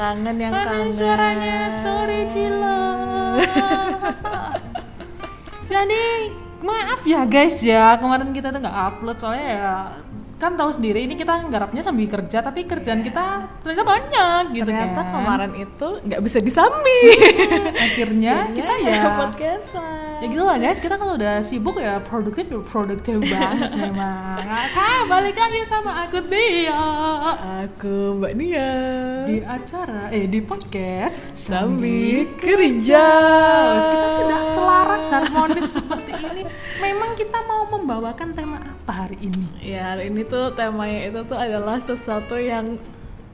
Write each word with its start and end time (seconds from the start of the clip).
kangen 0.00 0.36
yang 0.40 0.54
Mana 0.56 0.64
kangen. 0.64 0.92
suaranya? 0.96 1.58
Sore 1.68 2.20
Cilo. 2.32 2.80
Jadi 5.68 6.04
maaf 6.64 7.00
ya 7.04 7.20
guys 7.28 7.60
ya. 7.60 8.00
Kemarin 8.00 8.32
kita 8.32 8.48
tuh 8.48 8.64
nggak 8.64 8.78
upload 8.88 9.16
soalnya 9.20 9.46
ya 9.46 9.74
kan 10.40 10.56
tahu 10.56 10.72
sendiri 10.72 11.04
ini 11.04 11.20
kita 11.20 11.52
nggarapnya 11.52 11.84
sambil 11.84 12.08
kerja 12.08 12.40
tapi 12.40 12.64
kerjaan 12.64 13.04
kita 13.04 13.44
ternyata 13.60 13.84
banyak 13.84 14.56
gitu 14.56 14.72
ternyata 14.72 14.96
kan. 15.04 15.12
kemarin 15.12 15.52
itu 15.52 15.88
nggak 16.00 16.20
bisa 16.24 16.40
disambi 16.40 17.00
akhirnya 17.76 18.48
kita 18.56 18.72
ya 18.80 19.20
podcastan 19.20 20.09
ya 20.20 20.26
gitu 20.28 20.44
lah 20.44 20.56
guys. 20.60 20.78
Kita 20.78 21.00
kalau 21.00 21.16
udah 21.16 21.40
sibuk 21.40 21.80
ya 21.80 21.96
produktif 22.04 22.44
ya 22.52 22.60
produktif 22.60 23.16
banget 23.32 23.72
memang. 23.72 24.44
Ah 24.76 25.08
balik 25.08 25.36
lagi 25.40 25.64
sama 25.64 26.04
aku 26.04 26.20
dia 26.28 26.76
aku 27.64 28.20
mbak 28.20 28.32
Nia. 28.36 28.70
Di 29.24 29.40
acara 29.40 30.12
eh 30.12 30.28
di 30.28 30.40
podcast 30.44 31.18
sambil 31.32 32.28
kerja. 32.36 33.06
Kita 33.80 34.08
sudah 34.12 34.40
selaras 34.44 35.04
harmonis 35.08 35.68
seperti 35.80 36.12
ini. 36.12 36.42
Memang 36.84 37.16
kita 37.16 37.40
mau 37.48 37.64
membawakan 37.72 38.36
tema 38.36 38.60
apa 38.60 39.08
hari 39.08 39.16
ini? 39.24 39.46
Ya 39.64 39.96
hari 39.96 40.12
ini 40.12 40.28
tuh 40.28 40.52
temanya 40.52 41.08
itu 41.08 41.20
tuh 41.24 41.38
adalah 41.40 41.80
sesuatu 41.80 42.36
yang 42.36 42.76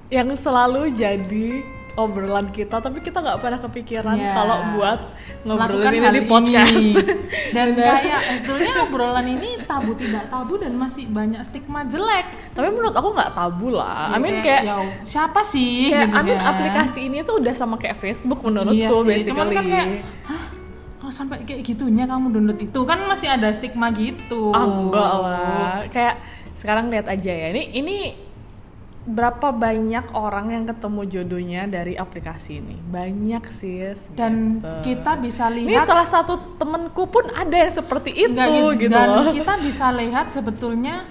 yang 0.06 0.30
selalu 0.38 0.94
jadi 0.94 1.75
obrolan 1.96 2.48
kita 2.48 2.76
tapi 2.76 3.00
kita 3.00 3.18
nggak 3.18 3.40
pernah 3.40 3.56
kepikiran 3.58 4.14
Ya. 4.14 4.32
kalau 4.32 4.56
buat 4.76 5.00
ngobrolin 5.42 5.80
melakukan 5.80 5.92
ini 5.92 6.08
di 6.12 6.22
podcast. 6.22 6.76
Ini. 6.76 6.92
dan 7.56 7.66
kayak 7.72 8.20
sebetulnya 8.36 8.72
obrolan 8.84 9.26
ini 9.26 9.48
tabu 9.64 9.92
tidak 9.92 10.28
tabu 10.28 10.56
dan 10.56 10.72
masih 10.72 11.08
banyak 11.08 11.40
stigma 11.42 11.84
jelek. 11.84 12.26
Tapi 12.52 12.68
menurut 12.68 12.92
aku 12.92 13.08
nggak 13.10 13.32
tabu 13.32 13.72
lah. 13.72 14.12
I 14.12 14.18
mean 14.18 14.36
Ya, 14.36 14.42
kayak 14.44 14.62
ya, 14.62 14.76
siapa 15.02 15.40
sih 15.40 15.88
kayak 15.88 16.12
gitu 16.12 16.16
I 16.16 16.22
mean 16.22 16.36
kan. 16.36 16.48
aplikasi 16.52 17.00
ini 17.04 17.18
tuh 17.20 17.40
udah 17.40 17.52
sama 17.52 17.76
kayak 17.76 17.96
Facebook 17.96 18.40
menurutku 18.40 18.76
iya 18.76 18.92
sih, 18.92 19.00
basically. 19.02 19.30
cuman 19.32 19.46
kan 19.50 19.64
kayak 19.64 19.88
Hah? 20.28 20.42
kalau 20.96 21.12
sampai 21.14 21.36
kayak 21.42 21.62
gitunya 21.62 22.04
kamu 22.04 22.26
download 22.30 22.58
itu? 22.58 22.80
Kan 22.82 22.98
masih 23.06 23.28
ada 23.30 23.48
stigma 23.50 23.88
gitu. 23.90 24.50
Ah, 24.50 24.64
enggak 24.66 25.12
lah. 25.16 25.76
Kayak 25.88 26.20
sekarang 26.52 26.88
lihat 26.88 27.06
aja 27.06 27.32
ya. 27.32 27.48
Ini 27.50 27.62
ini 27.74 27.96
berapa 29.06 29.54
banyak 29.54 30.10
orang 30.18 30.50
yang 30.50 30.64
ketemu 30.66 31.00
jodohnya 31.06 31.62
dari 31.70 31.94
aplikasi 31.94 32.58
ini? 32.58 32.76
Banyak 32.90 33.44
sih 33.54 33.94
dan 34.18 34.58
gitu. 34.58 34.92
kita 34.92 35.14
bisa 35.22 35.46
ini 35.48 35.70
lihat 35.70 35.86
salah 35.86 36.08
satu 36.10 36.58
temenku 36.58 37.06
pun 37.06 37.22
ada 37.30 37.54
yang 37.54 37.70
seperti 37.70 38.10
itu 38.10 38.34
Enggak 38.34 38.82
gitu, 38.82 38.92
dan 38.92 39.08
loh. 39.14 39.30
kita 39.30 39.54
bisa 39.62 39.86
lihat 39.94 40.34
sebetulnya 40.34 41.06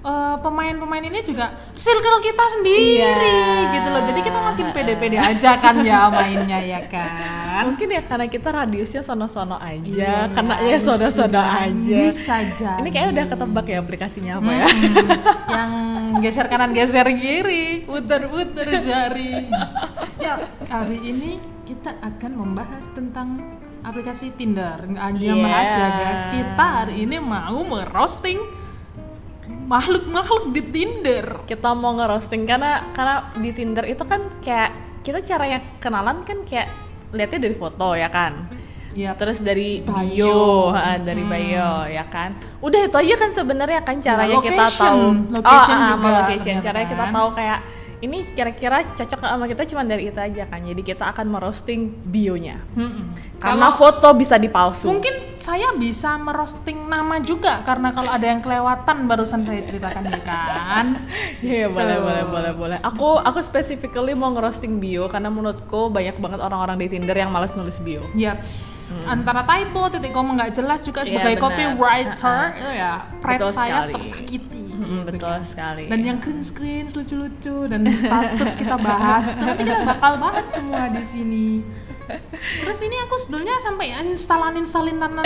eh, 0.00 0.36
pemain-pemain 0.38 1.02
ini 1.02 1.20
juga 1.20 1.46
circle 1.74 2.18
kita 2.20 2.44
sendiri 2.48 3.02
Iya. 3.02 3.72
gitu 3.72 3.88
loh. 3.88 4.02
Jadi 4.04 4.20
kita 4.20 4.38
makin 4.38 4.66
pede-pede 4.70 5.18
aja 5.18 5.50
kan 5.54 5.82
ya 5.82 6.06
mainnya 6.08 6.58
ya 6.58 6.80
kan? 6.84 7.66
Mungkin 7.66 7.88
ya 7.88 8.02
karena 8.02 8.26
kita 8.26 8.48
radiusnya 8.48 9.02
sono-sono 9.02 9.58
aja 9.58 9.82
Iya, 9.84 10.16
kena 10.30 10.56
ya 10.60 10.78
sono-sono 10.78 11.38
aja. 11.38 11.96
Bisa 11.98 12.36
jadi. 12.54 12.78
Ini 12.78 12.88
kayaknya 12.88 13.10
udah 13.12 13.26
ketebak 13.28 13.66
ya 13.66 13.78
aplikasinya 13.78 14.32
apa 14.38 14.50
ya. 14.52 14.66
Mm-mm. 14.66 15.08
yang 15.48 15.70
geser 16.20 16.46
kanan 16.46 16.70
geser 16.70 17.06
kiri. 17.10 17.82
Puter-puter 17.84 18.68
jari. 18.78 19.50
Ya 20.18 20.38
kali 20.62 20.98
ini 21.00 21.30
kita 21.62 21.94
akan 21.98 22.32
membahas 22.34 22.86
tentang 22.92 23.38
aplikasi 23.80 24.30
Tinder. 24.32 24.78
Ada 24.80 25.14
yang 25.16 25.38
Iya. 25.38 25.44
bahas 25.44 25.70
ya 25.70 25.88
guys. 25.92 26.22
Kita 26.30 26.64
hari 26.80 26.94
ini 27.02 27.16
mau 27.18 27.58
merosting 27.60 28.38
makhluk-makhluk 29.68 30.50
di 30.50 30.62
Tinder 30.64 31.44
kita 31.44 31.70
mau 31.70 31.92
ngerosting 31.94 32.42
karena 32.42 32.88
karena 32.90 33.16
di 33.34 33.50
Tinder 33.52 33.84
itu 33.84 34.00
kan 34.02 34.24
kayak 34.40 34.70
kita 35.00 35.20
caranya 35.22 35.60
kenalan 35.76 36.24
kan 36.24 36.40
kayak 36.42 36.72
lihatnya 37.10 37.40
dari 37.42 37.54
foto 37.54 37.92
ya 37.92 38.08
kan 38.08 38.48
ya 38.90 39.12
terus 39.12 39.38
dari 39.38 39.80
Bio. 39.80 40.08
bio, 40.16 40.42
ha, 40.70 40.96
dari 40.98 41.20
Hmm. 41.20 41.30
bio 41.30 41.70
ya 41.86 42.04
kan 42.04 42.32
udah 42.58 42.80
itu 42.82 42.96
aja 42.98 43.14
kan 43.14 43.30
sebenarnya 43.30 43.80
kan 43.82 44.00
caranya 44.00 44.40
kita 44.40 44.56
location. 44.58 44.80
tahu 44.82 45.02
Location 45.36 45.76
ah, 45.76 45.88
juga, 45.90 46.08
location 46.18 46.56
caranya 46.58 46.88
kita 46.88 47.04
kan? 47.04 47.12
tahu 47.12 47.28
kayak 47.36 47.58
ini 47.98 48.18
kira-kira 48.26 48.78
cocok 48.94 49.18
sama 49.20 49.44
kita 49.44 49.62
cuma 49.66 49.82
dari 49.82 50.06
itu 50.06 50.16
aja 50.16 50.46
kan 50.46 50.60
jadi 50.62 50.82
kita 50.82 51.04
akan 51.08 51.26
merosting 51.28 51.80
bionya 52.02 52.56
Mm-mm. 52.72 53.04
karena 53.36 53.68
Kalau- 53.68 53.76
foto 53.76 54.08
bisa 54.14 54.34
dipalsu 54.34 54.88
Mungkin 54.88 55.27
saya 55.38 55.70
bisa 55.72 56.16
merosting 56.16 56.84
nama 56.84 57.18
juga 57.18 57.62
karena 57.62 57.88
kalau 57.88 58.08
ada 58.08 58.22
yang 58.22 58.38
kelewatan 58.38 59.04
barusan 59.04 59.40
saya 59.40 59.62
ceritakan 59.62 60.06
ya 60.06 60.20
kan. 60.20 60.86
Iya 61.40 61.66
boleh 61.66 61.94
Tuh. 61.94 62.02
boleh 62.02 62.24
boleh 62.26 62.52
boleh. 62.52 62.78
Aku 62.80 63.16
aku 63.16 63.38
specifically 63.40 64.12
mau 64.12 64.28
ngerosting 64.28 64.76
bio 64.76 65.06
karena 65.06 65.28
menurutku 65.28 65.86
banyak 65.88 66.16
banget 66.16 66.40
orang-orang 66.40 66.76
di 66.76 66.86
Tinder 66.88 67.14
yang 67.14 67.30
malas 67.30 67.52
nulis 67.52 67.78
bio. 67.78 68.02
Yaps. 68.12 68.76
Antara 69.04 69.44
typo, 69.44 69.86
titik 69.88 70.10
koma 70.10 70.32
nggak 70.34 70.52
jelas 70.54 70.80
juga 70.80 71.00
Hmm. 71.00 71.08
Iya, 71.08 71.14
sebagai 71.14 71.36
benar. 71.36 71.44
copywriter, 71.44 72.40
Ha-ha. 72.40 72.56
itu 72.56 72.70
ya 72.74 72.92
pride 73.18 73.38
Betul 73.38 73.50
saya 73.52 73.68
sekali. 73.76 73.92
tersakiti. 73.94 74.64
Mm, 74.70 75.00
betul 75.04 75.36
sekali. 75.44 75.84
Dan 75.86 76.00
yang 76.00 76.18
cringe 76.18 76.50
cringe 76.50 76.92
lucu-lucu 76.94 77.56
dan 77.66 77.80
patut 77.84 78.50
kita 78.56 78.76
bahas. 78.76 79.24
Nanti 79.34 79.62
kita 79.62 79.82
bakal 79.84 80.12
bahas 80.16 80.46
semua 80.48 80.88
di 80.88 81.02
sini. 81.02 81.46
Terus 82.38 82.78
ini 82.80 82.96
aku 82.98 83.14
sebetulnya 83.18 83.54
sampai 83.58 83.86
install 84.02 84.40
uninstall 84.46 84.86
install 84.88 85.16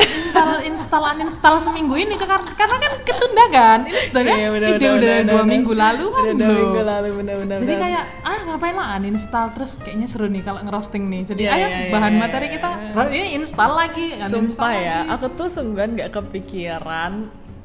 install 0.64 1.04
uninstall 1.08 1.56
seminggu 1.56 1.94
ini 1.94 2.14
ke- 2.14 2.26
karena 2.26 2.76
kan 2.76 2.92
ketunda 3.00 3.44
kan. 3.48 3.78
Ini 3.84 4.00
sebenarnya 4.02 4.36
Iya, 4.36 4.48
benar, 4.50 4.68
ide 4.68 4.78
benar, 4.78 4.92
udah 4.92 5.00
benar, 5.12 5.22
dua 5.24 5.34
benar. 5.36 5.46
minggu 5.48 5.72
lalu 5.72 6.04
kan 6.08 6.22
Udah 6.22 6.32
dua 6.32 6.42
belum. 6.42 6.58
minggu 6.58 6.82
lalu 6.82 7.08
benar-benar. 7.14 7.58
Jadi 7.58 7.74
kayak 7.76 8.04
ah 8.22 8.38
ngapain 8.42 8.74
lah 8.74 8.88
uninstall 8.96 9.46
terus 9.52 9.70
kayaknya 9.76 10.06
seru 10.06 10.26
nih 10.26 10.42
kalau 10.42 10.60
ngerosting 10.60 11.04
nih. 11.04 11.22
Jadi 11.24 11.42
Iya, 11.42 11.52
ayo 11.52 11.60
iya, 11.62 11.78
iya, 11.78 11.90
bahan 11.90 12.12
iya, 12.12 12.18
materi 12.18 12.46
iya. 12.46 12.54
kita 12.54 12.68
ini 13.08 13.28
install 13.36 13.72
lagi, 13.72 14.06
uninstall 14.14 14.32
Sumpah 14.32 14.72
ya, 14.74 14.96
lagi. 14.98 15.10
aku 15.12 15.26
tuh 15.32 15.48
sungguhan 15.48 15.90
nggak 15.92 16.10
kepikiran 16.12 17.12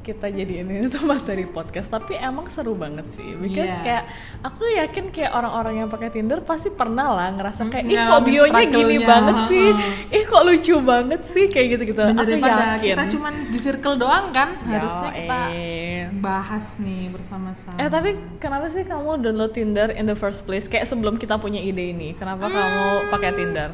kita 0.08 0.32
jadi 0.32 0.64
ini 0.64 0.86
tuh 0.94 1.04
materi 1.04 1.44
podcast 1.44 1.92
tapi 1.92 2.16
emang 2.16 2.48
seru 2.48 2.72
banget 2.72 3.04
sih 3.12 3.36
because 3.36 3.68
Iya. 3.68 3.84
kayak 3.84 4.04
aku 4.40 4.62
yakin 4.64 5.04
kayak 5.12 5.36
orang-orang 5.36 5.84
yang 5.84 5.88
pakai 5.88 6.08
Tinder 6.08 6.40
pasti 6.40 6.72
pernah 6.72 7.12
lah 7.12 7.28
ngerasa 7.36 7.68
kayak 7.68 7.84
ih 7.84 7.92
Ya, 7.92 8.08
kok 8.08 8.24
bionya 8.24 8.64
gini 8.64 8.96
banget 9.02 9.36
sih 9.46 9.66
ih 10.08 10.24
kok 10.24 10.42
lucu 10.42 10.74
banget 10.80 11.20
sih 11.22 11.44
kayak 11.46 11.66
gitu-gitu 11.76 12.00
aku 12.00 12.24
yakin 12.32 12.68
kita 12.80 13.02
cuman 13.12 13.34
di 13.52 13.58
circle 13.58 13.94
doang 13.94 14.32
kan, 14.32 14.56
harusnya 14.64 15.10
Yo, 15.10 15.16
kita 15.18 15.38
eh. 15.52 16.02
bahas 16.18 16.78
nih 16.78 17.10
bersama-sama. 17.10 17.76
Eh 17.76 17.88
tapi 17.88 18.10
kenapa 18.38 18.70
sih 18.70 18.86
kamu 18.86 19.20
download 19.20 19.52
Tinder 19.52 19.90
in 19.90 20.06
the 20.06 20.14
first 20.14 20.46
place? 20.46 20.64
Kayak 20.64 20.88
sebelum 20.88 21.18
kita 21.18 21.36
punya 21.36 21.58
ide 21.58 21.92
ini, 21.92 22.14
kenapa 22.14 22.48
kamu 22.48 22.86
pakai 23.12 23.30
Tinder? 23.34 23.68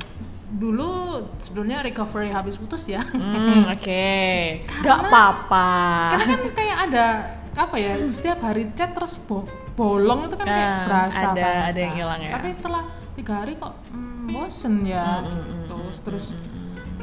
Dulu 0.54 0.91
sebelumnya 1.37 1.82
recovery 1.82 2.31
habis 2.31 2.54
putus 2.54 2.87
ya. 2.87 3.03
Hmm, 3.03 3.66
oke. 3.75 4.06
Gak 4.81 4.98
apa-apa. 5.03 5.69
Karena 6.15 6.34
kan 6.37 6.50
kayak 6.53 6.78
ada 6.84 7.06
apa 7.53 7.76
ya, 7.76 7.92
setiap 8.00 8.38
hari 8.41 8.70
chat 8.72 8.91
terus 8.91 9.19
bo- 9.19 9.47
bolong 9.72 10.26
itu 10.26 10.34
kan 10.34 10.47
kayak 10.47 10.70
Ah, 10.70 10.84
berasa 10.84 11.26
ada- 11.28 11.34
banget 11.37 11.65
ada 11.66 11.78
yang 11.81 11.91
kan. 11.91 11.98
hilang 11.98 12.20
ya. 12.20 12.32
Tapi 12.32 12.48
setelah 12.50 12.82
tiga 13.12 13.32
hari 13.37 13.53
kok 13.54 13.75
hmm, 13.91 14.26
bosen 14.28 14.75
ya, 14.84 15.06
Mm, 15.20 15.26
mm, 15.26 15.42
mm, 15.42 15.62
terus 15.66 15.97
terus 16.00 16.26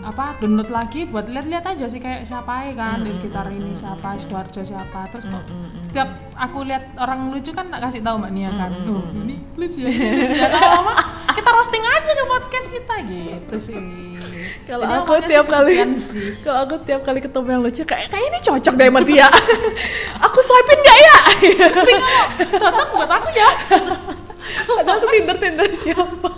apa 0.02 0.38
download 0.42 0.70
lagi 0.70 1.06
buat 1.06 1.30
lihat-lihat 1.30 1.66
aja 1.66 1.86
sih 1.86 2.02
kayak 2.02 2.26
siapa 2.26 2.70
ya 2.70 2.74
kan 2.74 2.98
Mm, 3.02 3.06
di 3.06 3.12
sekitar 3.14 3.46
ini 3.54 3.72
siapa 3.74 4.18
sidoarjo 4.18 4.62
siapa. 4.66 5.06
Terus 5.14 5.26
kok 5.30 5.44
Mm, 5.46 5.54
mm, 5.54 5.70
mm. 5.70 5.84
setiap 5.88 6.10
aku 6.34 6.60
lihat 6.66 6.84
orang 6.98 7.30
lucu 7.30 7.52
kan 7.54 7.70
tak 7.70 7.80
kasih 7.86 8.02
tahu 8.02 8.16
mbak 8.18 8.32
Nia 8.34 8.52
kan. 8.54 8.72
Mm, 8.74 8.84
mm, 8.84 8.92
oh 8.92 9.04
mm, 9.06 9.22
ini 9.24 9.36
lucu 9.58 9.78
ya 9.86 9.90
ini 9.90 10.10
lucu 10.26 10.36
ya. 10.36 10.48
Lama-lama 10.50 10.94
kita 11.32 11.50
roasting 11.54 11.84
aja 11.86 12.12
di 12.12 12.24
podcast 12.26 12.68
kita 12.70 12.96
gitu 13.08 13.56
sih. 13.62 13.84
Kalau 14.66 14.86
aku 14.86 15.14
tiap 15.26 15.46
kali 15.50 15.74
kalau 16.46 16.60
aku 16.66 16.76
tiap 16.86 17.02
kali 17.02 17.20
ketemu 17.22 17.48
yang 17.50 17.62
lucu 17.62 17.82
kayak 17.84 18.08
kayak 18.10 18.26
ini 18.30 18.40
cocok 18.42 18.74
deh 18.78 18.88
sama 18.90 19.00
dia. 19.06 19.28
aku 20.26 20.40
swipein 20.42 20.80
gak 20.82 20.98
ya? 21.02 21.18
cocok 22.62 22.88
buat 22.94 23.10
aku 23.10 23.30
ya 23.34 23.50
Padahal 24.52 24.98
aku 24.98 25.08
Tinder 25.12 25.38
Tinder 25.38 25.70
siapa? 25.74 26.30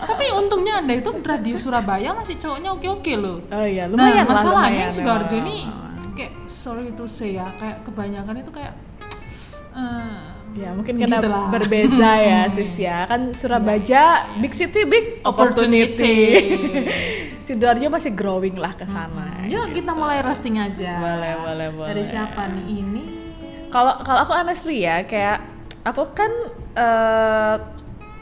tapi 0.00 0.24
untungnya 0.32 0.74
anda 0.76 0.92
itu 0.92 1.10
dari 1.14 1.52
Surabaya 1.54 2.10
masih 2.12 2.36
cowoknya 2.36 2.70
oke-oke 2.72 3.12
loh 3.14 3.38
Oh 3.46 3.62
iya, 3.62 3.86
nah 3.86 3.94
lumayan 4.08 4.16
lah, 4.18 4.26
masalahnya 4.28 4.84
lumayan, 4.84 4.90
sidoarjo 4.90 5.36
ini 5.38 5.56
kayak 6.10 6.32
sorry 6.44 6.90
to 6.92 7.04
say 7.04 7.34
ya 7.34 7.46
kayak 7.54 7.80
kebanyakan 7.82 8.34
itu 8.38 8.50
kayak 8.50 8.74
eh, 9.72 10.18
Ya 10.50 10.74
mungkin 10.74 10.98
Gitu 10.98 11.06
karena 11.06 11.30
lah. 11.30 11.46
berbeza 11.48 12.10
ya 12.26 12.40
sis 12.48 12.74
ya 12.74 13.06
kan 13.06 13.30
Surabaya 13.30 14.04
big 14.36 14.50
city 14.50 14.82
big 14.82 15.22
opportunity. 15.22 16.16
Opportunity. 16.34 17.44
Sidoarjo 17.46 17.86
masih 17.88 18.12
growing 18.12 18.54
lah 18.54 18.74
ke 18.74 18.82
sana. 18.84 19.42
yuk 19.44 19.70
kita 19.70 19.90
mulai 19.90 20.20
roasting 20.20 20.54
aja 20.54 20.98
Boleh, 20.98 21.34
boleh, 21.36 21.68
boleh. 21.72 21.88
dari 21.88 22.02
siapa 22.04 22.46
nih 22.48 22.66
ini 22.68 23.04
Kalau 23.68 23.94
kalau 24.00 24.20
aku 24.20 24.32
honestly 24.32 24.82
ya 24.82 25.02
kayak 25.02 25.38
aku 25.82 26.02
kan 26.12 26.30
eh, 26.80 27.56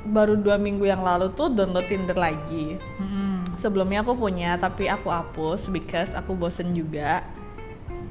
baru 0.09 0.35
dua 0.35 0.57
minggu 0.59 0.83
yang 0.83 1.05
lalu 1.05 1.31
tuh 1.33 1.53
download 1.53 1.87
Tinder 1.87 2.17
lagi. 2.17 2.75
Hmm. 2.99 3.45
Sebelumnya 3.59 4.03
aku 4.03 4.15
punya 4.15 4.59
tapi 4.59 4.87
aku 4.87 5.11
hapus 5.11 5.71
because 5.71 6.11
aku 6.15 6.35
bosen 6.35 6.75
juga. 6.75 7.23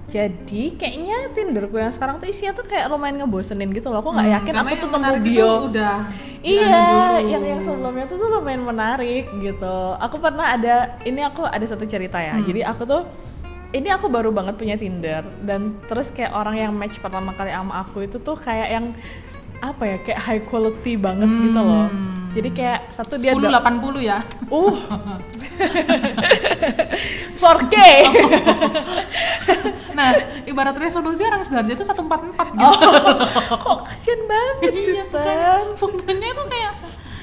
Jadi 0.07 0.79
kayaknya 0.79 1.35
Tinderku 1.35 1.75
yang 1.75 1.91
sekarang 1.91 2.23
tuh 2.23 2.31
isinya 2.31 2.55
tuh 2.55 2.63
kayak 2.63 2.87
lumayan 2.87 3.19
ngebosenin 3.19 3.67
gitu 3.75 3.91
loh. 3.91 3.99
Aku 3.99 4.15
nggak 4.15 4.27
Hmm, 4.27 4.35
yakin 4.39 4.53
aku 4.55 4.73
tuh 4.79 4.89
nemu 4.91 5.13
bio. 5.19 5.51
udah 5.67 5.99
Iya, 6.37 7.17
yang 7.27 7.43
yang 7.43 7.61
sebelumnya 7.65 8.07
tuh 8.07 8.23
tuh 8.23 8.29
lumayan 8.39 8.63
menarik 8.63 9.27
gitu. 9.43 9.77
Aku 9.99 10.21
pernah 10.21 10.55
ada 10.55 10.95
ini 11.03 11.19
aku 11.25 11.43
ada 11.43 11.65
satu 11.67 11.83
cerita 11.83 12.23
ya. 12.23 12.39
Hmm. 12.39 12.45
Jadi 12.47 12.63
aku 12.63 12.87
tuh 12.87 13.03
ini 13.75 13.91
aku 13.91 14.07
baru 14.07 14.31
banget 14.31 14.55
punya 14.55 14.79
Tinder 14.79 15.27
dan 15.43 15.75
terus 15.91 16.07
kayak 16.15 16.31
orang 16.31 16.55
yang 16.55 16.71
match 16.71 17.03
pertama 17.03 17.35
kali 17.35 17.51
sama 17.51 17.83
aku 17.83 18.07
itu 18.07 18.15
tuh 18.15 18.39
kayak 18.39 18.69
yang 18.71 18.85
apa 19.57 19.83
ya 19.83 19.97
kayak 19.99 20.19
high 20.19 20.41
quality 20.41 20.93
banget 20.95 21.29
gitu 21.41 21.57
loh. 21.57 21.87
Hmm. 21.87 22.29
Jadi 22.29 22.49
kayak 22.51 22.79
satu 22.91 23.17
dia 23.17 23.33
10 23.33 23.41
do- 23.41 23.49
80 23.49 23.97
ya. 23.99 24.19
Uh. 24.47 24.75
4K. 27.35 27.75
Nah, 29.89 30.13
ibarat 30.45 30.77
resolusi 30.77 31.25
orang 31.25 31.41
Sidoarjo 31.41 31.73
itu 31.73 31.81
144 31.81 32.05
gitu. 32.53 32.61
Oh, 32.61 32.77
kok 33.57 33.77
kasihan 33.83 34.21
banget, 34.29 34.69
Iya, 34.69 35.01
sister. 35.01 35.17
makanya 35.17 35.49
fotonya 35.73 36.27
itu 36.29 36.43
kayak 36.45 36.71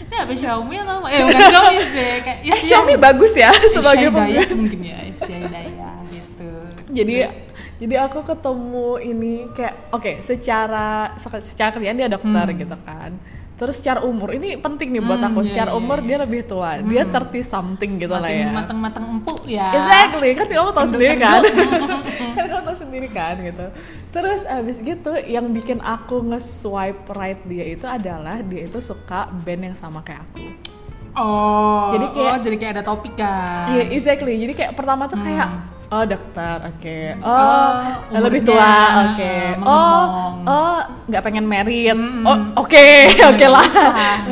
ini 0.04 0.16
apa 0.18 0.32
Xiaomi 0.34 0.74
atau 0.82 0.94
apa? 0.98 1.06
Eh 1.06 1.20
bukan 1.22 1.38
Xiaomi 1.46 1.78
sih, 1.86 2.10
kayak 2.20 2.38
ya 2.42 2.50
Eh, 2.50 2.58
Xiaomi 2.60 2.94
bagus 2.98 3.32
ya 3.32 3.54
sebagai 3.70 4.10
daya 4.10 4.42
pembeli. 4.42 4.58
mungkin 4.58 4.80
ya, 4.82 4.98
Xiaomi 5.14 5.48
daya 5.48 5.90
gitu. 6.04 6.50
jadi 6.90 7.14
Terus, 7.22 7.36
jadi 7.76 7.94
aku 8.02 8.22
ketemu 8.22 8.88
ini 9.00 9.34
kayak 9.50 9.74
oke 9.90 10.12
secara 10.20 11.12
secara 11.40 11.70
kerjaan 11.70 11.96
dia 11.96 12.06
dokter 12.06 12.46
Hmm. 12.46 12.56
gitu 12.56 12.76
kan 12.80 13.12
terus 13.54 13.78
secara 13.78 14.02
umur 14.02 14.32
ini 14.32 14.56
penting 14.56 14.90
nih 14.90 14.98
buat 15.00 15.14
Hmm, 15.16 15.28
aku 15.28 15.40
iya, 15.40 15.48
secara 15.48 15.70
iya, 15.70 15.78
umur 15.78 15.98
iya. 15.98 16.06
dia 16.06 16.16
lebih 16.18 16.40
tua 16.42 16.70
dia 16.80 17.02
Hmm. 17.02 17.12
30 17.12 17.42
something 17.44 17.90
gitu 17.96 18.10
lah 18.10 18.22
makin 18.24 18.40
ya 18.40 18.50
mateng-mateng 18.52 19.04
empuk 19.08 19.40
ya. 19.46 19.70
Exactly, 19.70 20.30
kan 20.32 20.46
kamu 20.48 20.70
tahu 20.72 20.86
sendiri 20.88 21.14
kan 21.16 21.40
kan 22.36 22.44
kamu 22.44 22.62
tahu 22.64 22.76
sendiri 22.76 23.08
kan 23.10 23.34
gitu 23.40 23.66
terus 24.10 24.42
abis 24.44 24.76
gitu 24.80 25.14
yang 25.24 25.46
bikin 25.50 25.78
aku 25.78 26.18
nge-swipe 26.24 27.06
right 27.10 27.38
dia 27.44 27.64
itu 27.68 27.86
adalah 27.86 28.42
dia 28.42 28.66
itu 28.66 28.78
suka 28.80 29.30
band 29.36 29.62
yang 29.64 29.76
sama 29.76 30.02
kayak 30.02 30.26
aku 30.26 30.50
Oh, 31.14 31.94
Jadi 31.94 32.06
kayak- 32.10 32.26
oh, 32.26 32.38
jadi 32.42 32.56
kayak 32.58 32.72
ada 32.74 32.82
topik 32.82 33.14
kan. 33.14 33.70
Iya, 33.70 33.86
exactly. 33.88 34.34
Jadi 34.34 34.50
kayak 34.52 34.74
pertama 34.74 35.06
tuh 35.06 35.14
Hmm. 35.14 35.30
Oh 35.94 36.02
dokter, 36.02 36.56
oke. 36.66 36.98
Oh, 37.22 37.70
Oh, 38.10 38.18
lebih 38.18 38.42
umurnya, 38.42 38.50
tua, 38.50 38.74
oke. 39.14 39.34
Oh, 39.62 40.02
ngomong. 40.02 40.34
oh 40.50 40.78
nggak 41.06 41.22
pengen 41.22 41.44
married. 41.46 41.94
Mm-mm. 41.94 42.26
Oh, 42.26 42.66
oke, 42.66 42.86
oke 43.30 43.46
lah. 43.46 43.68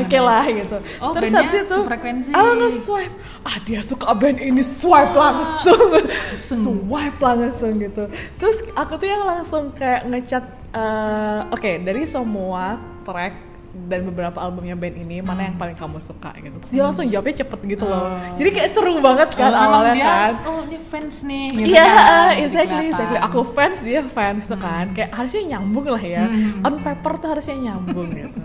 Oke 0.02 0.18
lah 0.18 0.44
gitu. 0.50 0.76
Oh, 0.98 1.14
Terus 1.14 1.30
habis 1.30 1.54
itu 1.62 1.78
aku 1.86 2.50
nge-swipe. 2.58 3.14
Ah, 3.42 3.56
dia 3.62 3.80
suka 3.82 4.10
band 4.14 4.38
ini 4.38 4.62
swipe 4.62 5.14
langsung. 5.22 6.02
swipe 6.34 7.18
langsung 7.22 7.78
gitu. 7.78 8.10
Terus 8.36 8.66
aku 8.74 8.98
tuh 8.98 9.06
yang 9.06 9.22
langsung 9.22 9.70
kayak 9.70 10.10
ngechat 10.10 10.44
eh, 10.72 11.40
oke, 11.54 11.70
dari 11.86 12.02
semua 12.06 12.78
track 13.06 13.51
dan 13.72 14.04
beberapa 14.04 14.36
albumnya 14.36 14.72
band 14.72 14.96
ini 14.98 15.18
mana 15.18 15.44
yang 15.44 15.56
paling 15.56 15.72
kamu 15.72 15.96
suka 15.96 16.28
gitu 16.36 16.52
terus 16.54 16.70
dia 16.70 16.82
langsung 16.82 17.06
jawabnya 17.06 17.36
cepet 17.40 17.60
gitu 17.66 17.84
loh 17.84 18.04
Hmm. 18.12 18.36
Jadi 18.36 18.50
kayak 18.50 18.70
seru 18.70 18.94
banget 18.98 19.32
kan 19.32 19.48
Oh, 19.48 19.62
awalnya 19.62 19.94
dia, 19.94 20.04
kan 20.04 20.32
Oh, 20.44 20.60
ini 20.62 20.76
fans 20.76 21.16
nih. 21.22 21.46
gitu 21.48 21.72
Iya, 21.72 21.88
kan. 21.88 22.04
Jadi 22.28 22.42
exactly, 22.42 22.68
kelihatan. 22.68 22.92
exactly. 22.92 23.18
Aku 23.22 23.40
fans, 23.48 23.78
dia 23.80 24.00
fans 24.06 24.42
tuh 24.44 24.58
kan. 24.58 24.86
Kayak 24.92 25.10
harusnya 25.10 25.42
nyambung 25.48 25.86
lah 25.86 26.02
ya. 26.02 26.24
Hmm. 26.24 26.60
On 26.62 26.74
paper 26.78 27.12
tuh 27.16 27.28
harusnya 27.30 27.56
nyambung 27.58 28.08
gitu. 28.20 28.38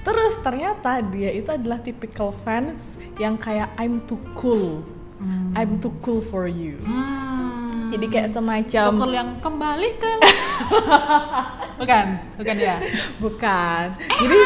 Terus 0.00 0.34
ternyata 0.38 0.90
dia 1.04 1.30
itu 1.30 1.48
adalah 1.48 1.78
typical 1.78 2.34
fans 2.42 2.82
yang 3.16 3.34
kayak 3.36 3.70
I'm 3.76 4.02
too 4.02 4.18
cool. 4.34 4.82
Hmm. 5.16 5.54
I'm 5.54 5.78
too 5.78 5.94
cool 6.00 6.20
for 6.20 6.44
you. 6.44 6.82
Hmm. 6.82 7.63
Jadi 7.94 8.06
kayak 8.10 8.28
semacam 8.28 8.90
Pukul 8.90 9.12
yang 9.14 9.30
kembali 9.38 9.88
ke 9.96 10.12
bukan 11.80 12.06
bukan 12.38 12.56
ya 12.58 12.76
bukan. 13.18 13.84
Jadi 13.98 14.36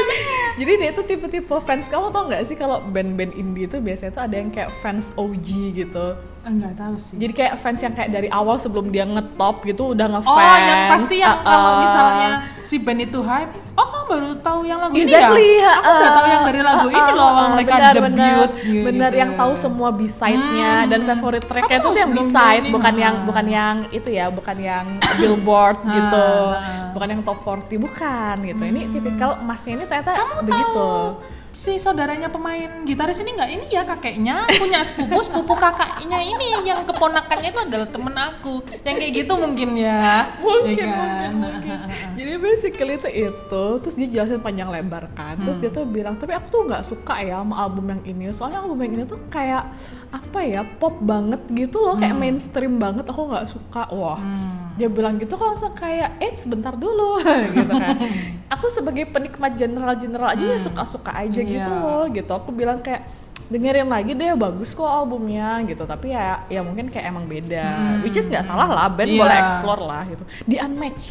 jadi 0.62 0.72
dia 0.74 0.90
tuh 0.90 1.04
tipe-tipe 1.06 1.56
fans. 1.62 1.86
Kamu 1.86 2.10
tau 2.10 2.26
nggak 2.26 2.42
sih 2.46 2.56
kalau 2.58 2.82
band-band 2.82 3.34
indie 3.34 3.66
itu 3.66 3.78
biasanya 3.78 4.10
tuh 4.10 4.22
ada 4.26 4.34
yang 4.34 4.50
kayak 4.50 4.70
fans 4.80 5.10
OG 5.14 5.48
gitu. 5.78 6.18
enggak 6.48 6.80
tahu 6.80 6.96
sih 6.96 7.20
Jadi 7.20 7.32
kayak 7.36 7.54
fans 7.60 7.76
yang 7.84 7.92
kayak 7.92 8.08
dari 8.08 8.28
awal 8.32 8.56
sebelum 8.56 8.88
dia 8.88 9.04
ngetop 9.04 9.60
gitu 9.68 9.92
udah 9.92 10.16
ngefans. 10.16 10.32
oh 10.32 10.56
yang 10.56 10.80
pasti 10.88 11.16
yang 11.20 11.36
uh, 11.36 11.44
kalau 11.44 11.68
uh. 11.68 11.78
misalnya 11.84 12.30
si 12.64 12.80
band 12.80 13.04
itu 13.04 13.20
hype 13.20 13.52
oh 13.76 13.84
kamu 13.84 14.04
baru 14.08 14.30
tahu 14.40 14.60
yang 14.64 14.80
lagu 14.80 14.96
Exactly, 14.96 15.44
ini 15.44 15.60
ya 15.60 15.76
aku 15.76 15.90
udah 15.92 16.08
uh, 16.08 16.16
tahu 16.16 16.26
yang 16.32 16.42
dari 16.48 16.60
lagu 16.64 16.86
uh, 16.88 16.96
ini 16.96 17.10
uh, 17.12 17.12
loh 17.12 17.26
awal 17.28 17.44
uh, 17.44 17.50
mereka 17.52 17.74
benar, 17.76 17.92
debut 17.92 18.08
benar, 18.08 18.48
gitu. 18.64 18.84
benar 18.88 19.12
yang 19.12 19.30
tahu 19.36 19.52
semua 19.60 19.88
B-side-nya 19.92 20.72
Hmm. 20.78 20.88
dan 20.88 21.00
favorit 21.04 21.44
tracknya 21.44 21.78
itu 21.84 21.90
yang 22.00 22.12
B-side 22.16 22.64
ini, 22.64 22.72
bukan 22.88 22.96
yang 22.98 23.16
bukan 23.22 23.46
yang 23.46 23.76
itu 23.90 24.08
ya 24.10 24.26
bukan 24.28 24.56
yang 24.56 24.86
billboard 25.16 25.78
Ha, 25.78 25.92
gitu. 25.92 26.28
ha. 26.50 26.90
bukan 26.90 27.08
yang 27.10 27.22
top 27.22 27.38
40 27.42 27.76
bukan 27.78 28.34
gitu. 28.42 28.62
Ini 28.64 28.80
tipikal 28.90 29.30
emasnya 29.38 29.72
ini 29.74 29.84
ternyata 29.84 30.12
kamu 30.14 30.34
begitu. 30.42 30.72
tahu 30.74 31.37
si 31.50 31.74
saudaranya 31.74 32.28
pemain 32.28 32.56
gitaris 32.82 33.18
ini 33.18 33.32
nggak 33.32 33.50
ini 33.50 33.64
ya 33.68 33.82
kakeknya 33.82 34.46
punya 34.54 34.80
sepupu 34.80 35.18
sepupu 35.18 35.54
kakaknya 35.54 36.20
ini 36.20 36.46
yang 36.62 36.84
keponakannya 36.84 37.50
itu 37.50 37.60
adalah 37.60 37.88
temen 37.88 38.14
aku 38.14 38.54
yang 38.80 38.96
kayak 38.96 39.12
gitu 39.16 39.32
mungkin 39.34 39.74
ya 39.74 40.28
mungkin, 40.38 40.76
ya 40.78 40.86
kan? 40.86 41.30
mungkin, 41.32 41.32
mungkin. 41.34 41.78
jadi 42.18 42.32
basically 42.36 42.94
itu 42.94 43.08
itu 43.24 43.64
terus 43.78 43.94
dia 43.96 44.08
jelasin 44.08 44.38
panjang 44.38 44.68
lebar 44.68 45.10
kan 45.12 45.34
terus 45.38 45.56
Hmm. 45.56 45.64
dia 45.64 45.74
tuh 45.74 45.84
bilang 45.84 46.14
tapi 46.14 46.32
aku 46.32 46.46
tuh 46.48 46.62
nggak 46.64 46.84
suka 46.84 47.14
ya 47.18 47.36
sama 47.38 47.54
album 47.58 47.84
yang 47.88 48.02
ini 48.06 48.24
soalnya 48.30 48.58
album 48.60 48.78
yang 48.80 48.92
ini 48.94 49.04
tuh 49.04 49.18
kayak 49.28 49.66
apa 50.08 50.38
ya 50.40 50.62
pop 50.62 50.94
banget 50.98 51.42
gitu 51.50 51.80
loh 51.80 51.94
kayak 51.94 52.12
Hmm. 52.12 52.22
mainstream 52.22 52.76
banget 52.76 53.04
aku 53.04 53.26
nggak 53.26 53.46
suka 53.46 53.82
wah 53.90 54.16
Hmm. 54.16 54.74
dia 54.74 54.86
bilang 54.86 55.16
gitu 55.16 55.34
kan 55.34 55.52
langsung 55.52 55.74
kayak 55.74 56.16
eh 56.18 56.32
sebentar 56.32 56.72
dulu 56.72 57.18
gitu 57.56 57.72
kan 57.72 57.98
aku 58.54 58.70
sebagai 58.70 59.04
penikmat 59.06 59.54
general 59.54 59.96
general 59.96 60.28
aja 60.28 60.44
ya 60.46 60.54
Hmm. 60.54 60.64
suka 60.64 60.82
suka 60.84 61.10
aja 61.12 61.37
gitu 61.40 61.58
Iya. 61.64 61.78
loh 61.78 62.04
gitu. 62.08 62.30
Aku 62.30 62.50
bilang 62.50 62.78
kayak 62.78 63.06
dengerin 63.48 63.86
lagi 63.86 64.12
deh 64.12 64.34
bagus 64.34 64.70
kok 64.70 64.84
albumnya 64.84 65.62
gitu. 65.62 65.82
Tapi 65.82 66.10
ya 66.10 66.44
ya 66.46 66.60
mungkin 66.60 66.86
kayak 66.86 67.06
emang 67.06 67.24
beda. 67.24 67.66
Hmm. 67.70 67.98
which 68.00 68.14
is 68.14 68.26
nggak 68.26 68.42
salah 68.42 68.66
lah 68.66 68.86
band 68.88 69.08
Iya. 69.08 69.18
boleh 69.18 69.36
explore 69.36 69.82
lah 69.82 70.02
gitu. 70.04 70.24
Di 70.44 70.56
unmatch. 70.58 71.04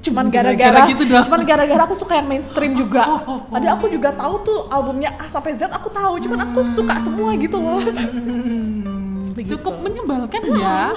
Cuman 0.00 0.26
Gara-gara 0.28 0.88
gitu 0.88 1.04
doang. 1.04 1.28
cuman 1.28 1.44
gara-gara 1.44 1.82
aku 1.82 1.92
suka 1.94 2.16
yang 2.16 2.24
mainstream 2.26 2.72
juga. 2.74 3.04
Oh, 3.04 3.20
oh, 3.20 3.32
oh. 3.36 3.40
tadi 3.50 3.66
aku 3.66 3.84
juga 3.86 4.08
tahu 4.10 4.34
tuh 4.42 4.58
albumnya 4.66 5.12
A 5.14 5.28
sampai 5.28 5.52
Z 5.52 5.68
aku 5.68 5.88
tahu. 5.90 6.16
Cuman 6.18 6.40
aku 6.42 6.60
suka 6.72 6.96
semua 6.98 7.36
gitu 7.36 7.56
loh. 7.56 7.84
Hmm, 7.84 9.36
cukup 9.36 9.74
menyebalkan 9.78 10.40
ya. 10.50 10.88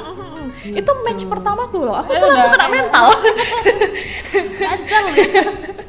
itu 0.63 0.91
match 1.03 1.23
pertamaku 1.25 1.77
loh. 1.81 1.95
Aku 1.97 2.09
Eh, 2.09 2.17
tuh 2.17 2.27
langsung 2.27 2.51
kena 2.53 2.67
mental. 2.69 3.07
Ajal 4.71 5.03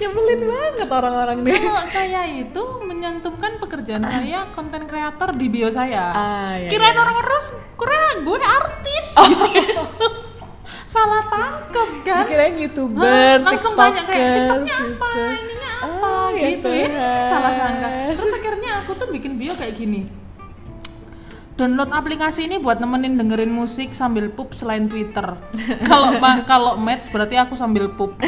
nyebelin 0.00 0.42
banget 0.44 0.88
orang-orang 0.88 1.38
nih. 1.44 1.60
Kalau 1.60 1.84
saya 1.88 2.20
itu 2.28 2.64
menyantumkan 2.84 3.56
pekerjaan 3.58 4.04
saya 4.14 4.48
konten 4.52 4.84
kreator 4.84 5.36
di 5.36 5.46
bio 5.48 5.68
saya. 5.68 6.10
Ah, 6.12 6.52
iya, 6.58 6.68
kirain 6.68 6.94
iya. 6.94 7.00
orang 7.00 7.16
terus 7.24 7.46
kira 7.76 8.02
gue 8.22 8.38
artis. 8.40 9.06
Oh. 9.14 9.26
gitu. 9.28 10.08
Salah 10.84 11.26
tangkap 11.26 11.90
kan? 12.06 12.24
Dikirain 12.24 12.54
youtuber 12.60 13.02
Hah, 13.02 13.42
langsung 13.42 13.74
tanya 13.74 14.02
kayak 14.06 14.28
tiktoknya 14.38 14.74
apa? 14.78 15.10
Gitu. 15.10 15.22
ininya 15.42 15.72
apa? 15.82 16.06
Ah, 16.06 16.28
ya 16.30 16.40
gitu 16.48 16.68
ya. 16.70 16.86
Tuhan. 16.86 17.24
salah 17.26 17.52
sangka. 17.52 17.88
Terus 18.14 18.32
akhirnya 18.38 18.70
aku 18.84 18.90
tuh 18.94 19.08
bikin 19.10 19.32
bio 19.36 19.52
kayak 19.58 19.74
gini 19.74 20.23
download 21.54 21.90
aplikasi 21.94 22.50
ini 22.50 22.58
buat 22.58 22.82
nemenin 22.82 23.14
dengerin 23.14 23.50
musik 23.50 23.94
sambil 23.94 24.26
pup 24.26 24.50
selain 24.58 24.90
Twitter. 24.90 25.38
Kalau 25.90 26.18
kalau 26.44 26.72
match 26.74 27.08
berarti 27.14 27.38
aku 27.38 27.54
sambil 27.54 27.94
pup. 27.94 28.18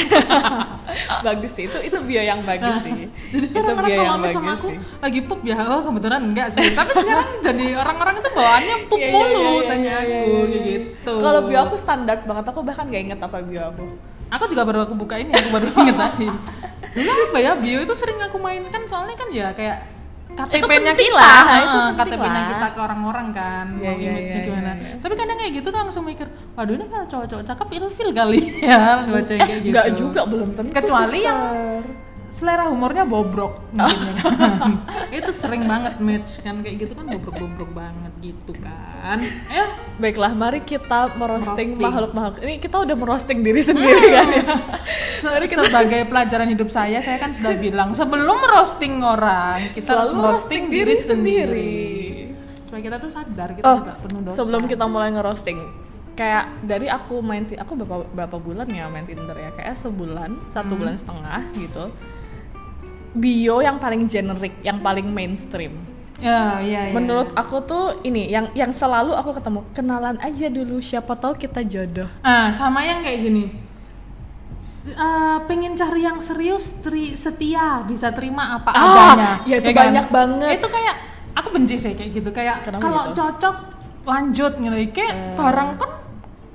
bagus 1.26 1.52
sih 1.52 1.68
itu 1.68 1.78
itu 1.82 1.98
bio 2.08 2.22
yang 2.22 2.40
bagus 2.46 2.80
sih 2.80 3.10
Jadi 3.34 3.52
itu 3.52 3.58
orang-orang 3.58 3.90
bio 3.90 3.98
kalau 4.00 4.14
yang 4.16 4.22
match 4.22 4.36
sama 4.38 4.46
bagus 4.48 4.56
aku 4.56 4.66
sih 4.70 4.78
lagi 5.02 5.20
pup 5.26 5.40
ya, 5.42 5.56
oh 5.66 5.80
kebetulan 5.82 6.20
enggak 6.22 6.48
sih. 6.54 6.64
Tapi 6.72 6.92
sekarang 6.94 7.28
jadi 7.42 7.66
orang-orang 7.76 8.14
itu 8.22 8.30
bawaannya 8.30 8.76
pup 8.86 8.98
Iya, 8.98 9.06
iya, 9.06 9.12
mulu 9.12 9.34
iya, 9.34 9.50
iya, 9.50 9.62
tanya 9.68 9.90
iya, 9.90 9.98
aku 10.00 10.30
kayak 10.30 10.46
iya. 10.46 10.60
gitu. 10.70 11.12
kalau 11.20 11.40
bio 11.44 11.58
aku 11.66 11.76
standar 11.76 12.16
banget 12.22 12.44
aku 12.48 12.60
bahkan 12.62 12.84
gak 12.88 13.02
inget 13.02 13.20
apa 13.20 13.36
bio 13.42 13.62
aku 13.74 13.86
Aku 14.26 14.50
juga 14.50 14.66
baru 14.66 14.82
aku 14.82 14.98
buka 14.98 15.22
ini, 15.22 15.30
aku 15.30 15.48
baru 15.54 15.70
inget 15.86 15.94
tadi. 16.02 16.26
Dulu 16.98 17.10
apa 17.30 17.38
ya, 17.38 17.54
bio 17.54 17.78
itu 17.78 17.94
sering 17.94 18.18
aku 18.18 18.42
mainkan 18.42 18.82
soalnya 18.90 19.14
kan 19.14 19.30
ya 19.30 19.54
kayak 19.54 19.95
KTP-nya 20.36 20.92
kita, 20.92 21.16
lah, 21.16 21.42
KTP-nya 21.94 22.42
kita 22.46 22.66
ke 22.70 22.78
orang-orang 22.78 23.26
kan, 23.30 23.66
Iya, 23.74 23.88
mau 23.88 23.96
iya, 23.96 24.10
image-nya 24.10 24.34
iya, 24.34 24.44
gimana. 24.44 24.70
iya, 24.70 24.84
iya. 24.86 25.00
Tapi 25.00 25.14
kadang 25.14 25.36
kayak 25.36 25.52
gitu 25.54 25.66
tuh 25.66 25.80
langsung 25.80 26.04
mikir, 26.04 26.26
waduh 26.52 26.74
ini 26.74 26.86
kalau 26.86 27.06
cowok-cowok 27.06 27.44
cakep 27.44 27.68
ilfil 27.74 28.10
kali 28.12 28.40
ya, 28.60 28.80
baca 29.10 29.32
yang 29.32 29.42
kayak 29.42 29.60
gitu. 29.60 29.72
Enggak 29.72 29.86
Eh, 29.86 29.94
juga 29.94 30.20
belum 30.22 30.48
tentu 30.52 30.72
Kecuali 30.72 31.18
yang 31.20 31.40
sister. 31.40 32.05
Selera 32.36 32.68
humornya 32.68 33.02
bobrok 33.02 33.64
mungkin 33.72 33.96
ya 34.04 34.12
kan. 34.28 34.72
itu 35.08 35.30
sering 35.32 35.64
banget 35.64 35.96
match 35.98 36.36
kan 36.38 36.60
kayak 36.60 36.76
gitu 36.78 36.92
kan 36.92 37.08
bobrok-bobrok 37.08 37.72
banget 37.72 38.12
gitu 38.20 38.52
kan 38.56 39.24
eh 39.48 39.68
Baiklah, 39.96 40.30
mari 40.30 40.60
kita 40.60 41.16
merosting 41.16 41.48
Merosting. 41.72 41.80
makhluk-makhluk. 41.80 42.36
Ini 42.38 42.54
kita 42.58 42.76
udah 42.78 42.92
merosting 42.94 43.40
diri 43.40 43.62
sendiri 43.62 44.04
kan 44.12 44.28
ya. 44.28 44.44
se- 45.48 45.64
sebagai 45.64 46.04
pelajaran 46.04 46.44
hidup 46.46 46.68
saya 46.68 47.00
saya 47.00 47.16
kan 47.16 47.32
sudah 47.32 47.56
bilang 47.56 47.90
sebelum 47.90 48.36
roasting 48.36 49.00
orang 49.00 49.72
kita 49.72 49.96
harus 49.96 50.12
Selalu 50.12 50.20
roasting 50.22 50.62
diri 50.68 50.94
sendiri 50.94 51.74
supaya 52.60 52.82
kita 52.82 52.96
tuh 52.98 53.08
sadar 53.08 53.48
kita 53.50 53.64
Oh, 53.64 53.78
juga 53.78 53.96
penuh 53.98 54.20
dosa 54.22 54.36
sebelum 54.36 54.62
kita 54.66 54.84
mulai 54.84 55.08
ngerosting, 55.10 55.58
kayak 56.12 56.44
dari 56.60 56.86
aku 56.86 57.20
main 57.20 57.46
aku 57.46 57.72
berapa 57.74 58.04
berapa 58.06 58.36
bulan 58.36 58.68
ya 58.68 58.84
main 58.86 59.04
Tinder 59.04 59.32
ya 59.32 59.48
kayak 59.50 59.76
sebulan 59.76 60.36
satu 60.50 60.66
Hmm. 60.68 60.80
bulan 60.82 60.94
setengah 60.94 61.40
gitu 61.54 61.84
bio 63.16 63.58
yang 63.58 63.76
paling 63.76 64.04
generik, 64.04 64.60
yang 64.60 64.78
paling 64.78 65.08
mainstream. 65.08 65.72
Ya, 66.16 66.60
iya, 66.60 66.88
iya. 66.88 66.92
Menurut 66.92 67.32
aku 67.32 67.60
tuh 67.60 67.84
ini 68.00 68.24
yang 68.26 68.48
yang 68.52 68.72
selalu 68.72 69.12
aku 69.12 69.36
ketemu 69.36 69.60
kenalan 69.72 70.16
aja 70.18 70.48
dulu 70.48 70.80
siapa 70.80 71.12
tahu 71.12 71.32
kita 71.34 71.60
jodoh. 71.60 72.08
Ah, 72.20 72.48
sama 72.50 72.80
yang 72.80 73.00
kayak 73.00 73.20
gini. 73.20 73.44
Eh, 74.86 75.38
pengen 75.44 75.74
cari 75.74 76.06
yang 76.06 76.22
serius, 76.22 76.78
tri, 76.78 77.18
setia, 77.18 77.82
bisa 77.82 78.14
terima 78.14 78.54
apa 78.54 78.70
Ah, 78.70 78.80
adanya. 78.86 79.32
ya 79.42 79.56
itu 79.58 79.70
kan? 79.74 79.90
banyak 79.90 80.06
banget. 80.08 80.50
Itu 80.56 80.68
kayak 80.70 80.94
aku 81.34 81.48
benci 81.50 81.74
sih 81.74 81.92
kayak 81.92 82.10
gitu. 82.14 82.30
Kayak 82.30 82.62
kalau 82.78 83.10
gitu? 83.10 83.18
cocok 83.18 83.56
lanjut 84.06 84.52
gitu. 84.56 84.76
Kayak 84.94 85.12
Eh. 85.12 85.34
barang 85.34 85.70
kan 85.74 85.90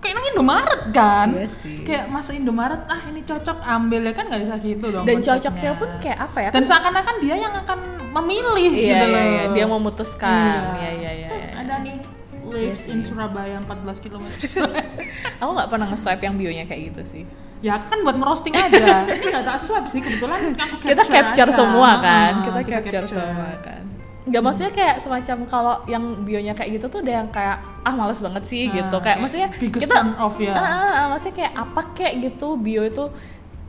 kayak 0.01 0.21
Indomaret 0.33 0.81
kan. 0.89 1.27
Iya 1.37 1.49
sih. 1.61 1.77
Kayak 1.85 2.05
masuk 2.09 2.33
Indomaret, 2.33 2.81
ah 2.89 3.01
ini 3.13 3.21
cocok 3.21 3.57
ambil 3.61 4.01
ya 4.09 4.13
kan 4.17 4.25
nggak 4.27 4.41
bisa 4.41 4.55
gitu 4.57 4.85
dong. 4.89 5.05
Dan 5.05 5.21
konsepnya. 5.21 5.37
cocoknya 5.37 5.71
pun 5.77 5.89
kayak 6.01 6.19
apa 6.19 6.37
ya? 6.41 6.49
Dan 6.49 6.63
seakan-akan 6.65 7.15
dia 7.21 7.35
yang 7.37 7.53
akan 7.53 7.79
memilih 8.21 8.71
iya, 8.73 8.81
gitu 8.81 9.05
iya, 9.05 9.13
loh. 9.13 9.23
iya, 9.23 9.43
dia 9.53 9.65
memutuskan. 9.69 10.59
Iya, 10.81 10.91
iya, 10.97 11.11
iya. 11.13 11.27
Tuh, 11.29 11.37
iya. 11.37 11.51
Ada 11.61 11.73
nih 11.85 11.95
lives 12.51 12.83
Iya 12.89 12.93
in. 12.97 12.99
Surabaya 13.05 13.55
14 13.63 14.03
km. 14.03 14.25
Aku 15.45 15.51
nggak 15.53 15.69
pernah 15.69 15.87
nge-swipe 15.93 16.23
yang 16.25 16.35
bionya 16.35 16.65
kayak 16.65 16.81
gitu 16.91 17.03
sih. 17.07 17.25
ya 17.61 17.77
kan 17.77 18.01
buat 18.01 18.17
ngerosting 18.17 18.57
aja. 18.57 19.05
Ini 19.05 19.21
nggak 19.21 19.45
tak 19.45 19.61
swipe 19.61 19.85
sih 19.85 20.01
kebetulan 20.01 20.57
aku 20.57 20.81
kita 20.81 21.05
capture 21.05 21.45
aja. 21.45 21.59
semua 21.61 22.01
kan 22.01 22.33
Ah, 22.41 22.45
kita, 22.49 22.59
capture, 22.65 23.05
semua 23.05 23.53
kan 23.61 23.85
nggak 24.21 24.37
maksudnya 24.39 24.69
kayak 24.69 24.95
semacam 24.99 25.37
kalau 25.45 25.75
yang 25.85 26.03
bionya 26.21 26.53
kayak 26.53 26.77
gitu 26.77 26.85
tuh 26.87 27.01
ada 27.01 27.13
yang 27.19 27.29
kayak 27.29 27.57
ah 27.81 27.89
males 27.91 28.21
banget 28.21 28.43
sih 28.45 28.69
Ah, 28.69 28.73
gitu 28.77 28.95
kayak 28.99 29.17
maksudnya 29.17 29.49
biggest 29.57 29.81
kita 29.81 29.97
turn 29.97 30.13
off 30.15 30.37
ya. 30.37 30.53
Ah, 30.53 30.61
ah, 30.61 30.77
ah, 30.93 31.05
maksudnya 31.09 31.35
kayak 31.37 31.53
apa 31.55 31.81
kayak 31.91 32.13
gitu 32.21 32.53
bio 32.55 32.83
itu 32.83 33.09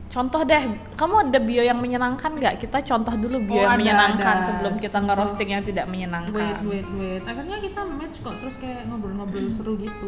contoh 0.07 0.45
deh 0.45 0.61
kamu 0.93 1.15
ada 1.25 1.39
bio 1.41 1.65
yang 1.65 1.81
menyenangkan 1.81 2.37
nggak 2.37 2.61
kita 2.61 2.85
contoh 2.85 3.17
dulu 3.17 3.41
bio 3.41 3.57
Oh, 3.57 3.61
yang 3.65 3.73
ada, 3.73 3.81
menyenangkan 3.81 4.35
ada. 4.37 4.45
sebelum 4.45 4.73
kita 4.77 4.97
ngerosting 5.01 5.49
yang 5.49 5.63
tidak 5.65 5.85
menyenangkan 5.89 6.61
Wait, 6.61 6.85
wait, 6.85 6.87
wait. 6.93 7.23
Akhirnya 7.25 7.57
kita 7.57 7.81
match 7.83 8.21
kok 8.21 8.37
terus 8.37 8.53
kayak 8.61 8.85
ngobrol-ngobrol 8.85 9.49
seru 9.49 9.73
gitu. 9.75 10.05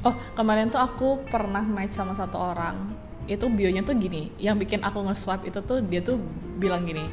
Oh, 0.00 0.14
kemarin 0.32 0.72
tuh 0.72 0.80
aku 0.80 1.20
pernah 1.22 1.60
match 1.60 1.92
sama 1.92 2.16
satu 2.16 2.40
orang. 2.48 2.96
Itu 3.26 3.50
bionya 3.50 3.82
tuh 3.82 3.92
gini, 3.92 4.32
yang 4.38 4.54
bikin 4.54 4.80
aku 4.80 5.02
nge-swipe 5.02 5.44
itu 5.44 5.60
tuh 5.60 5.82
dia 5.82 5.98
tuh 5.98 6.16
bilang 6.56 6.86
gini, 6.86 7.04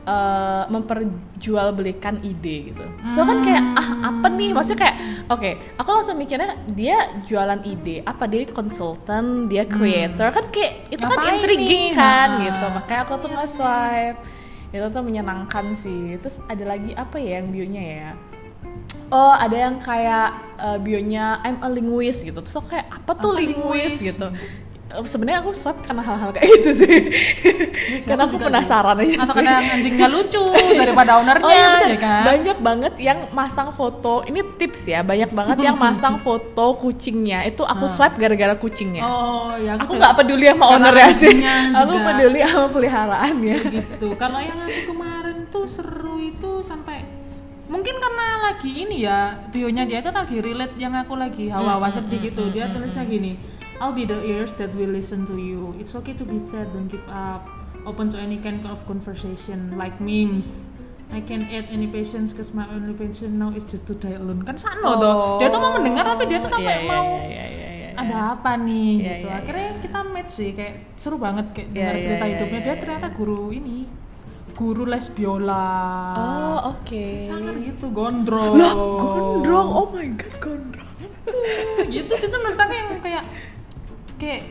eh 0.00 0.64
memperjualbelikan 0.72 2.24
ide 2.24 2.72
gitu. 2.72 2.84
So 3.12 3.20
kan 3.28 3.44
kayak 3.44 3.64
ah 3.76 3.88
apa 4.08 4.26
nih? 4.32 4.56
Maksudnya 4.56 4.80
kayak 4.80 4.96
oke, 5.28 5.50
aku 5.76 5.88
langsung 5.92 6.16
mikirnya 6.16 6.56
dia 6.72 7.20
jualan 7.28 7.60
ide, 7.68 8.00
apa 8.08 8.24
dia 8.24 8.48
konsultan, 8.48 9.46
dia 9.52 9.68
creator 9.68 10.32
kan 10.32 10.48
kayak 10.48 10.88
itu 10.88 11.04
kan 11.04 11.16
Ngapain 11.20 11.36
intriguing 11.36 11.84
nih? 11.92 11.98
kan 12.00 12.28
Nah. 12.32 12.42
gitu. 12.48 12.66
Makanya 12.72 13.00
aku 13.04 13.12
tuh 13.20 13.30
nge-swipe. 13.30 14.18
Itu 14.70 14.86
tuh 14.88 15.02
menyenangkan 15.02 15.64
sih. 15.76 16.16
Terus 16.22 16.36
ada 16.48 16.64
lagi 16.64 16.90
apa 16.96 17.16
ya 17.20 17.42
yang 17.42 17.52
bionya 17.52 17.82
ya? 17.84 18.10
Oh, 19.10 19.34
ada 19.34 19.56
yang 19.58 19.82
kayak 19.82 20.28
uh, 20.62 20.78
bionya 20.78 21.42
I'm 21.42 21.58
a 21.60 21.68
linguist 21.68 22.22
gitu. 22.22 22.38
Terus 22.40 22.54
aku 22.56 22.78
kayak 22.78 22.86
apa 22.88 23.12
tuh 23.18 23.34
linguist? 23.34 23.98
gitu. 23.98 24.30
Eh, 24.90 25.04
Sebenarnya 25.04 25.38
aku 25.38 25.50
swipe 25.52 25.80
karena 25.80 26.02
hal-hal 26.02 26.30
kayak 26.30 26.50
gitu 26.52 26.70
sih. 26.76 26.98
karena 28.02 28.26
aku 28.26 28.36
penasaran 28.36 28.98
aja 28.98 29.22
Atau 29.22 29.32
sih. 29.32 29.38
kadang 29.40 29.62
anjingnya 29.64 30.08
lucu 30.08 30.42
daripada 30.80 31.10
ownernya, 31.16 31.46
Oh 31.46 31.52
iya 31.52 31.70
ya 31.86 31.96
kan? 31.96 32.22
banyak 32.26 32.58
banget 32.58 32.94
yang 32.98 33.18
masang 33.30 33.70
foto. 33.70 34.22
Ini 34.22 34.40
tips 34.56 34.82
ya, 34.86 35.00
banyak 35.00 35.30
banget 35.30 35.58
yang 35.60 35.76
masang 35.76 36.18
foto 36.26 36.74
kucingnya. 36.76 37.42
Itu 37.44 37.62
aku 37.62 37.86
Hmm. 37.86 37.94
swipe 37.96 38.16
gara-gara 38.16 38.54
kucingnya. 38.54 39.02
Oh, 39.02 39.54
ya 39.54 39.78
aku 39.78 39.94
nggak 39.94 40.14
peduli 40.16 40.44
sama 40.44 40.64
karena 40.66 40.74
ownernya 40.82 41.08
sih. 41.12 41.34
Aku 41.72 41.94
peduli 41.96 42.38
sama 42.42 42.68
peliharaannya. 42.68 43.56
gitu. 43.70 44.08
Kalau 44.14 44.38
yang 44.38 44.58
aku 44.60 44.80
kemarin 44.88 45.36
tuh 45.46 45.64
seru 45.64 46.18
itu 46.18 46.60
sampai 46.60 47.06
mungkin 47.66 47.94
karena 47.94 48.26
lagi 48.44 48.82
ini 48.82 48.96
ya 49.00 49.18
bionya 49.46 49.86
dia 49.86 49.98
tuh 50.00 50.10
lagi 50.10 50.36
relate 50.36 50.74
yang 50.74 50.90
aku 50.92 51.14
lagi 51.14 51.46
hawa-hawa 51.46 51.86
sedih 51.86 52.18
gitu 52.20 52.50
dia 52.50 52.66
tulisnya 52.66 53.02
gini 53.02 53.38
I'll 53.80 53.92
be 53.92 54.04
the 54.04 54.20
ears 54.22 54.52
that 54.60 54.76
will 54.76 54.92
listen 54.92 55.24
to 55.26 55.40
you. 55.40 55.72
It's 55.80 55.96
okay 55.96 56.12
to 56.12 56.24
be 56.24 56.36
sad 56.38 56.68
don't 56.72 56.88
give 56.88 57.00
up. 57.08 57.48
Open 57.88 58.12
to 58.12 58.20
any 58.20 58.36
kind 58.36 58.60
of 58.68 58.76
conversation 58.84 59.72
like 59.74 59.96
memes. 59.98 60.68
I 61.10 61.24
can 61.24 61.48
add 61.48 61.72
any 61.72 61.88
patience 61.88 62.30
cause 62.30 62.52
my 62.52 62.68
only 62.70 62.92
passion 62.92 63.40
now 63.40 63.50
is 63.50 63.64
just 63.64 63.88
to 63.88 63.96
die 63.96 64.14
alone. 64.14 64.44
Kan 64.44 64.60
sano 64.60 65.00
tuh 65.00 65.12
dia 65.40 65.48
tuh 65.48 65.58
mau 65.58 65.72
mendengar 65.72 66.04
tapi 66.06 66.28
dia 66.28 66.38
tuh 66.38 66.52
sampai 66.52 66.70
Iya, 66.70 66.84
iya, 66.84 66.92
mau 66.92 67.08
iya, 67.18 67.24
iya, 67.24 67.46
iya, 67.50 67.68
iya. 67.72 67.90
ada 67.98 68.16
apa 68.36 68.54
nih 68.54 68.92
Iya, 68.94 69.00
gitu. 69.00 69.26
iya, 69.26 69.34
akhirnya 69.42 69.68
kita 69.80 69.98
match 70.06 70.32
sih 70.36 70.50
kayak 70.52 70.74
seru 70.94 71.16
banget 71.16 71.46
kayak 71.50 71.68
Iya, 71.68 71.74
dengar 71.74 71.94
iya, 71.96 72.04
cerita 72.04 72.24
iya, 72.24 72.32
hidupnya. 72.36 72.52
iya, 72.54 72.62
dia 72.62 72.70
iya. 72.70 72.80
ternyata 72.84 73.06
guru 73.10 73.42
ini 73.50 73.78
guru 74.54 74.84
les 74.84 75.06
biola. 75.08 75.72
Oh, 76.14 76.58
oke. 76.76 77.04
sangar 77.24 77.56
gitu 77.56 77.86
gondrong. 77.90 78.60
Lah, 78.60 78.74
gondrong. 78.76 79.68
Oh 79.72 79.88
my 79.88 80.04
god, 80.14 80.34
gondrong. 80.36 80.92
gitu 81.88 82.12
sih 82.12 82.28
tuh 82.28 82.38
menurut 82.38 82.60
aku 82.60 82.74
yang 82.76 82.88
kayak 83.00 83.24
kayak 84.20 84.42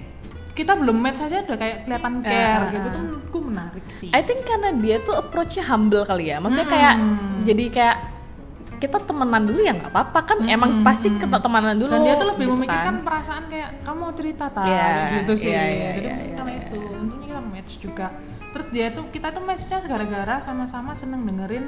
kita 0.52 0.76
belum 0.76 0.98
match 0.98 1.22
saja 1.22 1.46
udah 1.46 1.56
kayak 1.56 1.88
kelihatan 1.88 2.14
care 2.20 2.36
Ah, 2.36 2.68
ah, 2.68 2.72
gitu 2.74 2.84
ah. 2.84 2.92
tuh 2.92 3.00
menurutku 3.00 3.38
menarik 3.40 3.86
sih 3.88 4.10
I 4.12 4.22
think 4.26 4.44
karena 4.44 4.76
dia 4.76 5.00
tuh 5.00 5.16
approach-nya 5.16 5.64
humble 5.64 6.04
kali 6.04 6.28
ya. 6.28 6.42
Maksudnya 6.42 6.68
Mm-mm. 6.68 6.76
kayak 6.76 6.96
jadi 7.46 7.66
kayak 7.72 7.98
kita 8.80 8.98
temenan 9.04 9.44
dulu 9.44 9.60
ya 9.60 9.76
nggak 9.76 9.92
apa-apa 9.92 10.20
kan 10.26 10.38
emang 10.48 10.80
Mm-mm. 10.80 10.88
pasti 10.88 11.08
kita 11.12 11.38
temenan 11.38 11.76
dulu. 11.76 11.92
dan 11.92 12.02
dia 12.02 12.16
tuh 12.16 12.28
lebih 12.32 12.46
gitu 12.48 12.56
memikirkan 12.58 12.96
kan. 12.96 13.06
perasaan 13.06 13.44
kayak 13.48 13.70
kamu 13.84 13.98
mau 14.00 14.12
cerita 14.12 14.46
tak 14.48 14.66
Iya, 14.66 14.88
gitu 15.20 15.34
sih 15.36 15.52
iya, 15.52 15.64
iya, 15.68 15.90
jadi 15.96 16.08
iya, 16.08 16.16
mungkin 16.16 16.28
iya, 16.28 16.36
karena 16.36 16.52
iya. 16.52 16.64
itu 16.64 16.78
untungnya 16.96 17.28
kita 17.28 17.42
match 17.44 17.74
juga 17.78 18.08
terus 18.50 18.68
dia 18.72 18.86
tuh 18.90 19.04
kita 19.12 19.28
tuh 19.30 19.44
matchnya 19.44 19.78
gara-gara 19.84 20.36
sama-sama 20.40 20.92
seneng 20.92 21.22
dengerin 21.24 21.66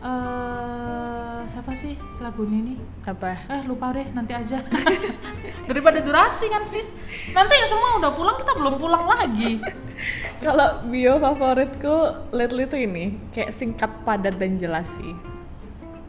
eh 0.00 1.40
siapa 1.44 1.72
sih 1.76 1.98
lagunya 2.22 2.58
ini 2.62 2.74
apa? 3.04 3.36
eh 3.48 3.62
lupa 3.68 3.92
deh 3.92 4.06
nanti 4.16 4.32
aja 4.32 4.64
daripada 5.68 6.00
durasi 6.00 6.48
kan 6.48 6.64
sis 6.64 6.94
nanti 7.36 7.54
semua 7.68 8.00
udah 8.00 8.12
pulang 8.16 8.36
kita 8.40 8.52
belum 8.56 8.74
pulang 8.80 9.04
lagi 9.04 9.60
Kalau 10.44 10.88
bio 10.88 11.20
favoritku 11.20 11.96
lately 12.32 12.64
tuh 12.64 12.80
ini 12.80 13.16
kayak 13.32 13.52
singkat, 13.52 13.92
padat 14.08 14.40
dan 14.40 14.56
jelas 14.56 14.88
sih. 14.96 15.12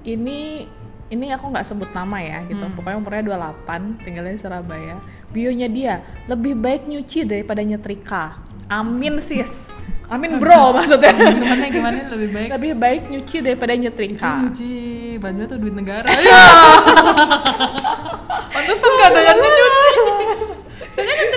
Ini 0.08 0.66
ini 1.12 1.26
aku 1.36 1.52
nggak 1.52 1.68
sebut 1.68 1.92
nama 1.92 2.24
ya 2.24 2.40
gitu. 2.48 2.64
Hmm. 2.64 2.72
Pokoknya 2.72 2.98
umurnya 2.98 3.24
28, 3.68 4.08
tinggalnya 4.08 4.34
di 4.36 4.42
Surabaya. 4.42 4.98
Bionya 5.36 5.68
dia 5.68 5.96
lebih 6.32 6.56
baik 6.56 6.88
nyuci 6.88 7.28
daripada 7.28 7.60
nyetrika. 7.60 8.40
Amin 8.72 9.20
sis. 9.20 9.68
Amin 10.12 10.44
bro 10.44 10.70
maksudnya. 10.76 11.16
gimana 11.16 11.66
gimana? 11.72 11.98
Lebih 12.12 12.30
baik. 12.36 12.50
Lebih 12.52 12.74
baik 12.76 13.02
nyuci 13.08 13.38
daripada 13.40 13.74
nyetrika. 13.80 14.34
nyuci 14.44 14.72
baju 15.24 15.42
tuh 15.48 15.58
duit 15.58 15.76
negara. 15.76 16.12
Ya 16.22 16.44
pantesan 18.52 18.92
yang 19.16 19.40
nyuci. 19.40 19.92
Soalnya 20.94 21.16
kan 21.16 21.28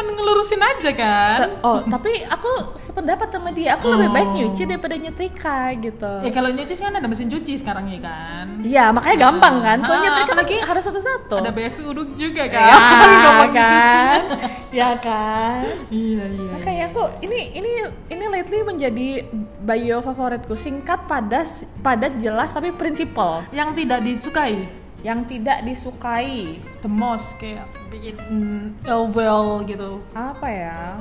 cuma 0.00 0.14
ngelurusin 0.14 0.62
aja 0.62 0.90
kan 0.92 1.38
Oh, 1.58 1.82
tapi 1.82 2.22
aku 2.22 2.50
sependapat 2.78 3.28
sama 3.28 3.50
dia. 3.50 3.74
Aku 3.74 3.90
lebih 3.90 4.08
baik 4.08 4.28
Oh. 4.28 4.34
nyuci 4.36 4.62
daripada 4.64 4.94
nyetrika 4.94 5.74
gitu. 5.76 6.12
ya 6.22 6.30
kalau 6.30 6.48
nyuci 6.48 6.70
sih 6.70 6.84
kan 6.84 6.94
ada 6.94 7.04
mesin 7.04 7.26
cuci 7.26 7.52
sekarang 7.56 7.90
ya 7.90 7.98
kan 8.00 8.46
Iya, 8.60 8.84
makanya 8.88 9.16
gampang 9.20 9.56
kan. 9.58 9.78
Soalnya 9.82 9.98
Ah, 10.00 10.04
nyetrika 10.08 10.24
kan 10.24 10.36
apalagi 10.38 10.56
harus 10.60 10.84
satu-satu. 10.84 11.34
ada 11.36 11.50
uduk 11.84 12.08
juga 12.14 12.42
Ya, 12.42 12.52
kan 12.52 12.70
ngomong 13.24 13.50
kan? 13.50 13.66
cucinya 13.66 14.18
Ya 14.70 14.90
kan? 14.94 15.62
iya 15.88 16.24
iya 16.28 16.50
Makanya 16.54 16.84
aku 16.88 17.02
ini 17.20 17.40
ini 17.52 17.70
ini 18.06 18.24
lately 18.24 18.60
menjadi 18.62 19.08
bio 19.60 19.98
favoritku. 19.98 20.54
Singkat, 20.54 21.04
padat, 21.04 21.48
padat, 21.80 22.16
jelas 22.16 22.50
tapi 22.50 22.70
prinsipal. 22.70 23.42
yang 23.50 23.72
tidak 23.72 24.00
disukai 24.00 24.68
Yang 25.02 25.18
tidak 25.30 25.58
disukai. 25.62 26.58
the 26.82 26.90
most 26.90 27.34
kayak 27.38 27.66
bikin 27.88 28.14
mm, 28.18 28.64
well 29.10 29.62
gitu 29.62 30.02
Apa 30.14 30.46
ya? 30.46 30.98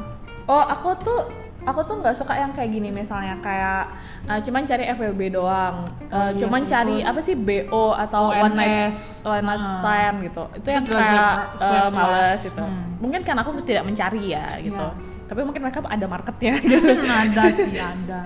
Oh, 0.48 0.63
aku 0.63 0.96
tuh 1.04 1.27
aku 1.68 1.84
tuh 1.84 2.00
nggak 2.00 2.16
suka 2.16 2.32
yang 2.39 2.56
kayak 2.56 2.72
gini 2.72 2.88
misalnya 2.88 3.36
kayak 3.44 3.92
uh, 4.24 4.39
cuman 4.39 4.63
cari 4.63 4.88
FWB 4.88 5.22
doang. 5.36 5.84
Uh, 6.08 6.16
Oh, 6.16 6.30
iya 6.32 6.39
cuman 6.39 6.62
cari 6.63 7.04
terus 7.04 7.10
apa 7.12 7.20
sih 7.20 7.36
BO 7.36 7.92
atau 7.92 8.32
one 8.32 8.56
night 8.56 8.96
ONS. 8.96 9.00
one 9.27 9.44
night 9.44 9.60
Ah. 9.60 9.72
stand 9.75 10.16
gitu. 10.24 10.44
Itu 10.56 10.68
yang 10.72 10.84
Itu 10.84 10.92
jelas 10.96 11.08
kayak 11.08 11.34
uh, 11.60 11.89
males 11.92 12.39
gitu. 12.39 12.63
Hmm. 12.63 12.86
Mungkin 13.04 13.22
kan 13.27 13.36
aku 13.38 13.50
tidak 13.68 13.84
mencari 13.84 14.24
ya 14.32 14.48
gitu. 14.58 14.80
Iya. 14.80 15.27
Tapi 15.27 15.42
mungkin 15.44 15.62
mereka 15.68 15.84
ada 15.84 16.06
marketnya 16.08 16.54
gitu. 16.63 16.80
Hmm, 16.88 17.12
ada 17.27 17.44
sih 17.51 17.75
ada 17.75 18.22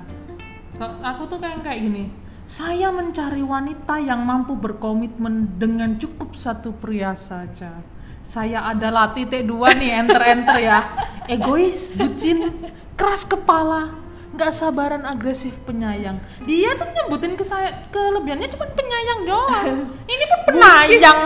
aku 0.82 1.30
tuh 1.30 1.38
kayak 1.38 1.62
kayak 1.62 1.80
gini 1.82 2.04
saya 2.52 2.92
mencari 2.92 3.40
wanita 3.40 3.96
yang 4.04 4.28
mampu 4.28 4.60
berkomitmen 4.60 5.56
dengan 5.56 5.96
cukup 5.96 6.36
satu 6.36 6.76
pria 6.76 7.16
saja. 7.16 7.80
Saya 8.20 8.68
adalah 8.68 9.16
titik 9.16 9.48
dua 9.48 9.72
nih 9.72 10.04
enter 10.04 10.20
enter 10.20 10.60
ya. 10.60 10.84
Egois 11.32 11.96
bucin 11.96 12.52
keras 13.00 13.24
kepala 13.24 13.96
nggak 14.32 14.52
sabaran 14.52 15.04
agresif 15.04 15.54
penyayang 15.64 16.16
dia 16.42 16.72
tuh 16.74 16.88
nyebutin 16.88 17.36
ke 17.36 17.44
saya 17.44 17.84
kelebihannya 17.92 18.48
cuma 18.48 18.66
penyayang 18.72 19.20
doang 19.24 19.92
ini 20.08 20.24
pun 20.26 20.40
penyayang 20.48 21.20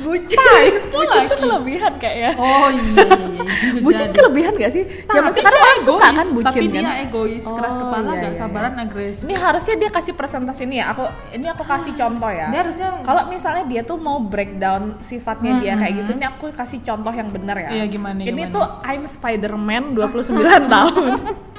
bucin. 0.00 0.38
Bucin 0.90 0.90
tuh 0.90 1.04
lagi. 1.04 1.36
kelebihan 1.36 1.92
kayaknya. 1.96 2.32
oh 2.34 2.68
iya 2.72 2.82
iya 2.96 3.26
iya 3.28 3.42
bisa 3.44 3.78
bucin 3.80 4.08
jadi. 4.08 4.16
kelebihan 4.16 4.52
gak 4.56 4.72
sih? 4.72 4.84
Zaman 5.06 5.30
Tapi 5.30 5.36
sekarang 5.36 5.60
dia 5.60 5.68
orang 5.68 5.82
suka 5.84 6.08
kan 6.10 6.26
bucin 6.32 6.48
tapi 6.48 6.66
kan? 6.66 6.72
dia 6.72 6.92
egois 7.04 7.44
keras 7.44 7.70
Oh, 7.70 7.78
kepala 7.78 8.00
iya, 8.08 8.16
gak 8.16 8.32
iya, 8.32 8.38
sabaran 8.40 8.74
agresif 8.80 9.22
Ini 9.22 9.34
harusnya 9.36 9.74
dia 9.76 9.90
kasih 9.90 10.12
presentasi 10.16 10.62
ini 10.64 10.76
ya. 10.80 10.86
Aku 10.90 11.04
ini 11.30 11.46
aku 11.46 11.62
kasih 11.62 11.92
contoh 11.94 12.30
ya. 12.32 12.46
dia 12.48 12.60
harusnya 12.64 12.88
Kalau 13.04 13.22
misalnya 13.28 13.64
dia 13.68 13.82
tuh 13.84 13.96
mau 13.96 14.18
breakdown 14.18 14.82
sifatnya 15.00 15.60
dia 15.60 15.72
kayak 15.76 15.94
gitu, 16.02 16.10
ini 16.16 16.26
aku 16.26 16.44
kasih 16.50 16.80
contoh 16.80 17.12
yang 17.12 17.28
benar 17.28 17.56
ya. 17.60 17.68
Iya, 17.70 17.84
gimana, 17.86 18.18
Ini 18.18 18.32
gimana? 18.32 18.54
tuh 18.56 18.64
I'm 18.82 19.04
Spider-Man 19.04 19.82
29 19.92 20.32
tahun. 20.66 21.04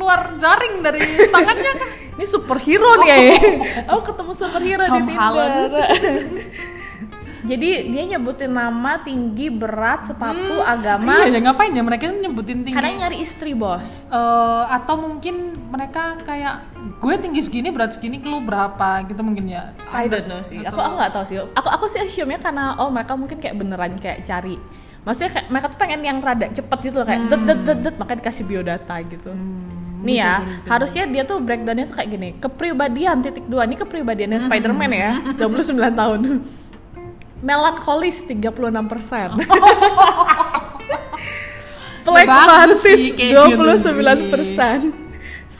keluar 0.00 0.20
jaring 0.40 0.80
dari 0.80 1.00
tangannya 1.28 1.72
kan 1.76 1.90
Ini 2.20 2.28
superhero 2.28 3.00
nih 3.00 3.08
ya. 3.08 3.20
Aku 3.96 4.12
ketemu 4.12 4.32
superhero 4.36 4.84
Tom 4.84 5.08
di. 5.08 5.16
Tinder. 5.16 5.88
Jadi 7.50 7.88
dia 7.88 8.02
nyebutin 8.04 8.52
nama, 8.52 9.00
tinggi, 9.00 9.48
berat, 9.48 10.04
sepatu, 10.04 10.60
agama. 10.60 11.24
iya 11.24 11.32
ya 11.32 11.40
ngapain 11.40 11.72
ya 11.72 11.80
mereka 11.80 12.12
nyebutin 12.12 12.68
tinggi 12.68 12.76
Karena 12.76 13.08
nyari 13.08 13.24
istri 13.24 13.56
bos. 13.56 14.04
Eh, 14.12 14.64
atau 14.68 15.00
mungkin 15.00 15.56
mereka 15.72 16.20
kayak 16.20 16.68
gue 17.00 17.14
tinggi 17.16 17.40
segini 17.40 17.72
berat 17.72 17.96
segini 17.96 18.20
lu 18.20 18.44
berapa 18.44 19.08
gitu 19.08 19.24
mungkin 19.24 19.48
ya 19.48 19.72
I 19.88 20.04
don't 20.04 20.28
know 20.28 20.44
sih. 20.44 20.60
Aku 20.60 20.76
aku 20.76 21.00
nggak 21.00 21.12
tahu 21.16 21.24
sih. 21.24 21.40
Aku 21.40 21.68
aku 21.72 21.84
sih 21.88 22.04
assume-nya 22.04 22.44
karena 22.44 22.76
oh 22.76 22.92
mereka 22.92 23.16
mungkin 23.16 23.40
kayak 23.40 23.56
beneran 23.56 23.96
kayak 23.96 24.28
cari. 24.28 24.60
Maksudnya 25.08 25.30
kayak 25.32 25.46
mereka 25.48 25.66
tuh 25.72 25.78
pengen 25.80 26.00
yang 26.04 26.18
rada 26.20 26.46
cepet 26.52 26.78
gitu 26.92 27.00
loh 27.00 27.08
kayak 27.08 27.32
det 27.32 27.40
det 27.48 27.58
det 27.64 27.76
det 27.88 27.94
makanya 27.96 28.18
dikasih 28.20 28.44
biodata 28.44 28.94
gitu. 29.08 29.32
Hmm, 29.32 29.89
Nih 30.00 30.16
bisa 30.16 30.24
ya, 30.24 30.34
bisa 30.40 30.68
harusnya 30.72 31.04
dia 31.08 31.22
tuh 31.28 31.38
breakdownnya 31.44 31.84
tuh 31.88 31.96
kayak 32.00 32.10
gini. 32.10 32.28
Kepribadian 32.40 33.16
titik 33.20 33.44
dua 33.46 33.68
ini 33.68 33.76
kepribadiannya 33.76 34.40
Spider-Man 34.44 34.92
ya, 34.96 35.12
29 35.36 35.76
tahun. 35.76 36.20
Melankolis 37.40 38.24
36 38.24 38.92
persen. 38.92 39.28
Bagus 42.10 42.80
sih, 42.80 43.12
kayak 43.12 43.52
gitu 43.52 43.60
29 43.60 44.32
persen. 44.32 45.09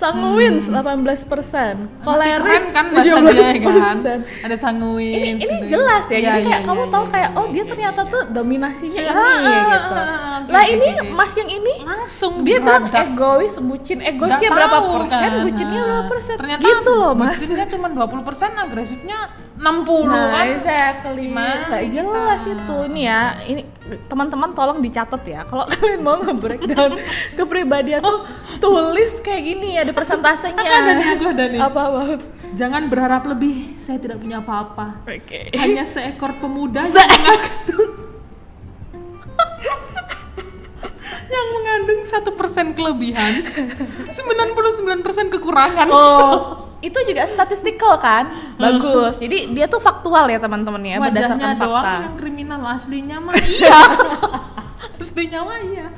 Sanguins 0.00 0.64
18 0.64 1.28
persen. 1.28 1.75
Masih 1.76 2.04
Koleris 2.09 2.40
keren 2.40 2.64
kan 2.73 2.85
bahasa 2.88 3.04
dia 3.04 3.12
ya 3.12 3.61
kan 3.61 3.97
17%. 4.00 4.47
ada 4.49 4.57
sanguin 4.57 5.12
ini 5.12 5.28
ini 5.37 5.45
gitu. 5.61 5.76
jelas 5.76 6.04
ya, 6.09 6.16
Iya, 6.16 6.25
jadi 6.25 6.40
iya, 6.40 6.49
kayak 6.49 6.62
kamu 6.64 6.80
iya, 6.80 6.88
tahu 6.88 7.04
iya, 7.04 7.12
kayak 7.12 7.30
iya, 7.30 7.38
oh 7.38 7.47
dia 7.47 7.57
iya, 7.57 7.64
ternyata 7.69 8.00
iya. 8.00 8.12
tuh 8.12 8.23
dominasinya 8.33 8.97
Si- 8.97 9.04
ini 9.04 9.12
ah, 9.12 9.21
ah, 9.21 9.69
gitu. 9.69 9.95
ah, 9.95 10.00
ah, 10.00 10.38
lah 10.49 10.62
oke, 10.64 10.73
ini 10.73 10.88
oke. 10.88 11.12
mas 11.12 11.33
yang 11.37 11.50
ini 11.52 11.75
langsung 11.85 12.33
dia 12.40 12.59
bilang 12.59 12.85
egois, 12.88 13.54
bucin, 13.61 13.99
egoisnya 14.00 14.49
berapa 14.49 14.78
persen, 14.80 15.21
kan. 15.21 15.45
bucinnya 15.45 15.80
berapa 15.85 16.04
persen, 16.09 16.35
ternyata 16.40 16.62
gitu 16.64 16.90
loh 16.97 17.12
mas. 17.12 17.37
bucinnya 17.37 17.66
cuma 17.69 17.87
20 17.92 18.25
persen 18.25 18.50
agresifnya 18.57 19.19
60 19.61 20.09
Nah, 20.09 20.26
kan 20.33 20.47
exactly. 20.50 21.29
Gimana 21.29 21.69
Nggak 21.69 21.85
jelas 21.93 22.40
kita? 22.40 22.52
itu. 22.57 22.76
Ini 22.88 23.00
ya, 23.05 23.21
ini 23.45 23.62
teman-teman 24.09 24.50
tolong 24.50 24.81
dicatat 24.81 25.21
ya. 25.23 25.45
Kalau 25.45 25.69
kalian 25.71 26.00
mau 26.00 26.17
nge-breakdown 26.17 26.97
kepribadian 27.38 28.00
tuh 28.00 28.25
tulis 28.57 29.21
kayak 29.21 29.43
gini 29.45 29.76
ada 29.76 29.93
persentasenya. 29.93 30.57
Aku 30.57 30.64
ada 30.67 30.90
nih, 30.90 31.09
ada 31.21 31.45
nih. 31.47 31.61
Apa 31.61 31.81
apa? 31.87 32.00
jangan 32.50 32.90
berharap 32.90 33.23
lebih 33.26 33.79
saya 33.79 34.02
tidak 34.02 34.19
punya 34.19 34.43
apa-apa 34.43 35.07
Oke. 35.07 35.55
hanya 35.55 35.87
seekor 35.87 36.35
pemuda 36.35 36.83
Se- 36.83 36.99
yang 36.99 37.38
yang 41.30 41.49
mengandung 41.54 42.02
satu 42.04 42.34
persen 42.34 42.75
kelebihan 42.75 43.46
99% 44.10 45.30
kekurangan 45.30 45.87
Oh, 45.88 46.34
itu 46.87 46.96
juga 47.06 47.25
statistical 47.25 47.96
kan? 47.96 48.28
Bagus. 48.56 49.16
Jadi 49.16 49.52
dia 49.52 49.64
tuh 49.64 49.78
faktual 49.78 50.26
ya 50.26 50.37
teman-teman 50.37 50.80
ya, 50.80 50.96
wajahnya 50.99 51.12
berdasarkan 51.38 51.50
doang 51.56 51.84
fakta. 51.84 52.02
yang 52.02 52.16
kriminal 52.16 52.60
aslinya 52.66 53.16
mah 53.18 53.34
iya 53.52 53.80
aslinya 54.97 55.40
mah 55.40 55.60
iya 55.60 55.88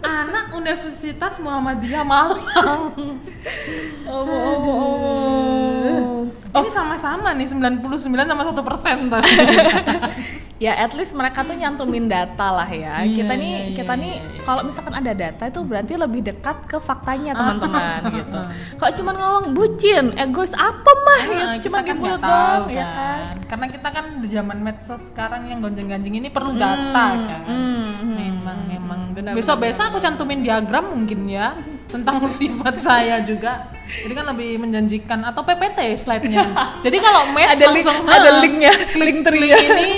anak 0.00 0.52
Universitas 0.52 1.40
Muhammadiyah 1.40 2.04
Malang 2.04 2.40
Oh, 4.04 4.24
oh, 4.24 4.56
oh, 4.68 4.96
oh. 6.52 6.60
ini 6.60 6.68
sama-sama 6.68 7.32
nih 7.32 7.44
99 7.44 7.84
sama 8.04 8.42
satu 8.44 8.60
persen 8.60 9.08
tadi 9.08 9.32
Ya 10.58 10.74
at 10.74 10.90
least 10.98 11.14
mereka 11.14 11.46
tuh 11.46 11.54
nyantumin 11.54 12.10
data 12.10 12.50
lah 12.50 12.66
ya. 12.66 13.06
Iya, 13.06 13.22
kita 13.22 13.32
nih 13.38 13.54
iya, 13.54 13.76
kita 13.78 13.92
nih 13.94 14.12
iya, 14.18 14.26
iya. 14.26 14.42
kalau 14.42 14.62
misalkan 14.66 14.90
ada 14.90 15.12
data 15.14 15.42
itu 15.46 15.60
berarti 15.62 15.94
lebih 15.94 16.20
dekat 16.26 16.66
ke 16.66 16.82
faktanya 16.82 17.30
teman-teman 17.38 17.78
Ah. 17.78 18.10
gitu. 18.10 18.40
Kalau 18.74 18.92
cuma 18.98 19.10
ngomong 19.14 19.46
bucin, 19.54 20.04
egois 20.18 20.50
apa 20.58 20.92
mah 21.06 21.22
ya 21.30 21.46
di 21.62 21.68
kan 21.70 21.84
tahu 21.86 22.18
doang 22.18 22.62
kan. 22.66 22.74
ya 22.74 22.86
kan. 22.90 23.20
Karena 23.46 23.66
kita 23.70 23.88
kan 23.94 24.04
di 24.18 24.28
zaman 24.34 24.58
medsos 24.58 25.02
sekarang 25.14 25.46
yang 25.46 25.62
gonjang-ganjing 25.62 26.18
ini 26.18 26.28
perlu 26.28 26.50
data 26.58 27.06
kan. 27.14 27.42
hmm, 27.46 27.86
hmm. 28.02 28.16
Memang 28.18 28.58
memang. 28.66 29.00
Benar, 29.14 29.32
Besok-besok 29.38 29.94
aku 29.94 29.98
cantumin 30.02 30.42
diagram 30.42 30.90
mungkin 30.90 31.26
ya 31.30 31.54
tentang 31.88 32.20
sifat 32.38 32.74
saya 32.78 33.20
juga. 33.20 33.72
Jadi 33.88 34.12
kan 34.12 34.28
lebih 34.28 34.60
menjanjikan 34.60 35.24
atau 35.24 35.40
PPT 35.40 35.96
slide-nya. 35.96 36.44
Jadi 36.84 36.96
kalau 37.00 37.32
match 37.32 37.56
Ada 37.56 37.66
link- 37.66 37.88
langsung 37.88 37.98
ada 38.04 38.20
"Hah, 38.28 38.40
linknya, 38.44 38.72
klik, 38.92 39.00
link 39.08 39.18
klik 39.18 39.26
tree-nya." 39.26 39.56
ini 39.58 39.90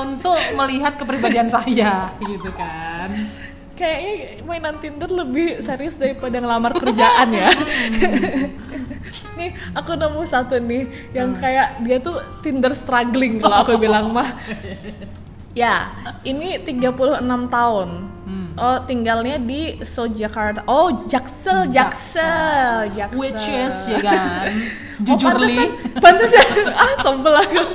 untuk 0.00 0.38
melihat 0.54 0.94
kepribadian 0.94 1.50
saya 1.50 2.08
gitu 2.24 2.50
kan. 2.54 3.10
Kayaknya 3.74 4.14
mainan 4.42 4.78
Tinder 4.78 5.06
lebih 5.06 5.62
serius 5.62 5.94
daripada 5.94 6.34
ngelamar 6.34 6.74
kerjaan 6.74 7.30
ya. 7.30 7.46
nih, 9.34 9.54
aku 9.70 9.94
nemu 9.94 10.22
satu 10.26 10.58
nih 10.58 10.82
yang 11.12 11.34
kayak 11.34 11.82
dia 11.82 11.98
tuh 11.98 12.18
Tinder 12.42 12.74
struggling 12.74 13.38
kalau 13.38 13.62
aku 13.62 13.78
bilang 13.78 14.10
mah. 14.10 14.34
Ya, 15.58 15.90
ini 16.22 16.54
36 16.62 17.50
tahun. 17.50 17.88
Hmm. 18.22 18.48
Oh, 18.54 18.78
tinggalnya 18.86 19.42
di 19.42 19.74
Sojakarta. 19.82 20.62
Oh, 20.70 20.94
Jaksel, 21.10 21.66
Jaksel, 21.66 22.94
Jaksel. 22.94 23.18
Which 23.18 23.42
is 23.50 23.74
ya 23.90 23.98
kan. 23.98 24.54
Oh, 25.02 25.18
Jujur 25.18 25.34
li. 25.34 25.58
pantesan, 25.98 25.98
pantesan. 25.98 26.46
ah, 26.78 26.94
sombel 27.02 27.34
aku. 27.42 27.74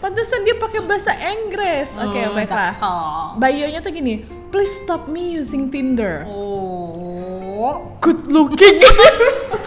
Pantesan 0.00 0.48
dia 0.48 0.56
pakai 0.56 0.80
bahasa 0.88 1.12
Inggris. 1.12 1.92
Oke, 2.00 2.16
Oh, 2.16 2.32
baiklah. 2.32 2.72
Jaksel. 2.72 3.44
Bio-nya 3.44 3.80
tuh 3.84 3.92
gini, 3.92 4.24
please 4.48 4.72
stop 4.80 5.04
me 5.04 5.36
using 5.36 5.68
Tinder. 5.68 6.24
Oh. 6.24 7.92
Good 8.00 8.24
looking. 8.24 8.80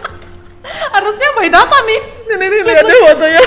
Harusnya 0.98 1.28
by 1.38 1.46
data 1.46 1.78
nih. 1.86 2.00
Nih, 2.26 2.36
nih, 2.42 2.48
nih, 2.50 2.74
deh 2.74 2.98
fotonya. 3.06 3.42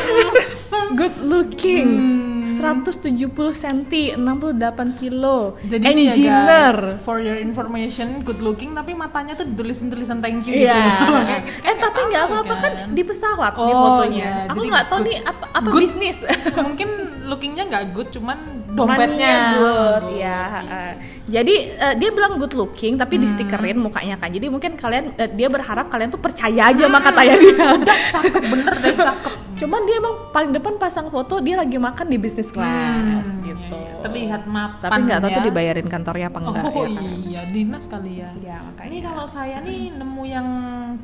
Good 0.96 1.15
looking. 1.19 2.23
170 2.63 3.30
cm, 3.54 4.15
68 4.15 4.63
kilo. 4.95 5.60
Jadi 5.62 5.84
ya 5.84 5.91
Engineer. 5.91 6.76
guys, 6.76 7.02
for 7.02 7.17
your 7.17 7.36
information, 7.36 8.21
good 8.21 8.39
looking 8.39 8.71
tapi 8.71 8.93
matanya 8.93 9.34
tuh 9.34 9.45
ditulisin 9.45 9.88
tulisan 9.88 10.17
thank 10.17 10.43
you 10.43 10.56
Iya. 10.56 10.73
gitu. 10.73 11.13
Eh 11.67 11.73
nggak 11.73 11.80
tapi 11.84 11.99
nggak 12.08 12.23
apa-apa 12.26 12.56
kan 12.58 12.71
di 12.89 13.04
pesawat 13.04 13.54
di 13.54 13.62
Oh, 13.65 13.80
fotonya. 13.84 14.23
iya. 14.23 14.34
Aku 14.47 14.63
nggak 14.63 14.86
tahu 14.88 14.99
nih 15.04 15.17
apa 15.21 15.45
apa 15.52 15.67
good. 15.67 15.84
bisnis. 15.84 16.17
Mungkin 16.65 16.89
lookingnya 17.26 17.63
nggak 17.65 17.84
good, 17.91 18.10
cuman 18.10 18.62
dompetnya 18.74 19.36
good, 19.54 20.04
ya. 20.16 20.42
uh, 20.60 20.94
jadi 21.24 21.56
uh, 21.76 21.94
dia 21.94 22.10
bilang 22.10 22.36
good 22.36 22.52
looking 22.52 22.94
tapi 22.94 23.16
di 23.16 23.26
stikerin 23.26 23.78
mukanya 23.78 24.16
kan. 24.16 24.28
Jadi 24.28 24.48
mungkin 24.48 24.74
kalian 24.74 25.14
uh, 25.14 25.30
dia 25.30 25.48
berharap 25.48 25.88
kalian 25.88 26.10
tuh 26.10 26.18
percaya 26.18 26.68
aja 26.68 26.84
sama 26.84 27.00
katanya 27.00 27.36
dia. 27.36 27.68
Cakep 28.10 28.44
bener 28.44 28.74
deh, 28.76 28.94
cakep. 28.94 29.34
Cuman 29.56 29.82
dia 29.84 29.96
emang 29.96 30.16
paling 30.30 30.52
depan 30.52 30.76
pasang 30.76 31.08
foto 31.08 31.40
dia 31.40 31.56
lagi 31.56 31.78
makan 31.78 32.06
di 32.06 32.18
business 32.18 32.50
class 32.50 33.30
Hmm, 33.30 33.46
gitu. 33.46 33.72
iya, 33.72 33.88
iya. 33.88 34.02
Terlihat 34.02 34.42
mapan 34.44 34.90
Tapi 34.90 35.02
nggak 35.06 35.20
tahu 35.22 35.30
ya. 35.30 35.36
tuh 35.38 35.44
dibayarin 35.46 35.88
kantornya 35.88 36.28
apa 36.28 36.38
enggak 36.42 36.64
Oh 36.66 36.74
ya 36.76 36.90
kan. 36.90 37.04
iya, 37.24 37.42
dinas 37.48 37.86
kali 37.86 38.12
ya. 38.18 38.30
Ya, 38.36 38.58
makanya. 38.60 38.90
Ini 38.90 38.98
kalau 39.00 39.26
saya 39.26 39.58
nih 39.62 39.82
nemu 39.94 40.24
yang 40.26 40.48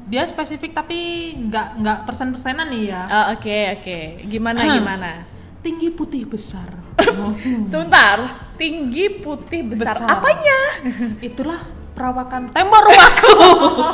dia 0.05 0.23
spesifik 0.25 0.73
tapi 0.73 0.97
nggak 1.39 1.67
nggak 1.77 1.97
persen-persenan 2.03 2.67
nih 2.67 2.83
ya. 2.89 3.01
Oh, 3.07 3.25
Oke 3.31 3.57
oke, 3.77 3.97
gimana 4.27 4.59
Hmm. 4.59 4.75
gimana? 4.75 5.11
Tinggi 5.59 5.91
putih 5.91 6.23
besar. 6.23 6.71
Oh. 7.19 7.35
Sebentar, 7.71 8.47
tinggi 8.55 9.11
putih 9.19 9.67
besar. 9.67 9.99
Besar. 9.99 10.07
Apanya? 10.07 10.59
Itulah 11.27 11.59
perawakan 11.91 12.55
tembok 12.55 12.79
rumahku. 12.79 13.33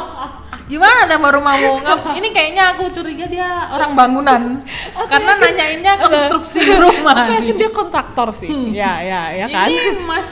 Gimana 0.72 1.06
tembok 1.06 1.32
rumahmu? 1.36 1.74
Ini 2.14 2.28
kayaknya 2.30 2.74
aku 2.74 2.90
curiga 2.90 3.26
dia 3.26 3.50
orang 3.70 3.94
bangunan. 3.94 4.42
Karena 5.06 5.38
nanyainnya 5.38 5.94
konstruksi 6.00 6.62
rumah 6.76 7.14
Aku 7.26 7.34
yakin 7.38 7.56
dia 7.56 7.70
kontraktor 7.70 8.30
sih. 8.30 8.50
Hmm. 8.50 8.70
Ya 8.70 9.02
ya 9.02 9.22
ya 9.34 9.46
kan. 9.50 9.70
Ini 9.70 10.06
Mas 10.06 10.30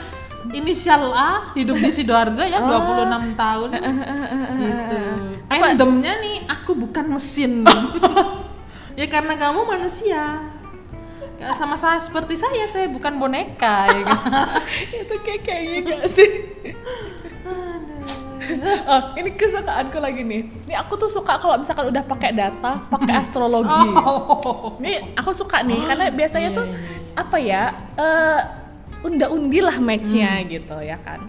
inisial 0.50 1.10
A 1.10 1.50
hidup 1.54 1.78
di 1.78 1.90
Sidoarjo 1.90 2.42
ya 2.42 2.62
26 2.62 3.34
tahun. 3.34 3.68
gitu. 4.54 4.96
Apa- 5.50 5.66
Endemnya 5.74 6.12
nih 6.18 6.36
aku 6.46 6.78
bukan 6.78 7.10
mesin. 7.10 7.66
ya 8.94 9.06
karena 9.06 9.34
kamu 9.34 9.66
manusia. 9.66 10.53
Sama 11.54 11.74
saya 11.74 11.98
seperti 11.98 12.34
saya, 12.34 12.64
saya 12.64 12.86
bukan 12.86 13.18
boneka 13.18 13.90
ya 13.90 14.00
kan. 14.02 14.20
Itu 15.02 15.14
kayak 15.20 15.40
kayaknya 15.42 15.80
gak 15.98 16.04
sih? 16.08 16.30
oh, 18.84 19.00
ini 19.16 19.30
kesukaanku 19.32 19.98
lagi 19.98 20.20
nih. 20.20 20.42
Ini 20.64 20.74
aku 20.76 20.94
tuh 20.96 21.08
suka 21.08 21.36
kalau 21.36 21.56
misalkan 21.56 21.88
udah 21.88 22.02
pakai 22.02 22.30
data, 22.32 22.80
pakai 22.86 23.12
astrologi. 23.20 23.84
Oh. 23.98 24.76
Ini 24.78 25.16
aku 25.16 25.32
suka 25.32 25.60
nih 25.60 25.80
karena 25.84 26.04
biasanya 26.10 26.50
Iya, 26.52 26.56
tuh 26.56 26.66
iya, 26.66 26.76
iya. 26.76 27.14
apa 27.14 27.36
ya? 27.36 27.62
eh 27.94 28.40
unda-undi 29.04 29.60
lah 29.60 29.76
matchnya 29.76 30.40
Hmm. 30.40 30.48
gitu 30.48 30.76
ya 30.80 30.96
kan. 31.00 31.28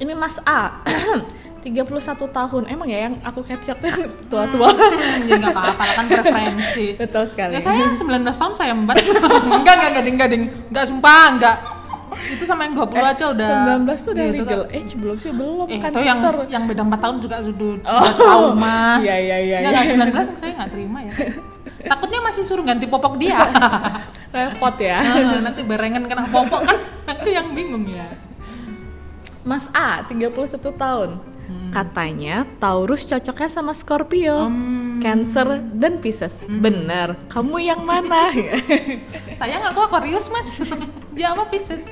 Ini 0.00 0.12
Mas 0.16 0.40
A. 0.42 0.80
31 1.60 1.92
tahun. 2.30 2.62
Emang 2.66 2.88
ya 2.88 3.06
yang 3.06 3.14
aku 3.20 3.40
capture 3.40 3.76
tuh 3.76 3.86
yang 3.86 4.02
tua-tua. 4.26 4.68
Hmm, 4.72 5.24
ya 5.28 5.36
nggak 5.36 5.52
apa-apa 5.52 5.84
kan 5.92 6.04
preferensi. 6.06 6.86
Betul 7.00 7.24
sekali. 7.24 7.52
Ya 7.54 7.60
saya 7.60 7.92
19 7.92 8.00
tahun 8.26 8.52
saya 8.54 8.72
embat. 8.72 8.96
enggak, 9.60 9.74
enggak, 9.76 9.90
enggak, 9.90 10.04
ding, 10.04 10.14
enggak, 10.16 10.30
ding. 10.30 10.44
Enggak, 10.68 10.84
sumpah, 10.88 11.24
enggak. 11.30 11.56
Itu 12.10 12.42
sama 12.42 12.66
yang 12.66 12.74
20 12.74 12.96
aja 12.96 13.24
udah. 13.30 13.48
19 13.80 13.86
tuh 13.96 14.10
udah 14.10 14.24
Gitu 14.26 14.42
legal 14.42 14.62
kan. 14.62 14.76
age 14.76 14.92
belum 14.98 15.16
sih? 15.16 15.30
Belum 15.30 15.66
Eh, 15.66 15.78
kan 15.78 15.90
itu 15.90 16.00
yang 16.02 16.18
sister. 16.18 16.36
yang 16.50 16.62
beda 16.66 16.82
4 16.82 16.98
tahun 16.98 17.16
juga 17.20 17.36
sudah, 17.40 17.72
Oh. 17.86 18.02
sudah 18.02 18.14
trauma. 18.16 18.78
Iya 18.98 19.16
iya 19.16 19.36
iya. 19.38 19.56
Enggak, 19.62 19.84
iya. 19.86 19.92
enggak, 19.94 20.26
19 20.26 20.40
saya 20.40 20.52
nggak 20.58 20.70
terima 20.70 20.98
ya. 21.06 21.12
Takutnya 21.80 22.20
masih 22.20 22.42
suruh 22.44 22.64
ganti 22.64 22.84
popok 22.84 23.14
dia. 23.16 23.40
Repot 24.30 24.76
ya. 24.76 24.98
Ah, 25.00 25.40
nanti 25.40 25.60
berengan 25.62 26.02
kena 26.04 26.24
popok 26.28 26.60
kan 26.62 26.78
nanti 27.04 27.30
yang 27.30 27.52
bingung 27.52 27.86
ya. 27.86 28.06
Mas 29.40 29.64
A, 29.72 30.04
31 30.04 30.28
tahun. 30.76 31.10
Katanya 31.70 32.42
Taurus 32.58 33.02
cocoknya 33.02 33.46
sama 33.46 33.72
Scorpio, 33.72 34.46
Hmm. 34.46 34.98
Cancer 34.98 35.46
dan 35.72 35.96
Pisces. 35.96 36.42
Bener. 36.44 37.16
Kamu 37.26 37.56
yang 37.56 37.80
mana? 37.80 38.28
Sayang 39.38 39.64
aku 39.64 39.80
Aquarius, 39.80 40.28
Mas. 40.28 40.52
dia 41.16 41.32
apa 41.32 41.46
Pisces? 41.46 41.88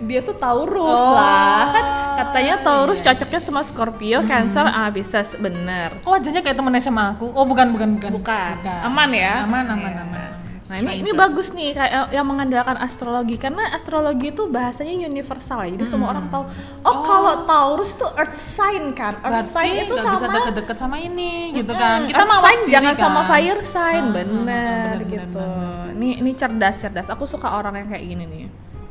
Dia 0.00 0.22
tuh 0.22 0.32
Taurus 0.32 0.96
Oh, 0.96 1.12
lah. 1.12 1.68
Kan 1.68 1.84
katanya 2.16 2.54
Taurus 2.62 2.98
iya. 2.98 3.12
cocoknya 3.12 3.40
sama 3.40 3.60
Scorpio, 3.60 4.24
Cancer, 4.24 4.64
ah 4.64 4.88
Pisces. 4.88 5.36
Bener. 5.36 6.00
Oh, 6.02 6.14
wajahnya 6.14 6.40
kayak 6.40 6.56
temen 6.56 6.72
SMA 6.76 7.04
aku. 7.12 7.28
Oh, 7.28 7.44
bukan, 7.44 7.72
bukan, 7.72 8.00
bukan. 8.00 8.10
Bukan. 8.14 8.52
Aman 8.64 9.10
ya? 9.10 9.44
Aman, 9.44 9.64
aman, 9.66 9.84
Iya. 9.86 10.02
aman. 10.02 10.30
Nah 10.66 10.76
ini 10.76 10.98
ini 10.98 11.10
bagus 11.14 11.54
nih 11.54 11.70
kayak 11.72 11.92
eh, 11.94 12.06
yang 12.14 12.26
mengandalkan 12.26 12.74
astrologi 12.76 13.38
karena 13.38 13.70
astrologi 13.70 14.30
itu 14.30 14.50
bahasanya 14.50 15.06
universal 15.06 15.62
ya. 15.62 15.70
Jadi 15.72 15.84
semua 15.86 16.10
orang 16.10 16.26
tahu. 16.26 16.42
Oh, 16.82 16.90
Oh. 16.90 17.00
kalau 17.02 17.34
Taurus 17.46 17.94
itu 17.94 18.06
earth 18.18 18.34
sign 18.34 18.90
kan. 18.92 19.14
Earth 19.20 19.46
Berarti 19.46 19.54
sign 19.54 19.72
itu 19.86 19.94
sama 19.96 20.12
bisa 20.12 20.26
deket-deket 20.26 20.76
sama 20.76 20.96
ini 20.98 21.30
gitu 21.54 21.70
Mm, 21.70 21.78
kan. 21.78 21.98
Kita 22.04 22.24
mau 22.24 22.40
sign 22.42 22.60
jangan 22.66 22.94
sama 22.94 23.20
fire 23.24 23.62
sign, 23.62 24.02
Ah, 24.02 24.12
bener, 24.12 24.26
bener, 24.26 24.94
bener, 24.98 25.06
gitu. 25.06 25.38
bener. 25.38 25.86
Ini 25.94 26.08
ini 26.18 26.30
cerdas 26.34 26.74
cerdas. 26.76 27.06
Aku 27.08 27.24
suka 27.24 27.48
orang 27.48 27.78
yang 27.78 27.88
kayak 27.88 28.04
gini 28.04 28.24
nih. 28.26 28.42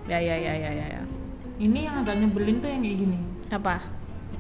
Ya 0.08 0.18
ya 0.18 0.36
ya 0.38 0.54
ya 0.56 0.72
ya. 0.72 0.86
ya. 0.96 1.02
Ini 1.56 1.80
yang 1.88 1.96
agak 2.02 2.16
nyebelin 2.18 2.60
tuh 2.60 2.70
yang 2.72 2.82
kayak 2.82 2.98
gini. 2.98 3.18
Apa? 3.48 3.76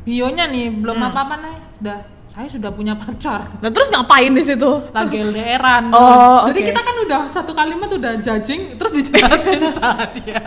Bionya 0.06 0.46
nih 0.48 0.70
belum 0.72 0.96
Hmm. 0.96 1.10
apa-apa 1.10 1.36
nih. 1.42 1.56
Udah, 1.82 1.98
saya 2.30 2.46
sudah 2.46 2.70
punya 2.70 2.94
pacar. 2.94 3.50
Nah 3.58 3.70
terus 3.70 3.90
ngapain 3.90 4.30
di 4.30 4.44
situ? 4.46 4.72
Lagi 4.94 5.18
LDRan. 5.26 5.90
Oh, 5.92 6.46
Jadi 6.46 6.60
kita 6.64 6.80
kan 6.80 6.96
udah 7.02 7.22
satu 7.28 7.52
kalimat 7.52 7.90
udah 7.90 8.22
judging 8.22 8.78
terus 8.78 8.94
dijelasin 8.94 9.66
sama 9.78 10.06
dia. 10.14 10.42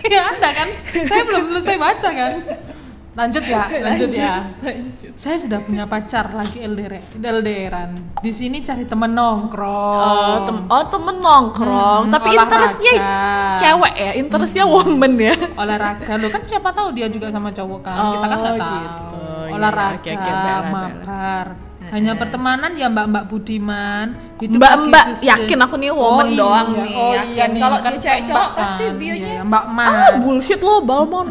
ya 0.08 0.22
ada 0.32 0.48
kan? 0.54 0.68
Saya 1.04 1.22
belum 1.22 1.42
selesai 1.52 1.76
baca 1.76 2.08
kan. 2.08 2.32
Lanjut 3.20 3.42
ya, 3.42 3.66
lanjut 3.82 4.10
ya. 4.10 4.34
Saya 5.12 5.34
sudah 5.36 5.58
punya 5.58 5.84
pacar 5.84 6.30
lagi 6.30 6.62
LDR, 6.62 7.02
LDRan. 7.12 7.90
Di 8.16 8.30
sini 8.30 8.62
cari 8.62 8.84
temen 8.84 9.10
nongkrong. 9.10 9.98
Oh, 9.98 10.36
tem 10.44 10.58
oh 10.64 10.84
temen 10.86 11.16
nongkrong, 11.18 12.02
Hmm, 12.06 12.14
tapi 12.14 12.28
interestnya 12.32 12.94
cewek 13.58 13.94
ya, 13.94 14.10
interestnya 14.14 14.64
woman 14.64 15.18
ya. 15.18 15.34
olahraga 15.52 16.14
lo 16.14 16.28
kan 16.28 16.42
siapa 16.44 16.70
tahu 16.70 16.92
dia 16.92 17.06
juga 17.06 17.28
sama 17.28 17.50
cowok 17.50 17.80
kan 17.80 17.96
kita 18.12 18.24
kan 18.24 18.38
nggak 18.38 18.54
Oh, 18.54 18.56
tahu 18.56 18.78
gitu. 18.78 19.18
Iya, 19.18 19.52
olahraga 19.52 19.98
oke, 19.98 20.12
bela, 20.14 20.38
bela. 20.38 20.70
mabar 20.70 21.46
hanya 21.88 22.12
pertemanan 22.14 22.72
ya 22.74 22.86
mbak 22.86 23.06
mbak 23.06 23.24
Budiman 23.26 24.06
Hidup 24.38 24.56
Mbak 24.56 24.70
lagi 24.70 24.86
Mbak 24.86 25.04
susah. 25.10 25.24
yakin 25.26 25.58
aku 25.58 25.74
nih 25.76 25.90
woman 25.90 26.26
Oh, 26.26 26.36
doang 26.36 26.68
iya. 26.68 26.78
nih. 26.78 26.94
oh 26.94 27.10
yakin. 27.10 27.28
iya 27.28 27.44
nih 27.48 27.60
kalau 27.60 27.78
kan 27.78 27.94
cewek 27.96 28.22
cowok 28.24 28.50
pasti 28.54 28.84
bionya 28.92 29.30
Iya, 29.30 29.42
mbak 29.42 29.64
mas 29.68 29.90
ah 29.90 30.10
bullshit 30.18 30.60
lo 30.60 30.74
Balmon. 30.80 31.26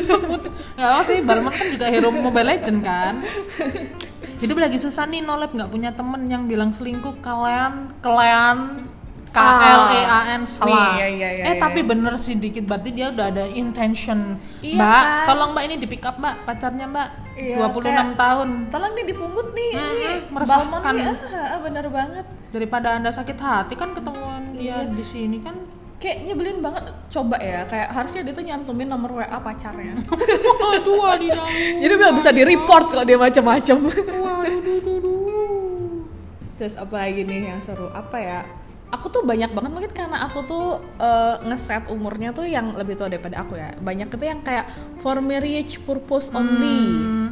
sebut 0.00 0.40
nggak 0.74 0.88
apa 0.88 1.02
sih 1.02 1.18
Balmon 1.20 1.52
kan 1.52 1.66
juga 1.68 1.86
hero 1.86 2.08
Mobile 2.10 2.48
Legend 2.48 2.78
kan 2.80 3.14
hidup 4.36 4.56
lagi 4.56 4.76
susah 4.76 5.04
nih 5.04 5.20
nolep 5.20 5.50
nggak 5.50 5.68
punya 5.68 5.90
temen 5.90 6.22
yang 6.26 6.44
bilang 6.44 6.68
selingkuh 6.68 7.18
kalian 7.18 7.92
kalian 7.98 8.88
K 9.36 9.40
L 9.62 9.82
E 9.92 10.00
A 10.02 10.20
N 10.32 10.42
salah. 10.42 10.96
Iya, 10.96 11.06
iya, 11.06 11.28
iya, 11.30 11.44
eh 11.44 11.52
iya, 11.52 11.60
tapi 11.60 11.84
iya. 11.84 11.88
bener 11.92 12.14
sih 12.16 12.34
dikit 12.34 12.64
berarti 12.64 12.90
dia 12.90 13.12
udah 13.12 13.26
ada 13.28 13.44
intention. 13.46 14.40
Iya, 14.64 14.80
mbak, 14.80 14.88
kan? 15.04 15.26
tolong 15.28 15.50
mbak 15.52 15.64
ini 15.64 15.74
di 15.76 15.86
pick 15.86 16.00
up 16.02 16.16
mbak 16.16 16.34
pacarnya 16.42 16.86
mbak. 16.88 17.08
Iya, 17.36 17.56
26 17.60 17.84
kayak- 17.84 18.16
tahun. 18.16 18.48
Tolong 18.72 18.92
nih 18.96 19.04
dipungut 19.04 19.48
nih, 19.52 19.70
Hmm, 19.70 19.92
ini 19.92 20.08
meresahkan. 20.32 20.94
Ah, 20.96 21.12
ah, 21.36 21.58
bener 21.60 21.84
banget. 21.86 22.24
Daripada 22.48 22.88
anda 22.96 23.12
sakit 23.12 23.36
hati 23.36 23.74
kan 23.76 23.92
ketemuan 23.92 24.56
dia 24.56 24.80
Iya. 24.80 24.88
di 24.88 25.04
sini 25.04 25.44
kan. 25.44 25.52
Kayak 25.96 26.18
nyebelin 26.24 26.60
banget. 26.60 26.92
Coba 27.08 27.36
ya, 27.36 27.64
kayak 27.64 27.88
harusnya 27.88 28.20
dia 28.24 28.32
tuh 28.32 28.44
nyantumin 28.44 28.84
nomor 28.84 29.16
WA 29.16 29.36
pacarnya. 29.36 29.96
Aduh, 30.72 31.04
adidaw. 31.06 31.44
Jadi 31.76 31.92
biar 31.94 32.12
bisa 32.12 32.32
di 32.32 32.42
report 32.42 32.88
kalau 32.88 33.04
dia 33.04 33.16
macam-macam. 33.16 33.76
Waduh, 33.84 34.60
duh, 34.60 34.78
duh, 34.80 34.98
duh. 34.98 35.92
Terus 36.56 36.76
apa 36.76 36.96
lagi 36.98 37.20
nih 37.20 37.48
yang 37.50 37.60
seru? 37.60 37.88
Apa 37.92 38.16
ya? 38.16 38.40
Aku 38.96 39.12
tuh 39.12 39.22
banyak 39.22 39.52
banget 39.52 39.70
mungkin 39.72 39.92
karena 39.92 40.24
aku 40.24 40.42
tuh 40.48 40.66
eh, 40.96 41.36
ngeset 41.46 41.92
umurnya 41.92 42.32
tuh 42.32 42.48
yang 42.48 42.72
lebih 42.74 42.96
tua 42.96 43.12
daripada 43.12 43.44
aku 43.44 43.60
ya. 43.60 43.76
Banyak 43.76 44.08
itu 44.08 44.24
yang 44.24 44.40
kayak 44.40 44.72
for 45.04 45.20
marriage 45.20 45.78
purpose 45.84 46.32
only. 46.32 46.80
Hmm. 46.80 47.28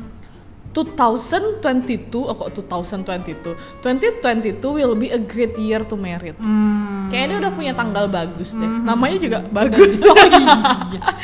2022, 0.75 2.11
oh 2.19 2.35
kok 2.35 2.51
2022? 2.59 3.55
2022 3.79 4.59
will 4.75 4.99
be 4.99 5.15
a 5.15 5.21
great 5.23 5.55
year 5.55 5.87
to 5.87 5.95
married. 5.95 6.35
Hmm. 6.35 7.07
Kayaknya 7.15 7.31
dia 7.31 7.39
udah 7.47 7.53
punya 7.55 7.73
tanggal 7.79 8.05
bagus 8.11 8.51
deh. 8.51 8.67
Mhm. 8.67 8.83
Namanya 8.83 9.17
juga 9.23 9.39
bagus. 9.63 10.03
Oh 10.03 10.19
iya. 10.19 11.15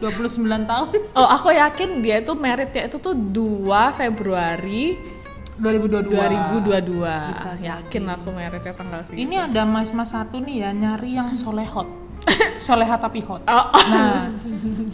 29 0.04 0.44
tahun. 0.44 0.88
Oh, 1.16 1.24
aku 1.24 1.56
yakin 1.56 2.04
dia 2.04 2.20
itu 2.20 2.36
meritnya 2.36 2.84
itu 2.84 3.00
tuh 3.00 3.16
2 3.16 3.96
Februari 3.96 5.00
2022. 5.58 6.14
2022. 6.64 7.32
Bisa 7.32 7.50
yakin 7.58 8.02
jadi. 8.04 8.14
aku 8.14 8.28
meritnya 8.30 8.74
tanggal 8.74 9.00
segitu. 9.02 9.20
Ini 9.20 9.36
ada 9.44 9.62
mas-mas 9.62 10.10
satu 10.10 10.38
nih 10.38 10.56
ya 10.62 10.70
nyari 10.70 11.14
yang 11.14 11.30
solehot. 11.32 11.88
Soleha 12.58 12.98
tapi 12.98 13.22
hot. 13.22 13.40
Oh, 13.46 13.66
Nah, 13.88 14.26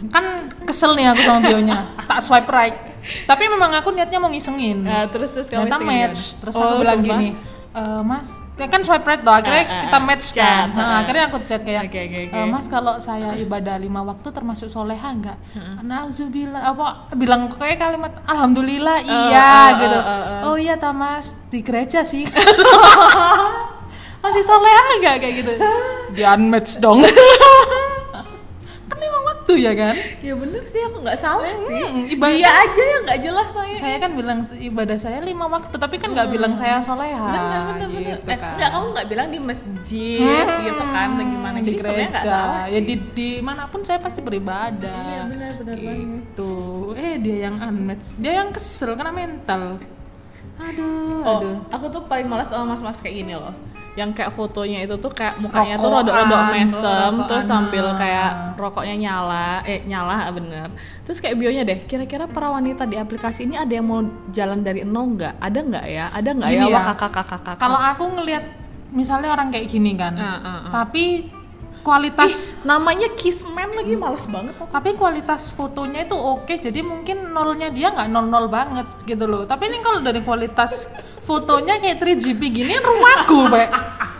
kan 0.07 0.25
kesel 0.63 0.93
nih 0.93 1.09
aku 1.09 1.21
sama 1.21 1.39
bionya. 1.41 1.77
Tak 2.05 2.21
swipe 2.21 2.47
right. 2.47 2.77
Tapi 3.25 3.43
memang 3.49 3.73
aku 3.73 3.89
niatnya 3.91 4.17
mau 4.17 4.29
ngisengin. 4.29 4.85
Nah, 4.85 5.09
terus 5.09 5.33
terus 5.33 5.49
Ternyata 5.49 5.81
match. 5.81 6.37
Terus 6.37 6.53
Oh, 6.53 6.61
aku 6.61 6.73
bilang 6.81 7.01
sumpah? 7.01 7.17
gini, 7.17 7.27
"E, 7.75 7.83
Mas, 8.01 8.27
kan 8.55 8.79
swipe 8.79 9.03
right 9.03 9.19
tuh. 9.19 9.35
Akhirnya 9.35 9.63
Ah, 9.63 9.69
ah, 9.69 9.81
kita 9.83 9.97
ah. 9.99 10.01
match 10.01 10.25
Chat, 10.31 10.39
kan. 10.39 10.67
Nah, 10.71 10.85
ah. 10.87 10.95
akhirnya 11.03 11.23
aku 11.27 11.37
chat 11.43 11.61
kayak, 11.61 11.91
Oke, 11.91 11.99
oke, 12.07 12.19
oke. 12.31 12.39
"E, 12.39 12.47
Mas 12.47 12.65
kalau 12.65 12.95
saya 12.97 13.35
ibadah 13.35 13.75
lima 13.75 13.99
waktu 14.01 14.27
termasuk 14.31 14.71
soleha 14.71 15.09
enggak? 15.11 15.37
Nauzubillah 15.83 16.63
apa 16.65 17.11
bilang 17.13 17.51
kayak 17.51 17.77
kalimat 17.77 18.15
alhamdulillah 18.23 19.03
iya 19.03 19.43
ah, 19.43 19.67
gitu. 19.75 19.99
ah, 19.99 20.07
ah, 20.07 20.23
ah. 20.39 20.47
Oh 20.47 20.55
iya 20.55 20.79
ta 20.79 20.89
Mas, 20.89 21.35
di 21.51 21.59
gereja 21.59 22.01
sih. 22.01 22.23
Masih 24.23 24.41
soleha 24.41 24.83
enggak 24.97 25.15
kayak 25.21 25.35
gitu? 25.43 25.53
Di 26.15 26.23
unmatch 26.23 26.79
dong. 26.79 27.03
kan 29.45 29.53
waktu 29.53 29.61
ya 29.61 29.73
kan? 29.73 29.95
Ya 30.19 30.33
bener 30.33 30.63
sih 30.63 30.81
aku 30.81 30.97
nggak 30.99 31.19
salah 31.19 31.53
sih. 31.55 31.83
Hmm, 31.83 32.09
ibadah- 32.09 32.33
Dia 32.35 32.51
aja 32.51 32.81
yang 32.83 33.01
nggak 33.03 33.19
jelas 33.21 33.49
nanya. 33.51 33.77
saya 33.77 33.97
kan 33.99 34.11
bilang 34.11 34.39
ibadah 34.41 34.97
saya 34.97 35.19
lima 35.21 35.45
waktu 35.47 35.75
tapi 35.75 35.95
kan 35.95 36.09
nggak 36.11 36.29
bilang 36.29 36.53
saya 36.53 36.81
soleha 36.81 37.13
bener 37.27 37.61
bener 37.69 37.87
bener. 37.87 38.01
gitu 38.17 38.25
Eh, 38.27 38.35
kan. 38.35 38.53
Enggak 38.55 38.69
kamu 38.71 38.85
nggak 38.91 39.07
bilang 39.07 39.27
di 39.27 39.39
masjid 39.39 40.19
Hmm, 40.19 40.65
gitu 40.65 40.83
kan 40.87 41.07
atau 41.11 41.25
gimana? 41.27 41.55
di 41.55 41.61
Jadi 41.63 41.77
gereja 41.77 42.19
salah 42.19 42.65
ya 42.65 42.73
sih. 42.75 42.83
di 42.83 42.95
di 43.13 43.29
mana 43.39 43.63
pun 43.65 43.81
saya 43.81 44.01
pasti 44.01 44.19
beribadah 44.19 45.05
Iya, 45.05 45.21
benar, 45.27 45.51
benar 45.55 45.75
banget. 45.77 45.97
gitu 46.01 46.53
eh 46.95 47.13
dia 47.19 47.37
yang 47.43 47.55
unmatch 47.59 48.17
dia 48.17 48.33
yang 48.35 48.49
kesel 48.49 48.91
karena 48.93 49.13
mental 49.13 49.77
aduh 50.57 51.21
Oh, 51.21 51.37
aduh 51.37 51.55
aku 51.69 51.85
tuh 51.87 52.01
paling 52.03 52.25
malas 52.25 52.47
sama 52.47 52.73
mas-mas 52.73 52.97
kayak 52.97 53.15
gini 53.19 53.35
loh. 53.35 53.53
Yang 53.95 54.09
kayak 54.11 54.31
fotonya 54.35 54.83
itu 54.83 54.95
tuh 54.99 55.07
kayak 55.07 55.39
mukanya 55.39 55.79
tuh 55.79 55.87
Rokokan, 55.87 56.03
rodok-rodok 56.03 56.41
mesem, 56.51 56.83
rokokan, 56.83 57.27
terus 57.31 57.45
sambil 57.47 57.85
kayak 57.95 58.29
rokoknya 58.59 58.95
nyala, 58.99 59.47
eh 59.63 59.79
nyala 59.87 60.27
bener. 60.35 60.67
Terus 61.07 61.23
kayak 61.23 61.35
bionya 61.39 61.63
deh, 61.63 61.79
kira-kira 61.87 62.27
para 62.27 62.51
wanita 62.51 62.83
di 62.83 62.99
aplikasi 62.99 63.47
ini 63.47 63.55
ada 63.55 63.71
yang 63.71 63.87
mau 63.87 64.03
jalan 64.35 64.59
dari 64.61 64.83
nol 64.83 65.15
nggak? 65.15 65.39
Ada 65.39 65.59
nggak 65.63 65.85
ya? 65.87 66.05
Ada 66.11 66.29
nggak 66.35 66.49
ya? 66.51 66.63
ya, 66.67 66.79
kakak 66.91 67.11
kakak 67.11 67.41
kakak. 67.41 67.55
kalau 67.57 67.79
aku 67.79 68.03
ngelihat 68.19 68.43
misalnya 68.91 69.31
orang 69.31 69.49
kayak 69.51 69.67
gini 69.67 69.91
kan 69.95 70.13
Ah, 70.15 70.23
ah, 70.23 70.47
ah. 70.47 70.59
tapi 70.71 71.27
kualitas 71.81 72.57
namanya 72.63 73.13
Kissman 73.13 73.77
lagi 73.77 73.93
males 73.93 74.25
banget 74.25 74.57
aku. 74.57 74.71
tapi 74.71 74.97
kualitas 74.97 75.53
fotonya 75.53 76.01
itu 76.01 76.17
oke 76.17 76.49
jadi 76.49 76.79
mungkin 76.81 77.29
nolnya 77.29 77.69
dia 77.69 77.93
nggak 77.93 78.09
nol 78.09 78.25
nol 78.25 78.47
banget 78.49 78.87
gitu 79.05 79.29
loh 79.29 79.45
tapi 79.45 79.69
ini 79.69 79.85
kalau 79.85 80.01
dari 80.01 80.25
kualitas 80.25 80.89
fotonya 81.25 81.75
kayak 81.77 81.97
3GP 81.99 82.41
gini 82.53 82.71
kan 82.71 82.83
rumaku 82.83 83.39
Pak. 83.49 83.67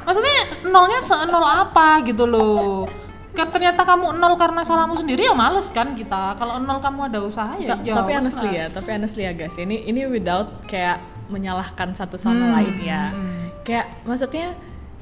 maksudnya 0.04 0.38
nolnya 0.66 1.00
se 1.00 1.16
nol 1.26 1.46
apa 1.46 2.02
gitu 2.04 2.26
loh 2.26 2.90
Karena 3.30 3.52
ternyata 3.52 3.82
kamu 3.84 4.16
nol 4.16 4.34
karena 4.36 4.64
salahmu 4.64 4.96
sendiri 4.96 5.28
ya 5.28 5.36
males 5.36 5.68
kan 5.68 5.92
kita. 5.92 6.40
Kalau 6.40 6.56
nol 6.56 6.80
kamu 6.80 7.12
ada 7.12 7.20
usaha 7.20 7.52
ya. 7.58 7.76
Ta- 7.76 7.84
ya 7.84 7.94
tapi 7.94 8.12
honestly 8.16 8.48
lah. 8.48 8.56
ya, 8.56 8.66
tapi 8.72 8.90
honestly 8.90 9.22
ya 9.22 9.34
guys, 9.34 9.56
ini 9.58 9.84
ini 9.84 10.08
without 10.08 10.64
kayak 10.64 11.04
menyalahkan 11.28 11.92
satu 11.92 12.16
sama 12.16 12.40
Hmm, 12.40 12.54
lain 12.56 12.76
ya. 12.82 13.12
hmm. 13.12 13.60
Kayak 13.62 13.92
maksudnya 14.02 14.56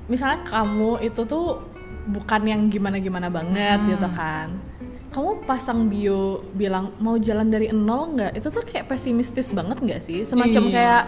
misalnya 0.09 0.41
kamu 0.43 1.05
itu 1.05 1.21
tuh 1.23 1.61
bukan 2.05 2.41
yang 2.43 2.61
gimana-gimana 2.67 3.29
banget 3.29 3.79
Hmm. 3.79 3.89
gitu 3.91 4.07
kan. 4.11 4.47
Kamu 5.13 5.45
pasang 5.45 5.85
bio 5.85 6.41
bilang 6.51 6.89
mau 6.97 7.13
jalan 7.15 7.47
dari 7.47 7.69
nol 7.69 8.17
nggak? 8.17 8.33
Itu 8.33 8.49
tuh 8.49 8.65
kayak 8.65 8.89
pesimistis 8.89 9.53
banget 9.53 9.77
nggak 9.77 10.01
sih? 10.01 10.25
Semacam 10.25 10.63
Iya. 10.63 10.73
kayak 10.73 11.03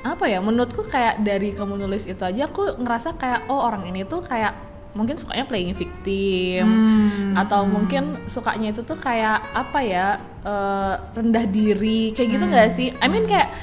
apa 0.00 0.24
ya? 0.28 0.40
Menurutku 0.40 0.86
kayak 0.88 1.20
dari 1.20 1.52
kamu 1.52 1.76
nulis 1.76 2.08
itu 2.08 2.20
aja 2.24 2.48
aku 2.48 2.80
ngerasa 2.80 3.16
kayak 3.20 3.48
oh 3.52 3.60
orang 3.68 3.84
ini 3.88 4.04
tuh 4.08 4.24
kayak 4.24 4.56
mungkin 4.90 5.14
sukanya 5.14 5.46
playing 5.46 5.70
victim 5.78 6.66
Hmm, 6.66 7.38
atau 7.38 7.62
hmm. 7.62 7.70
mungkin 7.70 8.04
sukanya 8.26 8.74
itu 8.74 8.82
tuh 8.82 8.98
kayak 8.98 9.38
apa 9.54 9.78
ya 9.86 10.18
eh, 10.42 10.94
rendah 11.14 11.46
diri 11.46 12.10
kayak 12.10 12.28
gitu 12.34 12.44
nggak 12.50 12.70
sih? 12.74 12.88
I 12.98 13.06
mean 13.06 13.30
kayak 13.30 13.54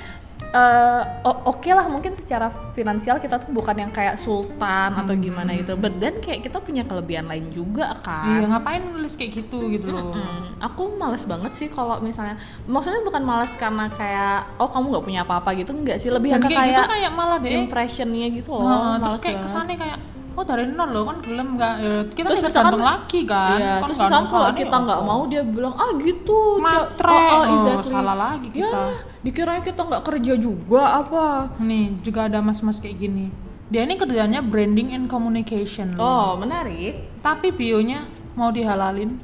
o- 1.22 1.42
oke 1.48 1.70
lah 1.70 1.86
mungkin 1.86 2.14
secara 2.14 2.48
finansial 2.72 3.18
kita 3.18 3.38
tuh 3.38 3.50
bukan 3.50 3.76
yang 3.76 3.90
kayak 3.90 4.18
sultan 4.18 4.90
atau 4.94 5.14
gimana 5.14 5.52
itu, 5.52 5.74
but 5.74 5.94
then 5.96 6.18
kayak 6.18 6.42
kita 6.42 6.58
punya 6.58 6.84
kelebihan 6.84 7.26
lain 7.26 7.50
juga 7.50 7.98
Iya, 7.98 8.06
kan. 8.42 8.50
ngapain 8.50 8.82
nulis 8.84 9.14
kayak 9.14 9.32
gitu 9.36 9.60
gitu 9.70 9.88
loh. 9.88 10.12
Mm, 10.12 10.42
aku 10.60 10.82
males 10.96 11.24
banget 11.24 11.52
sih 11.54 11.68
kalau 11.68 11.98
misalnya 12.00 12.36
maksudnya 12.66 13.02
bukan 13.02 13.22
males 13.22 13.52
karena 13.54 13.86
kayak 13.90 14.58
oh 14.58 14.68
kamu 14.68 14.86
nggak 14.90 15.06
punya 15.06 15.22
apa-apa 15.22 15.50
gitu 15.56 15.72
nggak 15.72 15.98
sih 15.98 16.10
lebih 16.10 16.32
Dan 16.32 16.42
kayak, 16.42 16.54
kayak, 16.54 16.70
gitu 16.70 16.82
kayak 16.88 17.12
malah 17.12 17.38
deh. 17.38 17.52
impressionnya 17.52 18.28
gitu 18.30 18.50
loh 18.52 18.64
Nah, 18.64 18.98
terus 19.00 19.20
kayak 19.20 19.38
banget. 19.38 19.46
kesannya 19.48 19.76
kayak 19.78 19.98
oh 20.38 20.46
dari 20.46 20.70
nol 20.70 20.86
loh 20.88 21.04
kan 21.04 21.18
gelem 21.20 21.58
nggak 21.58 21.74
ya, 21.76 21.94
kita 22.08 22.28
Terus 22.30 22.46
misalkan- 22.46 22.78
lagi 22.80 23.26
kan 23.26 23.58
Iya, 23.58 23.74
Kan 23.74 23.82
terus 23.84 23.98
misalnya 23.98 24.30
kalau 24.30 24.50
kita 24.54 24.76
nggak 24.80 25.02
mau 25.02 25.22
dia 25.26 25.42
bilang 25.42 25.74
ah 25.74 25.92
gitu, 25.98 26.40
Matre. 26.58 27.10
oh, 27.10 27.18
oh, 27.18 27.42
Oh, 27.42 27.44
exactly. 27.58 27.90
salah 27.90 28.14
lagi 28.16 28.48
kita. 28.52 28.62
Ya, 28.62 28.86
dikirain 29.20 29.62
kita 29.62 29.82
nggak 29.82 30.04
kerja 30.04 30.34
juga 30.38 30.84
apa? 30.96 31.26
nih 31.58 32.00
juga 32.00 32.30
ada 32.30 32.38
mas-mas 32.40 32.78
kayak 32.78 32.98
gini 33.00 33.28
dia 33.68 33.82
ini 33.82 33.98
kerjanya 33.98 34.40
branding 34.40 34.94
and 34.94 35.06
communication 35.08 35.92
Oh, 35.98 36.38
menarik. 36.38 37.20
tapi 37.20 37.52
bionya 37.52 38.06
mau 38.32 38.48
dihalalin 38.48 39.18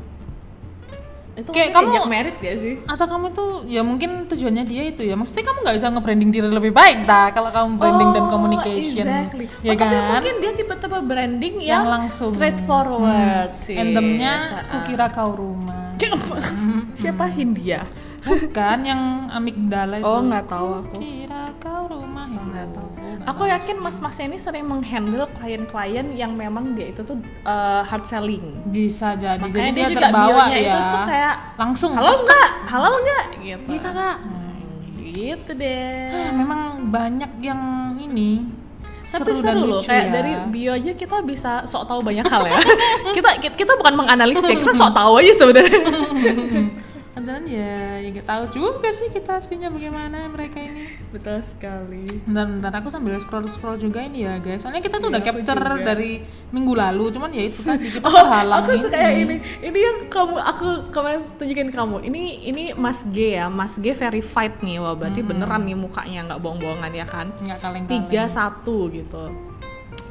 Itu 1.33 1.49
Kayak 1.49 1.73
kayak 1.73 1.73
kamu- 1.75 1.93
kamu 1.95 2.07
merit 2.07 2.37
ya 2.39 2.53
sih? 2.55 2.75
atau 2.85 3.05
kamu 3.05 3.25
tuh 3.31 3.49
ya 3.65 3.81
mungkin 3.81 4.09
tujuannya 4.25 4.63
dia 4.63 4.83
itu 4.85 5.01
ya 5.01 5.13
maksudnya 5.13 5.41
kamu 5.43 5.57
nggak 5.59 5.75
bisa 5.75 5.87
nge-branding 5.89 6.29
diri 6.29 6.45
lebih 6.47 6.69
baik 6.71 6.97
dah 7.03 7.33
kalau 7.33 7.49
kamu 7.49 7.69
branding 7.75 8.09
dan 8.11 8.23
Oh, 8.23 8.29
communication 8.29 9.05
exactly. 9.05 9.45
ya 9.59 9.71
oh, 9.71 9.73
Tapi 9.73 9.81
kan 9.81 9.89
mungkin 10.13 10.35
dia 10.37 10.51
tipe-tipe 10.53 10.99
branding 11.03 11.55
yang 11.57 11.81
yang, 11.81 11.85
langsung 11.91 12.31
straightforward 12.31 13.49
Hmm. 13.49 13.57
sih. 13.57 13.73
endemnya 13.73 14.33
kukira 14.69 15.09
kau 15.09 15.33
rumah 15.33 15.97
Siapa 17.01 17.25
Hindia? 17.27 17.81
Bukan 18.23 18.77
yang 18.81 19.01
amigdala 19.29 19.95
itu 19.97 20.05
Oh, 20.05 20.19
nggak 20.19 20.45
tahu 20.45 20.67
aku. 20.79 20.95
kira 20.95 21.51
kau 21.57 21.83
rumah 21.85 22.25
Oh, 22.25 22.45
nggak 22.45 22.67
tahu. 22.71 22.87
Aku 23.23 23.43
yakin 23.45 23.77
mas-mas 23.77 24.17
ini 24.17 24.35
sering 24.35 24.63
menghandle 24.63 25.27
klien-klien 25.33 26.11
yang 26.11 26.33
memang 26.33 26.71
dia 26.73 26.89
itu 26.89 27.01
tuh 27.01 27.15
uh, 27.43 27.81
hard 27.81 28.03
selling. 28.03 28.43
bisa 28.65 29.15
jadi 29.15 29.39
Makanya 29.39 29.55
jadi 29.55 29.69
dia, 29.69 29.79
dia 29.79 29.87
juga 29.89 30.01
terbawa 30.01 30.27
bionya 30.43 30.57
ya 30.57 30.63
itu 30.65 30.79
tuh 30.83 31.03
kayak, 31.05 31.35
langsung 31.55 31.91
Halo 31.93 32.13
nggak? 32.21 32.49
Halo 32.65 32.89
nggak? 32.97 33.23
Gitu. 33.37 33.67
iya 33.67 33.79
kakak 33.79 34.15
Hmm, 34.17 34.79
gitu 35.05 35.51
deh. 35.53 36.11
Memang 36.39 36.61
banyak 36.89 37.31
yang 37.39 37.61
ini 37.97 38.49
Tapi 39.05 39.29
seru, 39.29 39.35
seru, 39.35 39.45
dan 39.45 39.57
loh, 39.61 39.81
kayak 39.83 40.05
ya. 40.05 40.11
dari 40.11 40.31
bio 40.49 40.71
aja 40.73 40.91
kita 40.91 41.17
bisa 41.21 41.51
sok 41.63 41.85
tahu 41.85 41.99
banyak 42.01 42.25
hal 42.25 42.43
ya. 42.43 42.57
kita 43.15 43.29
kita 43.53 43.71
bukan 43.75 43.93
menganalisis 43.95 44.41
ya, 44.43 44.57
kita 44.57 44.73
sok 44.73 44.91
tahu 44.97 45.11
aja 45.17 45.31
sebenarnya. 45.37 45.79
Padahal 47.23 47.47
ya, 47.47 48.03
ya 48.03 48.09
gak 48.19 48.27
tahu 48.27 48.43
juga 48.51 48.91
sih 48.91 49.07
kita 49.07 49.39
aslinya 49.39 49.71
bagaimana 49.71 50.27
mereka 50.27 50.59
ini. 50.59 50.91
Betul 51.07 51.39
sekali. 51.39 52.03
Bentar, 52.27 52.51
bentar 52.51 52.73
aku 52.83 52.91
sambil 52.91 53.15
scroll 53.23 53.47
scroll 53.47 53.79
juga 53.79 54.03
ini 54.03 54.27
ya 54.27 54.43
guys. 54.43 54.59
Soalnya 54.59 54.83
kita 54.83 54.99
tuh 54.99 55.07
Iya, 55.07 55.15
udah 55.15 55.23
capture 55.23 55.55
juga. 55.63 55.87
dari 55.87 56.19
minggu 56.51 56.73
lalu, 56.75 57.15
cuman 57.15 57.31
ya 57.31 57.43
itu 57.47 57.63
tadi 57.63 57.87
kita 57.95 58.03
Oh, 58.03 58.11
terhalang 58.11 58.59
aku 58.67 58.75
suka 58.75 58.97
yang 58.99 59.17
ini. 59.23 59.35
Ini 59.63 59.79
yang 59.79 59.97
kamu 60.11 60.35
aku 60.35 60.67
kemarin 60.91 61.21
tunjukin 61.39 61.69
kamu. 61.71 61.95
Ini 62.11 62.23
ini 62.43 62.63
Mas 62.75 63.07
G 63.07 63.39
ya, 63.39 63.47
Mas 63.47 63.79
G 63.79 63.95
verified 63.95 64.59
nih. 64.59 64.83
Wah, 64.83 64.91
berarti 64.91 65.23
beneran 65.23 65.63
nih 65.63 65.79
mukanya 65.79 66.27
nggak 66.27 66.39
bohong-bohongan 66.43 66.91
ya 66.91 67.07
kan? 67.07 67.31
Nggak 67.39 67.59
kaleng-kaleng. 67.63 68.03
tiga 68.11 68.23
satu 68.27 68.91
gitu 68.91 69.31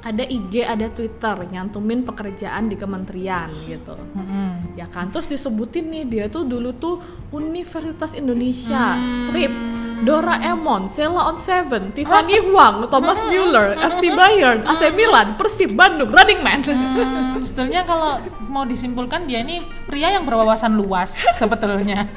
ada 0.03 0.27
IG 0.27 0.67
ada 0.67 0.91
Twitter 0.91 1.47
nyantumin 1.47 2.03
pekerjaan 2.03 2.67
di 2.67 2.75
kementerian 2.75 3.47
gitu. 3.71 3.95
Mm-mm. 3.95 4.75
ya 4.75 4.91
kan? 4.91 5.15
Terus 5.15 5.31
disebutin 5.31 5.89
nih 5.95 6.05
dia 6.11 6.25
tuh 6.27 6.43
dulu 6.43 6.75
tuh 6.75 6.99
Universitas 7.31 8.13
Indonesia 8.19 8.99
strip. 9.03 9.55
Doraemon 10.03 10.91
Sela 10.91 11.31
on 11.31 11.39
Seven 11.39 11.95
Tiffany 11.95 12.43
Huang 12.43 12.91
Thomas 12.91 13.23
Muller 13.23 13.79
FC 13.79 14.11
Bayern 14.11 14.67
AC 14.67 14.91
Milan 14.99 15.39
Persib 15.39 15.79
Bandung 15.79 16.11
Running 16.11 16.43
Man. 16.43 16.59
Hmm, 16.67 17.39
sebetulnya 17.39 17.87
kalau 17.87 18.19
mau 18.51 18.67
disimpulkan 18.67 19.31
dia 19.31 19.47
ini 19.47 19.63
pria 19.87 20.11
yang 20.11 20.27
berwawasan 20.27 20.75
luas 20.75 21.23
sebetulnya. 21.39 22.11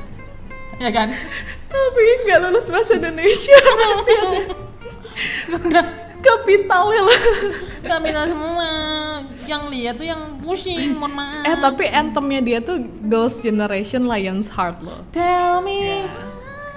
ya 0.82 0.90
kan? 0.90 1.14
tapi 1.70 2.02
nggak 2.26 2.40
lulus 2.42 2.66
bahasa 2.74 2.98
Indonesia. 2.98 3.54
Kapitalnya 6.26 7.02
lah 7.06 7.22
Gak 7.86 8.00
minta 8.02 8.24
semua. 8.26 8.70
Yang 9.46 9.64
lihat 9.70 9.94
tuh 9.96 10.08
yang 10.08 10.22
pusing, 10.40 10.94
mohon 10.94 11.14
maaf. 11.14 11.46
eh 11.46 11.56
tapi 11.56 11.86
anthemnya 11.86 12.42
dia 12.42 12.60
tuh 12.60 12.82
Girls 13.00 13.38
Generation 13.40 14.06
Lions 14.06 14.50
Heart 14.50 14.82
loh 14.82 15.06
Tell 15.10 15.62
me. 15.62 16.02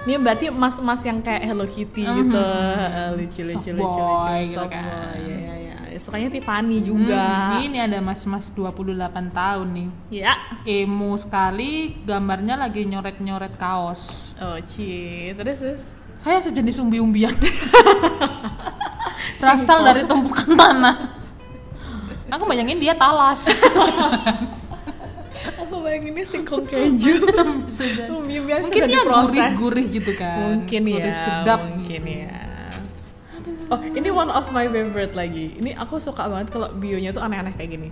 Ini 0.04 0.16
berarti 0.16 0.48
mas-mas 0.48 1.00
yang 1.02 1.18
kayak 1.18 1.42
Hello 1.42 1.64
Kitty 1.64 2.00
gitu, 2.00 2.36
Eh, 2.36 3.08
lucu 3.14 3.40
lucu 3.42 3.52
Soft 3.54 3.66
lucu 3.66 3.82
lucu, 3.82 4.04
boy 4.04 4.40
gitu 4.42 4.64
kan. 4.64 4.84
boy, 4.84 5.20
ya 5.22 5.36
ya 5.36 5.54
ya. 5.58 5.76
Sukanya 5.98 6.28
Tiffany 6.28 6.78
juga. 6.78 7.24
Hmm, 7.52 7.66
ini 7.66 7.78
ada 7.78 7.98
mas-mas 7.98 8.48
28 8.50 8.94
tahun 9.28 9.68
nih. 9.68 9.88
Ya. 10.14 10.32
Emo 10.62 11.16
sekali, 11.16 11.98
gambarnya 12.04 12.54
lagi 12.54 12.84
nyoret-nyoret 12.84 13.56
kaos. 13.56 14.32
Oh 14.38 14.56
ci, 14.62 14.88
terus 15.34 15.58
terus. 15.58 15.82
Saya 16.18 16.38
sejenis 16.38 16.78
umbi-umbian. 16.78 17.32
Berasal 19.36 19.84
dari 19.84 20.02
tumpukan 20.08 20.56
tanah. 20.56 20.96
Aku 22.32 22.48
bayangin 22.48 22.80
dia 22.80 22.96
talas. 22.96 23.44
Aku 25.64 25.84
bayanginnya 25.84 26.24
singkong 26.26 26.64
keju. 26.66 27.24
Biasa 27.24 28.64
Mungkin 28.64 28.82
dia 28.88 29.00
diproses. 29.04 29.32
gurih-gurih 29.32 29.86
gitu 29.92 30.12
kan. 30.16 30.36
Mungkin 30.40 30.80
Gurih 30.88 31.12
ya. 31.12 31.14
sedap. 31.14 31.60
Mungkin 31.62 32.00
gitu. 32.04 32.24
ya. 32.24 32.36
Oh, 33.68 33.80
ini 33.84 34.08
one 34.08 34.32
of 34.32 34.48
my 34.48 34.64
favorite 34.64 35.12
lagi. 35.12 35.52
Ini 35.60 35.76
aku 35.76 36.00
suka 36.00 36.24
banget 36.24 36.48
kalau 36.48 36.72
bionya 36.72 37.12
tuh 37.12 37.20
aneh-aneh 37.20 37.52
kayak 37.52 37.70
gini. 37.76 37.88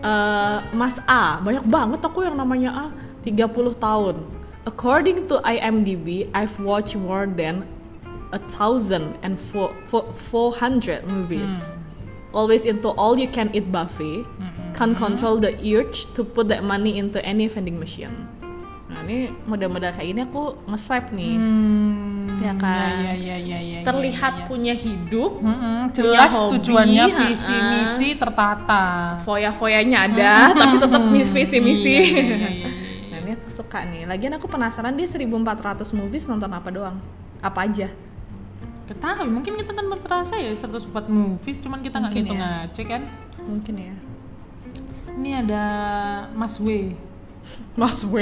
Eh, 0.00 0.58
Mas 0.72 0.96
A, 1.04 1.36
banyak 1.44 1.68
banget 1.68 2.00
aku 2.00 2.24
yang 2.24 2.36
namanya 2.36 2.70
A, 2.72 2.86
30 3.24 3.44
tahun. 3.76 4.24
According 4.64 5.28
to 5.28 5.40
IMDb, 5.44 6.28
I've 6.32 6.56
watched 6.60 6.96
more 6.96 7.28
than 7.28 7.64
a 8.30 8.40
thousand 8.50 9.16
and 9.22 9.40
four, 9.40 9.72
four, 9.88 10.04
400 10.30 11.04
movies. 11.04 11.72
Always 12.30 12.68
into 12.68 12.92
all 12.92 13.16
you 13.16 13.26
can 13.26 13.48
eat 13.52 13.72
buffet. 13.72 14.24
Can't 14.76 14.94
control 14.94 15.40
the 15.40 15.56
urge 15.74 16.04
to 16.12 16.22
put 16.22 16.46
that 16.48 16.62
money 16.62 17.00
into 17.00 17.18
any 17.24 17.48
vending 17.48 17.80
machine. 17.80 18.28
Nah, 18.88 19.04
ini 19.04 19.28
model-model 19.44 19.92
kayak 19.92 20.08
gini 20.08 20.22
aku 20.24 20.56
nge-swipe 20.64 21.12
nih. 21.12 21.34
Hmm, 21.36 22.40
Ya 22.40 22.52
kan? 22.54 23.04
Ya, 23.04 23.12
ya, 23.12 23.36
ya, 23.36 23.36
ya, 23.36 23.58
ya, 23.60 23.78
Terlihat 23.82 24.32
ya, 24.32 24.40
ya. 24.40 24.46
punya 24.46 24.72
hidup, 24.72 25.32
Mm-mm, 25.42 25.92
jelas 25.92 26.32
hobi, 26.32 26.56
tujuannya 26.56 27.04
visi 27.10 27.52
misi 27.52 28.08
tertata. 28.16 28.84
foya-foyanya 29.28 29.98
ada, 30.08 30.32
tapi 30.60 30.76
tetap 30.78 31.02
visi-misi. 31.10 31.84
Iya, 31.90 32.00
iya, 32.00 32.22
iya, 32.22 32.36
iya, 32.38 32.48
iya. 32.48 32.68
Nah, 33.12 33.18
ini 33.24 33.30
aku 33.36 33.48
suka 33.50 33.84
nih. 33.84 34.08
Lagian 34.08 34.32
aku 34.36 34.46
penasaran 34.46 34.94
dia 34.94 35.04
1400 35.04 35.84
movies 35.92 36.24
nonton 36.24 36.48
apa 36.48 36.68
doang? 36.70 36.96
Apa 37.40 37.68
aja? 37.68 37.92
Ketahui 38.88 39.28
mungkin 39.28 39.52
kita 39.54 39.72
tanpa 39.72 40.00
terasa 40.00 40.34
ya 40.34 40.48
104 40.50 40.88
movies 41.06 41.60
cuman 41.60 41.78
kita 41.84 42.00
nggak 42.00 42.12
ngitung 42.14 42.40
ya. 42.40 42.64
aja 42.64 42.82
kan. 42.82 43.02
Mungkin 43.38 43.74
ya. 43.76 43.94
Ini 45.12 45.30
ada 45.42 45.62
Mas 46.32 46.56
W. 46.56 46.96
Mas 47.74 48.00
W. 48.02 48.16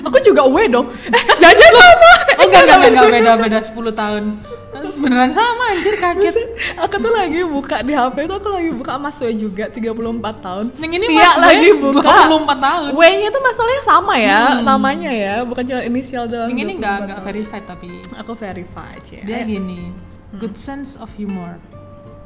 Aku 0.00 0.16
juga 0.20 0.46
W 0.46 0.56
dong. 0.68 0.86
Eh, 1.10 1.22
jangan 1.36 1.72
sama. 1.74 2.12
Oh 2.38 2.44
enggak 2.44 2.62
enggak 2.64 2.78
enggak 2.88 3.06
beda 3.18 3.32
beda 3.36 3.58
10 3.60 3.74
tahun. 3.92 4.24
Beneran 4.72 5.28
sama 5.28 5.76
anjir 5.76 5.94
kaget. 5.96 6.32
Aku 6.80 6.96
tuh 6.96 7.12
lagi 7.12 7.44
buka 7.44 7.84
di 7.84 7.92
HP 7.92 8.24
tuh 8.24 8.40
aku 8.40 8.48
lagi 8.48 8.70
buka 8.72 8.96
Mas 8.96 9.18
W 9.18 9.28
juga 9.34 9.68
34 9.68 9.92
tahun. 10.38 10.64
Yang 10.78 10.92
ini 10.96 11.06
Tia 11.12 11.18
Mas 11.18 11.34
W 11.34 11.42
lagi 11.42 11.68
buka 11.76 12.14
24 12.30 12.56
tahun. 12.58 12.90
W-nya 12.94 13.28
tuh 13.28 13.42
masalahnya 13.42 13.82
sama 13.82 14.14
ya 14.16 14.40
namanya 14.62 15.10
ya, 15.12 15.34
bukan 15.42 15.62
cuma 15.62 15.82
inisial 15.82 16.24
doang. 16.24 16.48
Yang 16.48 16.60
ini 16.62 16.72
enggak 16.78 16.94
24 16.94 17.04
enggak 17.04 17.20
verified 17.20 17.64
tapi 17.66 17.88
Aku 18.16 18.32
verify 18.32 18.90
aja. 18.96 19.18
dia 19.20 19.40
gini. 19.44 19.92
Good 20.32 20.56
sense 20.56 20.96
of 20.96 21.12
humor. 21.12 21.60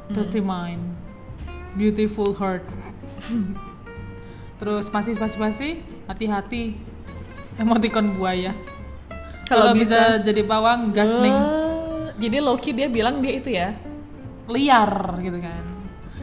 Dirty 0.07 0.39
mind. 0.39 0.95
Beautiful 1.75 2.31
heart. 2.33 2.63
terus 4.57 4.87
spasi 4.87 5.13
spasi 5.13 5.35
spasi. 5.35 5.69
Hati-hati. 6.05 6.79
Emoticon 7.57 8.13
buaya. 8.13 8.55
Kalau 9.43 9.73
bisa- 9.73 10.17
bisa 10.17 10.23
jadi 10.23 10.41
pawang 10.43 10.91
gasning. 10.91 11.31
Oh, 11.31 12.07
jadi 12.15 12.37
Loki 12.39 12.71
dia 12.71 12.87
bilang 12.87 13.19
dia 13.19 13.33
itu 13.33 13.51
ya. 13.51 13.75
liar 14.47 14.87
gitu 15.19 15.43
kan. 15.43 15.63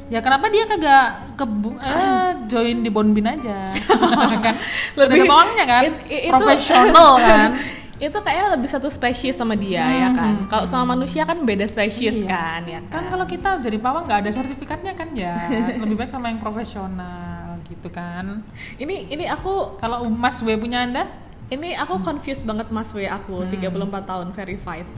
Ya 0.09 0.21
kenapa 0.21 0.49
dia 0.49 0.65
kagak 0.65 1.37
ke 1.37 1.45
eh, 1.85 2.29
join 2.51 2.81
di 2.81 2.89
Bonbin 2.89 3.29
aja? 3.29 3.69
Kan? 4.45 4.57
Sudah 4.97 5.05
ada 5.05 5.13
Lebih- 5.13 5.29
pawangnya 5.29 5.65
kan? 5.67 5.83
it- 5.85 6.05
it- 6.09 6.33
profesional 6.33 7.17
kan 7.17 7.53
itu 7.97 8.19
kayaknya 8.19 8.49
lebih 8.53 8.67
satu 8.67 8.89
spesies 8.89 9.35
sama 9.35 9.55
dia 9.55 9.81
ya 9.81 10.09
kan. 10.11 10.35
Kalau 10.47 10.65
sama 10.65 10.93
manusia 10.93 11.23
kan 11.23 11.39
beda 11.41 11.63
spesies 11.65 12.21
Iya. 12.21 12.29
kan 12.29 12.61
ya 12.65 12.81
kan 12.85 13.01
kan. 13.01 13.03
kalau 13.09 13.25
kita 13.25 13.61
jadi 13.61 13.79
pawang 13.79 14.05
nggak 14.05 14.21
ada 14.23 14.31
sertifikatnya 14.31 14.93
kan 14.93 15.09
ya 15.13 15.39
lebih 15.83 15.95
baik 15.97 16.11
sama 16.11 16.29
yang 16.29 16.39
profesional 16.39 17.55
gitu 17.65 17.89
kan 17.89 18.43
Ini 18.77 19.09
ini 19.09 19.25
aku 19.25 19.79
kalau 19.79 20.03
Mas 20.07 20.39
W 20.39 20.55
punya 20.55 20.83
anda 20.83 21.07
ini 21.47 21.73
aku 21.73 21.99
Hmm. 21.99 22.07
confused 22.07 22.43
banget 22.43 22.67
Mas 22.69 22.91
W 22.91 23.05
aku 23.05 23.47
34 23.47 23.71
tahun 24.03 24.33
verified. 24.33 24.89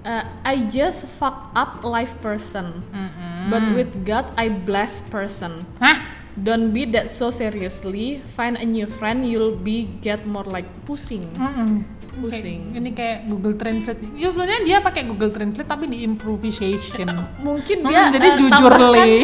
Uh, 0.00 0.22
I 0.42 0.66
just 0.66 1.06
fuck 1.18 1.50
up 1.52 1.82
life 1.82 2.14
person. 2.20 2.80
Mm-mm. 2.88 3.50
But 3.50 3.70
with 3.70 3.90
God 4.02 4.30
I 4.34 4.46
bless 4.48 5.02
person. 5.04 5.66
Hah? 5.76 6.15
Don't 6.36 6.68
be 6.70 6.84
that 6.86 7.08
so 7.08 7.28
seriously. 7.30 8.20
Find 8.32 8.54
a 8.54 8.64
new 8.64 8.84
friend, 8.86 9.24
you'll 9.24 9.56
be 9.56 9.88
get 9.98 10.22
more 10.22 10.44
like 10.44 10.68
pusing. 10.84 11.24
Mm-mm. 11.32 11.80
Pusing. 12.14 12.72
Kayak- 12.72 12.76
ini 12.78 12.90
kayak 12.92 13.18
Google 13.26 13.54
Translate 13.54 14.00
ya 14.12 14.28
sebenarnya 14.28 14.60
dia 14.62 14.76
pakai 14.80 15.04
Google 15.04 15.28
Translate 15.28 15.64
tapi 15.64 15.84
di 15.84 16.00
improvisation 16.00 17.08
Mungkin 17.44 17.76
Hmm, 17.78 17.88
dia 17.88 18.08
jadi 18.08 18.28
uh, 18.30 18.36
jujur 18.36 18.72
tambahkan, 18.72 19.04
li 19.04 19.16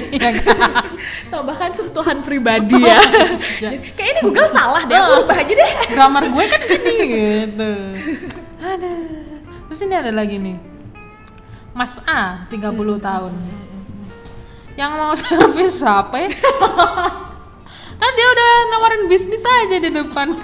tambahkan 1.32 1.70
sentuhan 1.72 2.20
pribadi 2.20 2.76
ya. 2.78 3.00
Ya. 3.64 3.70
Kayak 3.96 4.10
ini 4.10 4.20
Google 4.22 4.44
salah 4.46 4.84
deh, 4.84 4.92
aku 4.92 5.24
ubah 5.24 5.36
aja 5.36 5.52
deh. 5.52 5.70
grammar 5.88 6.24
gue 6.26 6.44
kan 6.44 6.60
gini 6.60 7.04
gitu 7.08 7.72
ada 8.58 8.90
terus 9.66 9.80
ini 9.80 9.94
ada 9.94 10.12
lagi 10.12 10.36
nih 10.36 10.56
Mas 11.72 11.96
A 12.04 12.44
30 12.48 12.60
tahun 12.98 13.32
yang 14.78 14.92
mau 14.96 15.12
servis 15.20 15.80
HP 15.80 16.12
kan 18.02 18.12
dia 18.18 18.26
udah 18.26 18.50
nawarin 18.74 19.02
bisnis 19.06 19.46
aja 19.46 19.78
di 19.78 19.90
depan. 19.94 20.34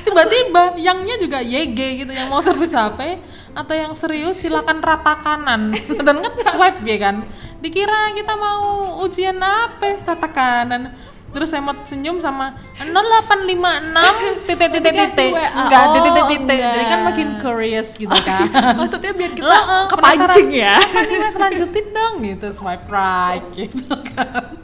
Tiba-tiba 0.00 0.80
yangnya 0.80 1.20
juga 1.20 1.44
YG 1.44 1.76
gitu 2.00 2.12
yang 2.14 2.32
mau 2.32 2.40
servis 2.40 2.72
HP 2.72 3.20
atau 3.52 3.74
yang 3.76 3.92
serius 3.92 4.40
silakan 4.40 4.80
rata 4.80 5.14
kanan 5.20 5.76
dan 6.06 6.16
kan 6.24 6.32
swipe 6.32 6.80
ya 6.88 6.96
kan? 6.96 7.16
Dikira 7.60 8.16
kita 8.16 8.32
mau 8.32 8.96
ujian 9.04 9.36
apa? 9.36 10.08
Rata 10.08 10.28
kanan 10.32 10.96
terus 11.34 11.50
saya 11.50 11.60
mau 11.66 11.74
senyum 11.82 12.22
sama 12.22 12.54
0856 12.78 14.46
titik 14.46 14.68
titik 14.70 14.94
titik. 14.94 15.32
Enggak 15.34 15.84
titik 15.98 16.12
titik 16.14 16.26
titik 16.30 16.60
jadi 16.62 16.84
kan 16.86 17.00
makin 17.02 17.28
curious 17.42 17.88
gitu 17.98 18.18
kan. 18.22 18.46
Maksudnya 18.78 19.10
biar 19.10 19.34
kita 19.34 19.58
kepancing 19.90 20.48
ya. 20.54 20.78
Nih 21.10 21.18
mas? 21.18 21.34
Lanjutin 21.34 21.86
dong. 21.90 22.14
Gitu 22.22 22.46
swipe 22.54 22.86
right 22.86 23.42
gitu 23.50 23.90
kan. 24.14 24.54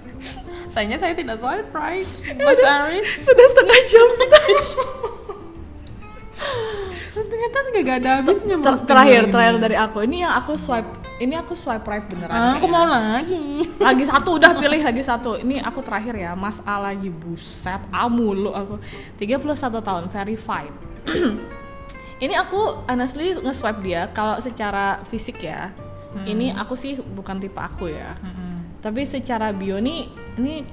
Sayangnya 0.70 1.02
saya 1.02 1.18
tidak 1.18 1.42
swipe 1.42 1.74
right 1.74 2.06
mas 2.38 2.62
Aris. 2.62 3.26
Sudah 3.26 3.46
setengah 3.50 3.80
jam 3.90 4.08
kita. 4.14 4.38
ternyata 7.20 7.56
gak 7.84 7.98
ada 8.00 8.10
habisnya 8.22 8.56
Ter- 8.64 8.86
terakhir 8.86 9.22
terakhir 9.28 9.56
dari 9.58 9.76
aku. 9.76 10.06
Ini 10.06 10.16
yang 10.24 10.32
aku 10.38 10.54
swipe 10.54 10.99
ini 11.20 11.36
aku 11.36 11.52
swipe 11.52 11.84
right 11.84 12.02
beneran 12.08 12.32
Ah, 12.32 12.56
aku 12.56 12.64
kayaknya. 12.64 12.72
mau 12.72 12.86
lagi. 12.88 13.46
Lagi 13.76 14.04
satu 14.04 14.40
udah 14.40 14.56
pilih 14.56 14.80
lagi 14.80 15.02
satu. 15.04 15.36
Ini 15.36 15.60
aku 15.60 15.84
terakhir 15.84 16.16
ya 16.16 16.32
Mas 16.32 16.64
A 16.64 16.80
lagi 16.80 17.12
buset 17.12 17.84
A 17.92 18.08
mulu 18.08 18.50
aku. 18.50 18.80
31 19.20 19.44
tahun 19.78 20.04
verified. 20.08 20.72
Ini 22.20 22.36
aku 22.36 22.84
honestly 22.84 23.32
nge-swipe 23.32 23.80
dia 23.80 24.08
kalau 24.10 24.36
secara 24.40 25.00
fisik 25.08 25.40
ya 25.40 25.72
ini 26.26 26.50
aku 26.50 26.74
sih 26.74 26.98
bukan 26.98 27.38
tipe 27.38 27.54
aku 27.56 27.86
ya. 27.86 28.18
Mm-mm. 28.18 28.82
tapi 28.82 29.06
secara 29.06 29.54
bio 29.54 29.78
nih 29.78 30.10
ini 30.36 30.66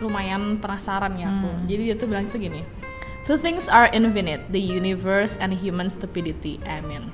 lumayan 0.00 0.56
penasaran 0.58 1.12
ya 1.14 1.28
aku. 1.28 1.48
Hmm. 1.52 1.62
jadi 1.68 1.82
dia 1.92 1.94
tuh 1.94 2.08
bilang 2.08 2.24
itu 2.24 2.40
gini 2.40 2.64
two 3.22 3.36
things 3.36 3.68
are 3.68 3.92
infinite 3.92 4.40
the 4.48 4.58
universe 4.58 5.36
and 5.38 5.52
human 5.52 5.86
stupidity 5.86 6.56
amen 6.64 7.04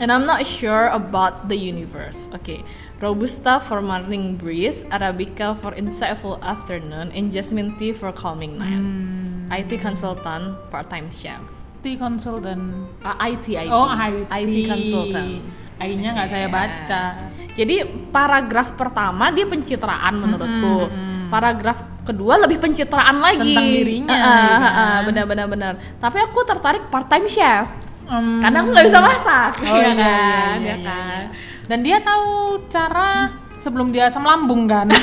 and 0.00 0.08
I'm 0.08 0.24
not 0.24 0.42
sure 0.42 0.88
about 0.88 1.46
the 1.46 1.56
universe 1.56 2.32
okay 2.32 2.64
robusta 2.98 3.60
for 3.60 3.80
morning 3.80 4.36
breeze 4.36 4.82
arabica 4.88 5.52
for 5.54 5.76
insightful 5.76 6.40
afternoon 6.40 7.12
and 7.12 7.28
jasmine 7.28 7.76
tea 7.76 7.92
for 7.92 8.10
calming 8.10 8.56
night 8.56 8.80
Hmm. 8.80 9.52
IT 9.52 9.78
consultant 9.78 10.56
part-time 10.70 11.10
chef 11.10 11.42
T 11.80 11.96
consultant 11.96 12.88
Ah, 13.00 13.16
IT 13.24 13.44
IT 13.50 13.68
oh 13.68 13.88
IT, 13.88 14.56
consultant 14.66 15.42
I-nya 15.80 16.12
nggak 16.12 16.28
saya 16.28 16.44
Iya. 16.44 16.52
baca 16.52 17.02
Jadi 17.50 17.76
paragraf 18.12 18.76
pertama 18.76 19.32
dia 19.32 19.44
pencitraan 19.44 20.12
menurutku. 20.12 20.86
mm. 20.86 21.32
Paragraf 21.32 22.04
kedua 22.04 22.36
lebih 22.36 22.60
pencitraan 22.60 23.16
lagi 23.18 23.52
Tentang 23.56 23.68
dirinya, 23.74 24.12
Ah, 24.12 24.20
ya 24.20 24.22
ah, 24.22 24.58
kan? 24.60 24.70
ah, 24.70 24.98
benar-benar 25.02 25.46
benar. 25.48 25.72
Tapi 25.98 26.20
aku 26.20 26.40
tertarik 26.46 26.86
part 26.88 27.08
time 27.08 27.26
chef. 27.26 27.64
Hmm. 28.10 28.42
Karena 28.42 28.58
aku 28.58 28.68
nggak 28.68 28.86
bisa 28.86 29.00
masak, 29.00 29.50
Oh, 29.62 29.78
ya 29.78 29.78
iya, 29.78 29.86
kan? 29.86 29.96
iya, 29.96 30.10
Ya 30.10 30.50
iya, 30.58 30.76
kan? 30.76 31.22
iya. 31.22 31.30
Dan 31.64 31.78
dia 31.80 31.96
tahu 32.00 32.28
cara 32.66 33.30
sebelum 33.54 33.88
dia 33.88 34.10
asam 34.10 34.22
lambung 34.22 34.66
kan. 34.66 34.90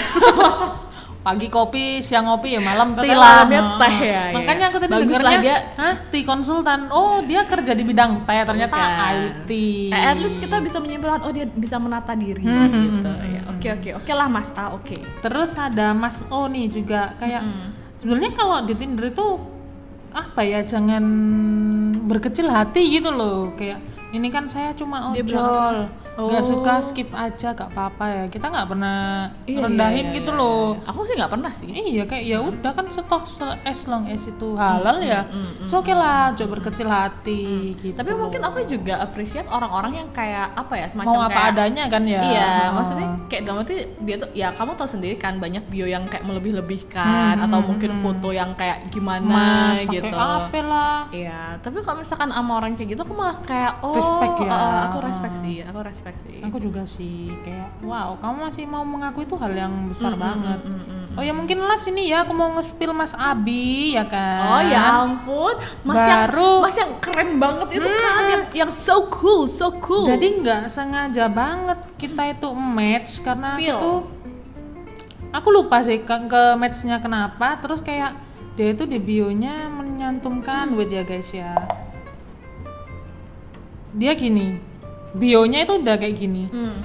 Pagi 1.17 1.47
kopi, 1.47 1.99
siang 1.99 2.23
kopi, 2.25 2.55
ya 2.55 2.61
malam 2.61 2.91
teh 2.93 3.03
Makanya 3.03 3.15
lah. 3.15 3.31
malamnya 3.43 3.61
teh 3.77 3.95
ya, 3.97 4.21
iya. 4.21 4.21
Makanya 4.33 4.65
aku 4.65 4.77
tadi 4.77 4.91
Bagus 4.93 5.07
dengarnya, 5.11 5.39
dia. 5.41 5.57
hah, 5.75 5.95
konsultan. 6.23 6.79
Oh, 6.87 7.19
dia 7.21 7.43
kerja 7.43 7.71
di 7.71 7.83
bidang 7.83 8.23
teh, 8.23 8.41
ternyata 8.43 8.71
Bukan. 8.71 9.15
IT. 9.43 9.49
Eh, 9.87 10.03
at 10.05 10.15
least 10.17 10.39
kita 10.39 10.59
bisa 10.59 10.79
menyimpulkan 10.79 11.19
oh 11.21 11.31
dia 11.31 11.43
bisa 11.45 11.75
menata 11.77 12.11
diri 12.11 12.39
Hmm, 12.39 12.55
hmm, 12.65 12.83
gitu. 12.93 13.11
hmm, 13.11 13.27
Ya, 13.27 13.41
Oke 13.49 13.67
oke 13.73 13.89
oke 13.97 14.11
lah 14.13 14.27
Mas 14.27 14.51
A 14.53 14.71
oke. 14.71 14.95
Terus 15.19 15.51
ada 15.57 15.91
Mas 15.91 16.23
O 16.29 16.47
nih 16.47 16.67
juga 16.69 17.11
kayak 17.17 17.43
Mm. 17.43 17.67
sebenarnya 17.97 18.31
kalau 18.33 18.63
di 18.63 18.73
Tinder 18.73 19.05
itu 19.05 19.27
apa 20.17 20.41
ya 20.41 20.65
jangan 20.65 21.03
berkecil 22.09 22.49
hati 22.49 22.89
gitu 22.89 23.13
loh. 23.13 23.53
Kayak 23.53 23.83
ini 24.15 24.27
kan 24.33 24.49
saya 24.49 24.73
cuma 24.73 25.13
ojol 25.13 25.85
nggak 26.19 26.39
Oh. 26.39 26.49
suka 26.49 26.73
skip 26.81 27.09
aja 27.11 27.53
gak 27.53 27.69
apa-apa 27.69 28.05
ya 28.07 28.23
kita 28.25 28.45
nggak 28.47 28.67
pernah 28.67 29.29
Iya, 29.45 29.61
rendahin 29.61 29.93
iya, 29.95 30.09
iya, 30.09 30.17
gitu 30.17 30.31
iya, 30.31 30.39
loh 30.39 30.65
iya. 30.73 30.89
Aku 30.89 30.99
sih 31.03 31.13
nggak 31.13 31.29
pernah 31.29 31.51
sih. 31.51 31.69
Iya 31.69 32.03
kayak 32.03 32.23
ya 32.25 32.37
udah 32.41 32.71
kan 32.71 32.85
setoh 32.87 33.21
se- 33.23 33.59
as 33.63 33.85
long 33.85 34.05
as 34.05 34.23
itu 34.23 34.47
halal 34.53 34.97
ya. 34.99 35.23
mm, 35.23 35.65
So 35.65 35.79
oke 35.79 35.91
lah, 35.91 36.33
coba 36.33 36.49
berkecil 36.55 36.87
hati 36.87 37.41
gitu. 37.75 37.93
Tapi 37.93 38.11
mungkin 38.13 38.41
aku 38.41 38.65
juga 38.65 38.97
appreciate 38.99 39.45
orang-orang 39.47 39.93
yang 39.95 40.09
kayak 40.09 40.51
apa 40.53 40.73
ya 40.75 40.87
semacam 40.87 41.13
mau 41.13 41.21
apa 41.21 41.31
kayak 41.31 41.51
adanya 41.53 41.83
kan 41.85 42.03
ya. 42.03 42.21
Iya, 42.23 42.49
Oh. 42.67 42.67
maksudnya 42.75 43.07
kayak 43.27 43.43
dalam 43.43 43.59
arti 43.59 43.75
dia 43.99 44.15
tuh 44.17 44.29
ya 44.33 44.49
kamu 44.51 44.71
tahu 44.73 44.89
sendiri 44.89 45.15
kan 45.15 45.37
banyak 45.37 45.63
bio 45.67 45.85
yang 45.85 46.03
kayak 46.03 46.25
melebih-lebihkan 46.25 47.37
Hmm, 47.37 47.45
atau 47.45 47.59
hmm, 47.59 47.67
mungkin 47.67 47.91
hmm. 47.91 48.01
foto 48.01 48.29
yang 48.31 48.51
kayak 48.53 48.89
gimana 48.89 49.29
Mas 49.75 49.85
gitu. 49.85 50.09
apa 50.09 50.59
lah. 50.59 50.97
Iya, 51.09 51.59
tapi 51.59 51.79
kalau 51.79 51.99
misalkan 51.99 52.29
sama 52.29 52.51
orang 52.55 52.73
kayak 52.73 52.89
gitu 52.89 53.01
aku 53.03 53.13
malah 53.13 53.37
kayak 53.39 53.79
oh 53.81 53.93
Respect 53.93 54.35
ya. 54.39 54.49
eh, 54.49 54.79
aku 54.87 54.97
respect 54.99 55.35
sih, 55.37 55.55
aku 55.61 55.79
respect 55.79 56.05
sih. 56.21 56.39
Aku 56.39 56.57
juga 56.57 56.83
sih 56.83 57.31
kayak 57.41 57.81
wow, 57.81 58.15
kamu 58.15 58.37
masih 58.43 58.63
mau 58.63 58.81
mengaku 58.81 59.21
itu 59.21 59.33
hal 59.33 59.49
yang 59.49 59.73
besar 59.87 60.11
Mm, 60.11 60.15
mm, 60.15 60.23
banget. 60.23 60.59
mm, 60.59 60.71
mm, 60.71 60.83
mm. 60.85 61.05
Oh 61.13 61.23
ya 61.23 61.33
mungkin 61.33 61.57
lah 61.59 61.75
sini 61.75 62.05
ya 62.05 62.21
aku 62.21 62.31
mau 62.31 62.53
nge-spill 62.53 62.91
Mas 62.91 63.11
Abi 63.11 63.91
ya 63.91 64.05
kan. 64.05 64.37
Oh 64.47 64.61
ya 64.63 64.81
ampun, 65.01 65.53
mas 65.81 65.97
yang 65.97 66.29
Baru- 66.29 66.61
mas 66.61 66.75
yang 66.75 66.93
keren 66.97 67.29
banget 67.35 67.67
itu 67.73 67.87
kan 67.87 68.23
yang, 68.27 68.43
yang 68.55 68.71
so 68.71 69.09
cool, 69.09 69.43
so 69.43 69.73
cool. 69.79 70.05
Jadi 70.05 70.39
nggak 70.39 70.67
sengaja 70.67 71.25
banget 71.25 71.79
kita 71.95 72.21
itu 72.29 72.47
match 72.51 73.19
karena 73.19 73.57
Spill. 73.57 73.73
itu 73.73 73.91
aku 75.27 75.47
lupa 75.49 75.81
sih 75.81 75.99
ke, 75.99 76.15
ke 76.23 76.41
matchnya 76.53 76.97
kenapa 76.97 77.57
terus 77.57 77.79
kayak 77.79 78.15
dia 78.53 78.71
itu 78.71 78.83
di 78.83 78.97
bionya 78.97 79.67
menyantumkan 79.67 80.73
wait 80.73 80.89
ya 80.89 81.01
guys 81.01 81.29
ya 81.29 81.53
dia 83.89 84.13
gini 84.13 84.57
bionya 85.17 85.59
itu 85.63 85.73
udah 85.75 85.95
kayak 85.95 86.15
gini. 86.15 86.45
Hmm. 86.47 86.77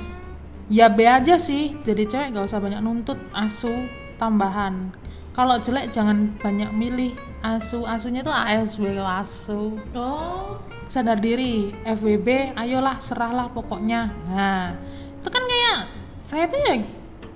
ya 0.69 0.89
B 0.89 1.05
aja 1.05 1.37
sih. 1.37 1.77
Jadi 1.79 2.07
cewek 2.07 2.33
gak 2.33 2.49
usah 2.49 2.59
banyak 2.59 2.81
nuntut 2.81 3.21
asu 3.31 3.71
tambahan. 4.17 4.89
Kalau 5.33 5.57
jelek 5.57 5.89
jangan 5.91 6.33
banyak 6.37 6.69
milih. 6.71 7.13
Asu 7.43 7.83
asunya 7.83 8.21
tuh 8.21 8.31
ASW 8.31 8.97
asu. 8.99 9.77
Oh, 9.93 10.57
sadar 10.87 11.19
diri. 11.19 11.73
FWB 11.83 12.55
ayolah 12.55 12.97
serahlah 12.99 13.49
pokoknya. 13.49 14.13
Nah 14.27 14.77
itu 15.19 15.29
kan 15.29 15.43
kayak 15.43 15.79
saya 16.23 16.45
tuh 16.47 16.59
ya 16.59 16.75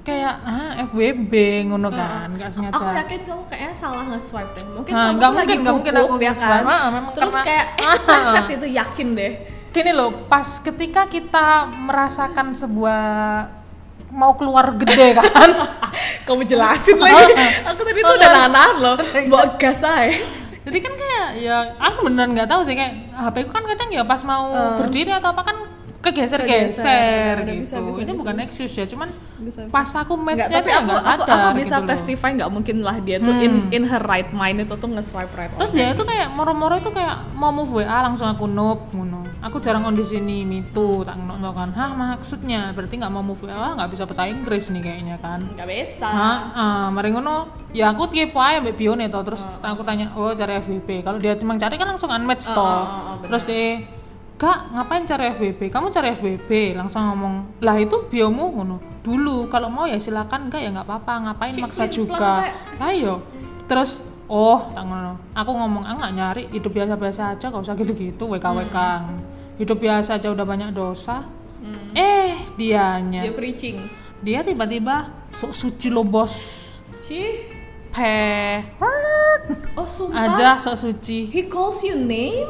kayak 0.03 0.35
ah 0.47 0.71
FWB 0.87 1.33
ngono 1.67 1.91
kan 1.91 2.31
nggak 2.31 2.47
sengaja 2.49 2.79
aku 2.79 2.95
yakin 2.95 3.21
kamu 3.27 3.43
kayaknya 3.51 3.75
salah 3.75 4.05
nge-swipe 4.07 4.53
deh. 4.55 4.65
Mungkin 4.71 4.93
Nah, 4.95 5.03
kamu 5.03 5.11
tuh 5.11 5.27
mungkin, 5.27 5.37
lagi 5.43 5.57
mungkin 5.67 5.93
gugup, 5.93 6.09
aku 6.15 6.17
ya 6.23 6.35
kan. 6.37 6.63
Ah, 6.63 6.91
memang 6.95 7.13
Terus 7.13 7.35
karena- 7.35 7.45
kayak 7.45 7.67
eh 7.83 8.39
Ah. 8.39 8.47
itu 8.47 8.67
yakin 8.71 9.09
deh. 9.13 9.33
Gini 9.77 9.93
loh 9.93 10.25
pas 10.25 10.65
ketika 10.65 11.05
kita 11.05 11.69
merasakan 11.69 12.57
sebuah 12.57 13.01
mau 14.09 14.33
keluar 14.41 14.73
gede 14.73 15.13
kan 15.21 15.29
Kamu 16.25 16.43
jelasin 16.43 16.97
lagi. 16.99 17.33
Aku 17.71 17.81
tadi 17.87 18.01
tuh 18.03 18.15
udah 18.19 18.51
nahan 18.51 18.77
loh. 18.83 18.97
Bawa 19.31 19.47
gas 19.61 19.79
aja. 19.79 20.11
jadi 20.67 20.79
kan 20.83 20.93
kayak 20.99 21.29
ya 21.39 21.57
aku 21.79 22.11
beneran 22.11 22.35
nggak 22.35 22.51
tahu 22.51 22.67
sih 22.67 22.75
kayak 22.75 23.15
HP 23.15 23.47
ku 23.47 23.55
kan 23.55 23.63
kadang 23.63 23.87
ya 23.87 24.03
pas 24.03 24.19
mau 24.27 24.51
berdiri 24.83 25.15
atau 25.15 25.31
apa 25.31 25.43
kan 25.47 25.57
Kegeser. 26.07 26.41
gitu 26.41 27.53
Bisa, 27.57 27.77
bisa, 27.77 27.77
ini 27.99 28.05
bisa, 28.07 28.17
bukan 28.17 28.35
bisa. 28.35 28.45
excuse 28.45 28.75
ya 28.75 28.87
cuman 28.87 29.09
Bisa, 29.37 29.61
bisa. 29.63 29.71
pas 29.71 29.91
aku 29.93 30.13
matchnya 30.15 30.49
tapi 30.57 30.69
tuh 30.69 30.73
aku, 30.73 30.87
nggak 30.87 30.97
aku, 30.97 31.07
sadar 31.07 31.37
aku 31.37 31.51
bisa 31.57 31.77
gitu 31.77 31.89
testify 31.89 32.31
nggak 32.33 32.51
mungkin 32.51 32.77
lah 32.81 32.97
dia 32.99 33.17
tuh 33.19 33.35
in 33.37 33.53
in 33.71 33.83
her 33.85 34.03
right 34.03 34.31
mind 34.31 34.59
itu 34.59 34.75
tuh 34.75 34.89
nge-swipe 34.89 35.33
right 35.33 35.51
Terus 35.53 35.73
dia 35.73 35.93
itu 35.93 36.03
kayak 36.03 36.29
moro-moro 36.31 36.75
itu 36.75 36.89
kayak 36.89 37.17
mau 37.33 37.51
move 37.51 37.73
WA 37.75 37.99
langsung 38.03 38.27
aku 38.27 38.45
nope 38.45 38.93
ngono. 38.93 39.25
Aku 39.39 39.59
jarang 39.59 39.85
on 39.85 39.93
di 39.93 40.03
sini 40.03 40.43
mitu 40.43 41.03
tak 41.03 41.17
ngono 41.17 41.51
kan. 41.51 41.71
Hah 41.71 41.91
maksudnya 41.93 42.73
berarti 42.73 42.97
nggak 42.97 43.11
mau 43.11 43.23
move 43.23 43.43
WA 43.43 43.75
nggak 43.75 43.91
bisa 43.91 44.03
bahasa 44.05 44.27
Inggris 44.27 44.69
nih 44.69 44.83
kayaknya 44.83 45.17
kan. 45.19 45.45
nggak 45.49 45.67
bisa 45.67 46.07
Hah, 46.07 46.39
ah, 46.53 46.85
mari 46.89 47.11
ngono. 47.11 47.47
Ya 47.71 47.91
aku 47.91 48.09
kepo 48.09 48.39
aja 48.39 48.59
mbak 48.59 48.75
Bion 48.75 48.99
itu 48.99 49.21
terus 49.21 49.43
aku 49.61 49.83
tanya, 49.83 50.11
"Oh, 50.13 50.33
cari 50.33 50.57
FVP." 50.57 51.03
Kalau 51.03 51.17
dia 51.17 51.37
emang 51.37 51.57
cari 51.57 51.77
kan 51.77 51.87
langsung 51.87 52.09
unmatch 52.09 52.49
Oh, 52.51 52.55
toh. 52.55 52.65
oh, 52.65 52.73
oh, 52.73 53.15
benar. 53.19 53.29
terus 53.29 53.45
dia 53.45 53.65
Kak, 54.37 54.69
ngapain 54.69 55.09
cari 55.09 55.33
FVP? 55.33 55.73
Kamu 55.73 55.89
cari 55.89 56.13
FVP, 56.13 56.77
langsung 56.77 57.09
ngomong, 57.09 57.57
lah 57.65 57.81
itu 57.81 58.05
biomu 58.13 58.53
ngono. 58.53 58.77
Dulu, 59.01 59.49
kalau 59.49 59.73
mau 59.73 59.89
ya 59.89 59.97
silakan, 59.97 60.53
enggak 60.53 60.61
ya 60.61 60.69
nggak 60.77 60.85
apa-apa. 60.85 61.13
Ngapain 61.25 61.53
Cik, 61.57 61.63
maksa 61.65 61.85
juga? 61.89 62.45
Ayo. 62.77 63.25
Terus, 63.65 64.05
oh, 64.29 64.61
tak 64.77 64.85
ngono. 64.85 65.17
Aku 65.33 65.57
ngomong, 65.57 65.89
ah 65.89 65.97
nggak 65.97 66.13
nyari, 66.13 66.43
hidup 66.53 66.69
biasa-biasa 66.69 67.33
aja, 67.33 67.49
gak 67.49 67.65
usah 67.65 67.73
gitu-gitu, 67.81 68.29
WK-WK. 68.29 68.77
Hidup 69.57 69.81
biasa 69.81 70.21
aja 70.21 70.29
udah 70.29 70.45
banyak 70.45 70.69
dosa. 70.77 71.25
Eh, 71.97 72.47
dianya. 72.55 73.25
dia 73.27 73.35
preaching 73.35 73.77
Dia 74.21 74.45
tiba-tiba 74.45 75.11
sok 75.33 75.53
suci 75.53 75.89
lo 75.91 76.05
bos. 76.05 76.37
Cih 77.03 77.53
Pe 77.91 78.61
oh 79.77 79.89
sumpah 79.89 80.37
aja 80.37 80.61
sok 80.61 80.77
suci. 80.77 81.33
he 81.33 81.49
calls 81.49 81.81
you 81.81 81.97
name 81.97 82.45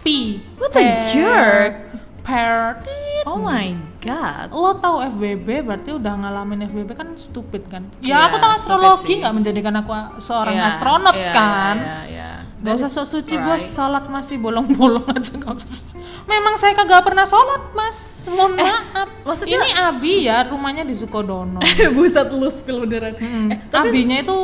Pi. 0.00 0.40
What 0.56 0.72
a 0.74 0.82
jerk. 1.08 1.74
Per. 2.20 2.78
oh 3.24 3.36
my 3.36 3.72
god 3.98 4.48
Lo 4.50 4.76
tahu 4.76 5.00
FBB 5.02 5.60
berarti 5.60 5.90
udah 5.90 6.14
ngalamin 6.16 6.64
FBB 6.64 6.92
kan 6.92 7.08
stupid 7.16 7.64
kan? 7.66 7.88
Ya 7.98 8.06
Iya, 8.06 8.16
aku 8.22 8.36
tahu 8.38 8.52
astrologi 8.54 9.12
nggak 9.18 9.34
menjadikan 9.34 9.74
aku 9.74 9.90
seorang 10.16 10.54
Iya, 10.54 10.68
astronot 10.68 11.16
iya, 11.16 11.32
kan? 11.32 11.76
iya, 11.76 11.98
iya. 12.06 12.30
Gak 12.60 12.76
That 12.76 12.76
usah 12.78 12.90
sok 12.92 13.06
suci 13.10 13.34
right. 13.34 13.46
bos, 13.56 13.64
salat 13.66 14.04
masih 14.06 14.36
bolong-bolong 14.36 15.08
aja 15.16 15.32
gak 15.32 15.52
usah. 15.54 15.96
Memang 16.22 16.54
saya 16.54 16.76
kagak 16.76 17.02
pernah 17.02 17.24
sholat 17.24 17.72
mas, 17.72 17.96
mohon 18.28 18.52
maaf. 18.52 19.08
Eh, 19.08 19.24
maksudnya- 19.24 19.56
Ini 19.58 19.68
Abi 19.72 20.14
ya, 20.22 20.44
rumahnya 20.44 20.84
di 20.84 20.92
Sukodono. 20.92 21.56
buset 21.90 22.28
lu 22.30 22.48
spill 22.48 22.84
beneran 22.84 23.16
Hmm, 23.16 23.48
eh, 23.48 23.58
tapi 23.66 23.88
Abinya 23.90 24.16
itu 24.18 24.38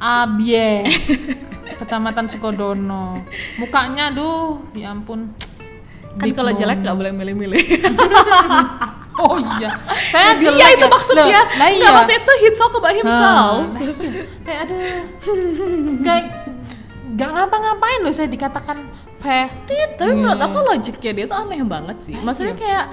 Abie, 0.00 0.88
kecamatan 1.76 2.24
Sukodono. 2.32 3.20
Mukanya, 3.60 4.08
duh, 4.08 4.64
ya 4.72 4.96
ampun. 4.96 5.36
kan 6.18 6.26
Big 6.26 6.34
kalau 6.34 6.50
jelek 6.50 6.82
nggak 6.82 6.96
boleh 6.96 7.12
milih-milih. 7.14 7.62
Oh 9.20 9.36
iya, 9.36 9.76
saya 10.08 10.32
dia 10.40 10.48
jelek 10.48 10.80
itu 10.80 10.86
ya. 10.86 10.88
maksudnya 10.88 11.24
Loh, 11.28 11.36
nggak 11.60 11.70
iya. 11.76 11.88
maksudnya 11.92 12.20
itu 12.24 12.32
he 12.40 12.48
talk 12.56 12.72
about 12.72 12.94
himself. 12.96 13.60
Ah, 13.68 13.80
kayak 14.48 14.60
ada 14.64 14.76
kayak 16.00 16.24
gak 17.20 17.30
ngapa-ngapain 17.36 18.00
loh 18.00 18.14
saya 18.16 18.32
dikatakan 18.32 18.80
petit 19.20 20.00
tapi 20.00 20.16
menurut 20.16 20.40
aku 20.40 20.58
logiknya 20.64 21.12
dia 21.12 21.24
tuh 21.28 21.36
aneh 21.36 21.60
banget 21.68 21.96
sih. 22.00 22.16
Maksudnya 22.16 22.56
kayak 22.56 22.84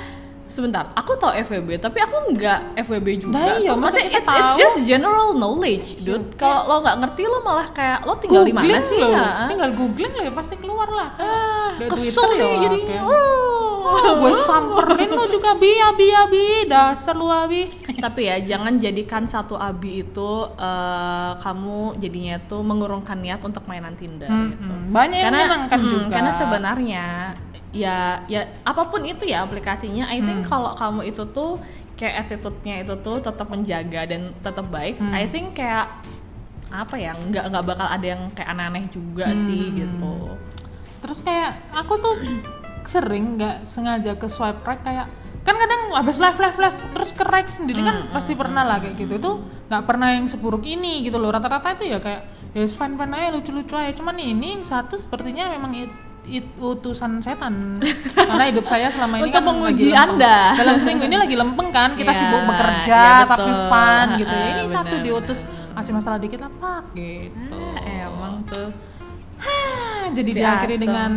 sebentar. 0.57 0.89
Aku 0.97 1.13
tau 1.21 1.29
FWB 1.29 1.77
tapi 1.77 2.01
aku 2.01 2.33
nggak 2.33 2.81
FWB 2.81 3.07
juga 3.21 3.37
Nah, 3.37 3.55
iya, 3.61 3.71
maksudnya 3.77 4.09
it's, 4.09 4.25
it's 4.25 4.29
tahu? 4.33 4.57
just 4.57 4.77
general 4.89 5.37
knowledge 5.37 6.01
dude. 6.01 6.33
Kalau 6.33 6.65
lo 6.65 6.75
nggak 6.81 6.97
ngerti 7.05 7.21
lo 7.29 7.39
malah 7.45 7.69
kayak 7.69 8.01
lo 8.09 8.17
tinggal 8.17 8.41
di 8.41 8.53
mana 8.57 8.81
sih? 8.81 8.97
loh 8.97 9.13
ya 9.13 9.45
tinggal 9.45 9.69
googling 9.77 10.13
loh 10.17 10.23
ya 10.25 10.33
pasti 10.33 10.55
keluar 10.57 10.89
lah. 10.89 11.09
Ah, 11.21 11.77
kesel 11.77 12.29
ya, 12.33 12.47
jadi. 12.65 12.79
kayak, 12.89 13.03
oh. 13.05 14.19
gue 14.19 14.33
samperin 14.43 15.09
lo 15.15 15.25
juga 15.31 15.55
bi 15.55 15.71
abi 15.79 16.07
abi 16.11 16.45
dasar 16.67 17.15
lu 17.15 17.31
abi 17.31 17.71
tapi 18.03 18.27
ya 18.27 18.35
jangan 18.43 18.75
jadikan 18.83 19.23
satu 19.23 19.55
abi 19.55 20.03
itu 20.03 20.31
eh, 20.59 21.31
kamu 21.39 21.95
jadinya 22.01 22.35
tuh 22.45 22.61
mengurungkan 22.67 23.15
niat 23.19 23.39
untuk 23.43 23.63
mainan 23.69 23.95
Tinder 23.95 24.27
gitu. 24.27 24.67
Mm-mm. 24.67 24.91
banyak 24.91 25.19
yang 25.23 25.31
menyenangkan 25.33 25.79
mm, 25.79 25.87
juga. 25.87 26.13
karena 26.13 26.31
sebenarnya 26.35 27.05
ya 27.77 28.25
ya 28.25 28.41
apa 28.65 28.81
pun 28.89 29.05
itu 29.05 29.23
ya 29.23 29.45
aplikasinya 29.45 30.09
I 30.09 30.17
think 30.19 30.41
Hmm. 30.41 30.49
kalau 30.49 30.71
kamu 30.73 31.01
itu 31.07 31.23
tuh 31.29 31.61
kayak 31.93 32.25
attitude-nya 32.25 32.81
itu 32.81 32.93
tuh 32.99 33.21
tetap 33.21 33.45
menjaga 33.47 34.01
dan 34.05 34.33
tetap 34.41 34.65
baik 34.67 34.97
Hmm. 34.97 35.13
I 35.13 35.29
think 35.29 35.53
kayak 35.53 35.85
apa 36.67 36.95
ya 36.97 37.13
nggak 37.13 37.45
nggak 37.47 37.63
bakal 37.63 37.87
ada 37.87 38.03
yang 38.05 38.27
kayak 38.33 38.49
aneh-aneh 38.49 38.89
juga 38.89 39.29
Hmm. 39.29 39.39
sih 39.39 39.61
gitu 39.71 40.15
terus 40.97 41.21
kayak 41.21 41.61
aku 41.71 41.93
tuh 41.97 42.15
sering 42.83 43.37
nggak 43.37 43.63
sengaja 43.63 44.15
ke 44.15 44.27
swipe 44.27 44.63
right 44.63 44.81
kayak 44.81 45.07
kan 45.43 45.55
kadang 45.55 45.95
habis 45.95 46.19
live 46.19 46.35
live 46.35 46.57
live 46.57 46.77
terus 46.91 47.11
ke 47.11 47.23
right 47.23 47.47
sendiri 47.47 47.79
kan 47.79 48.11
pasti 48.11 48.35
pernah 48.35 48.63
lah 48.63 48.83
kayak 48.83 48.99
gitu 48.99 49.15
itu 49.15 49.31
nggak 49.67 49.83
pernah 49.83 50.11
yang 50.11 50.27
seburuk 50.27 50.63
ini 50.63 51.03
gitu 51.03 51.15
loh 51.15 51.31
rata-rata 51.31 51.75
itu 51.75 51.87
ya 51.87 51.99
kayak 51.99 52.21
ya 52.51 52.63
fine 52.65 52.95
fine 52.95 53.13
aja 53.13 53.29
lucu-lucu 53.31 53.75
aja 53.75 53.91
cuman 53.95 54.15
ini 54.17 54.59
satu 54.63 54.99
sepertinya 54.99 55.47
memang 55.47 55.71
it- 56.29 56.55
utusan 56.57 57.17
setan 57.17 57.79
karena 58.13 58.43
hidup 58.45 58.63
saya 58.63 58.87
selama 58.87 59.17
ini 59.17 59.23
Untuk 59.25 59.33
kan 59.33 59.43
menguji 59.45 59.87
lagi. 59.87 60.03
Anda. 60.05 60.37
dalam 60.53 60.75
seminggu 60.75 61.03
ini 61.03 61.17
lagi 61.17 61.35
lempeng 61.35 61.69
kan 61.69 61.89
kita 61.93 62.07
Ya, 62.07 62.17
sibuk 62.17 62.41
bekerja 62.45 62.97
ya 62.97 63.13
betul. 63.21 63.31
tapi 63.33 63.51
fun 63.65 64.07
gitu 64.17 64.33
ya 64.33 64.47
ini 64.49 64.61
Ah, 64.61 64.69
satu 64.73 64.95
diutus 64.99 65.39
masih 65.71 65.91
masalah 65.93 66.17
dikit 66.17 66.41
apa 66.41 66.83
gitu 66.91 67.59
Ah, 67.73 68.05
emang 68.05 68.43
tuh 68.45 68.69
Hah, 69.37 70.09
jadi 70.11 70.27
Si 70.27 70.35
diakhiri 70.35 70.75
asem. 70.75 70.83
dengan 70.83 71.11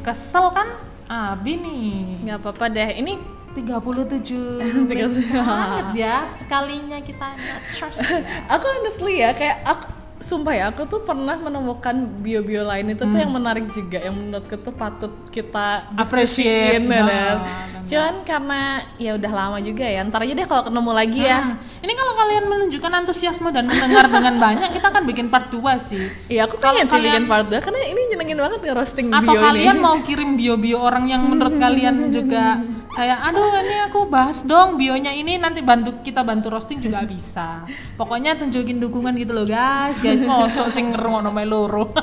kesel 0.00 0.46
kan 0.50 0.68
Abi 1.06 1.54
nih 1.56 1.86
nggak 2.22 2.38
apa-apa 2.38 2.64
deh 2.68 2.90
ini 2.96 3.18
37 3.50 4.62
menit 4.86 5.10
37. 5.10 5.34
banget 5.34 5.86
ya 5.96 6.16
sekalinya 6.36 6.98
kita 7.00 7.26
nge-trust 7.32 7.98
ya. 8.00 8.18
aku 8.52 8.64
honestly 8.68 9.14
ya 9.18 9.30
kayak 9.32 9.58
aku 9.64 9.86
sumpah 10.20 10.52
ya 10.52 10.64
aku 10.68 10.84
tuh 10.84 11.00
pernah 11.00 11.34
menemukan 11.34 11.90
bio-bio 12.20 12.62
lain 12.62 12.90
itu 12.90 13.00
tuh 13.00 13.10
Hmm. 13.10 13.18
yang 13.18 13.32
menarik 13.32 13.66
juga 13.68 13.98
yang 13.98 14.12
menurutku 14.12 14.52
tuh 14.54 14.70
patut 14.70 15.08
kita 15.28 15.88
Appreciate. 15.94 16.76
bener. 16.78 17.40
Nah, 17.40 17.80
cuman 17.82 18.14
karena 18.22 18.60
ya 18.96 19.16
udah 19.16 19.32
lama 19.32 19.58
juga 19.58 19.82
ya 19.82 20.04
ntar 20.04 20.20
aja 20.20 20.32
deh 20.32 20.44
kalau 20.44 20.62
ketemu 20.62 20.90
lagi 20.92 21.20
ya 21.22 21.38
Hmm. 21.42 21.56
Ini 21.80 21.92
kalau 21.94 22.12
kalian 22.14 22.44
menunjukkan 22.46 22.92
antusiasme 22.94 23.48
dan 23.48 23.64
mendengar 23.64 24.04
dengan 24.06 24.36
banyak, 24.38 24.68
kita 24.70 24.86
akan 24.86 25.02
bikin 25.06 25.26
part 25.26 25.48
2 25.48 25.80
sih. 25.80 26.12
Iya 26.28 26.44
aku 26.44 26.60
pengen 26.60 26.84
sih 26.84 26.92
kalian- 26.92 27.08
bikin 27.10 27.24
part 27.24 27.46
2 27.48 27.56
karena 27.58 27.80
ini 27.82 28.00
nyenengin 28.06 28.36
banget 28.38 28.60
ya 28.62 28.72
roasting 28.74 29.06
Atau 29.08 29.32
bio 29.32 29.40
kalian 29.40 29.72
ini 29.72 29.80
mau 29.80 29.96
kirim 29.98 30.36
bio-bio 30.36 30.76
orang 30.78 31.08
yang 31.08 31.24
menurut 31.24 31.56
kalian 31.56 32.12
juga 32.12 32.60
kayak 32.94 33.18
aduh 33.30 33.62
ini 33.62 33.76
aku 33.86 34.10
bahas 34.10 34.42
dong 34.42 34.74
bionya 34.74 35.14
ini 35.14 35.38
nanti 35.38 35.62
bantu 35.62 36.02
kita 36.02 36.26
bantu 36.26 36.50
roasting 36.50 36.82
juga 36.82 37.06
bisa. 37.12 37.64
Pokoknya 37.94 38.36
tunjukin 38.38 38.82
dukungan 38.82 39.14
gitu 39.18 39.32
loh 39.34 39.46
guys. 39.46 39.98
Guys, 40.02 40.22
mosok 40.22 40.68
sing 40.74 40.90
ngerungokno 40.94 41.30
loro. 41.46 41.90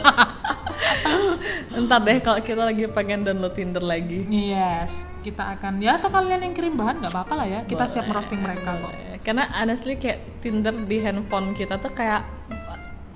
ntar 1.78 2.02
deh 2.02 2.18
kalau 2.26 2.42
kita 2.42 2.62
lagi 2.66 2.90
pengen 2.90 3.22
download 3.22 3.54
Tinder 3.54 3.86
lagi 3.86 4.26
Yes, 4.30 5.06
kita 5.22 5.58
akan 5.58 5.78
ya 5.78 6.02
atau 6.02 6.10
kalian 6.10 6.50
yang 6.50 6.54
kirim 6.58 6.74
bahan 6.74 7.06
nggak 7.06 7.14
apa-apa 7.14 7.34
lah 7.38 7.48
ya. 7.48 7.60
Kita 7.70 7.86
siap 7.86 8.10
merosting 8.10 8.42
mereka 8.42 8.78
kok. 8.82 8.94
Karena 9.22 9.46
honestly 9.54 9.98
kayak 9.98 10.42
Tinder 10.42 10.74
di 10.74 10.98
handphone 11.02 11.54
kita 11.54 11.78
tuh 11.78 11.94
kayak 11.94 12.26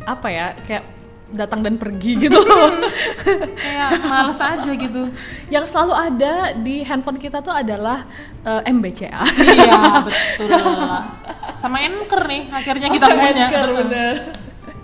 apa 0.06 0.28
ya 0.30 0.54
kayak 0.66 1.01
datang 1.32 1.64
dan 1.64 1.80
pergi 1.80 2.28
gitu 2.28 2.38
Kayak 3.64 3.90
males 4.08 4.40
aja 4.40 4.72
gitu. 4.72 5.08
yang 5.48 5.64
selalu 5.64 5.94
ada 5.96 6.34
di 6.60 6.84
handphone 6.84 7.20
kita 7.20 7.40
tuh 7.40 7.56
adalah 7.56 8.04
eh, 8.44 8.72
MBCA 8.72 9.24
iya, 9.42 9.80
betul. 10.06 10.48
Sama 11.56 11.78
Anchor 11.82 12.22
nih 12.28 12.52
akhirnya 12.52 12.88
kita 12.90 13.06
punya. 13.08 13.48
Anchor, 13.48 13.70
bener. 13.86 14.16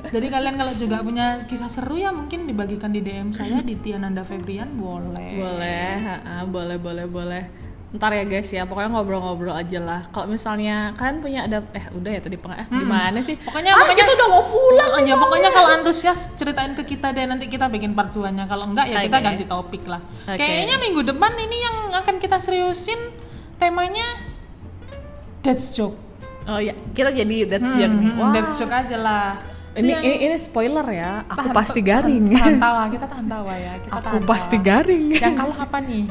Jadi 0.08 0.28
kalian 0.32 0.56
kalau 0.56 0.74
juga 0.78 1.04
punya 1.04 1.44
kisah 1.52 1.68
seru 1.68 2.00
ya 2.00 2.16
mungkin 2.16 2.48
dibagikan 2.48 2.96
di 2.96 3.04
DM 3.04 3.36
saya 3.36 3.60
di 3.60 3.76
Tiananda 3.76 4.24
Febrian 4.24 4.72
boleh. 4.80 5.36
boleh 5.36 5.90
ha-ha, 6.00 6.48
boleh 6.48 6.78
boleh 6.80 7.06
boleh 7.12 7.44
ntar 7.90 8.12
ya 8.12 8.24
guys 8.24 8.50
ya 8.50 8.64
pokoknya 8.64 8.92
ngobrol-ngobrol 8.92 9.56
aja 9.56 9.80
lah 9.80 10.02
kalau 10.10 10.28
misalnya 10.28 10.92
kalian 10.94 11.18
punya 11.18 11.40
ada 11.42 11.64
eh 11.72 11.88
udah 11.90 12.12
ya 12.12 12.20
tadi 12.20 12.36
peng 12.36 12.52
eh 12.54 12.68
gimana 12.68 13.16
sih 13.22 13.40
Pokoknya 13.40 13.72
ah, 13.72 13.80
pokoknya 13.80 13.96
kita 13.98 14.12
udah 14.14 14.28
mau 14.28 14.44
pulang 14.46 14.92
Ya 15.02 15.16
pokoknya 15.16 15.50
kalau 15.50 15.70
antusias 15.74 16.20
ceritain 16.36 16.74
ke 16.74 16.84
kita 16.86 17.10
deh 17.10 17.24
nanti 17.24 17.48
kita 17.48 17.66
bikin 17.66 17.92
part 17.94 18.12
2-nya. 18.12 18.44
Kalau 18.46 18.68
enggak 18.68 18.86
ya 18.86 19.00
kita 19.02 19.18
Oke. 19.18 19.26
ganti 19.26 19.46
topik 19.46 19.84
lah. 19.86 20.04
Oke. 20.26 20.36
Kayaknya 20.36 20.76
minggu 20.78 21.02
depan 21.02 21.32
ini 21.38 21.58
yang 21.58 21.76
akan 21.94 22.16
kita 22.18 22.38
seriusin 22.38 23.00
temanya 23.56 24.20
That's 25.40 25.72
joke. 25.72 25.96
oh 26.46 26.60
ya 26.60 26.76
kita 26.92 27.12
jadi 27.14 27.38
that's 27.46 27.68
Hmm, 27.70 27.88
hmm, 28.04 28.12
wah 28.18 28.32
That's 28.32 28.56
joke 28.58 28.72
aja 28.74 28.98
lah. 28.98 29.28
ini, 29.74 29.88
Yang- 29.90 30.04
ini 30.04 30.16
ini 30.26 30.36
spoiler 30.38 30.88
ya 30.90 31.24
aku 31.24 31.40
tahan- 31.42 31.56
pasti 31.56 31.80
tahan- 31.80 31.92
garing 32.04 32.24
Tahan 32.34 32.56
tawa, 32.58 32.82
kita 32.90 33.06
tahan 33.06 33.26
tawa 33.28 33.54
ya. 33.56 33.74
Kita 33.78 33.94
aku 33.94 34.04
tahan 34.04 34.24
pasti 34.26 34.58
tawa. 34.58 34.68
garing 34.68 35.06
Yang 35.14 35.36
kalah 35.38 35.58
apa 35.62 35.78
nih? 35.80 36.04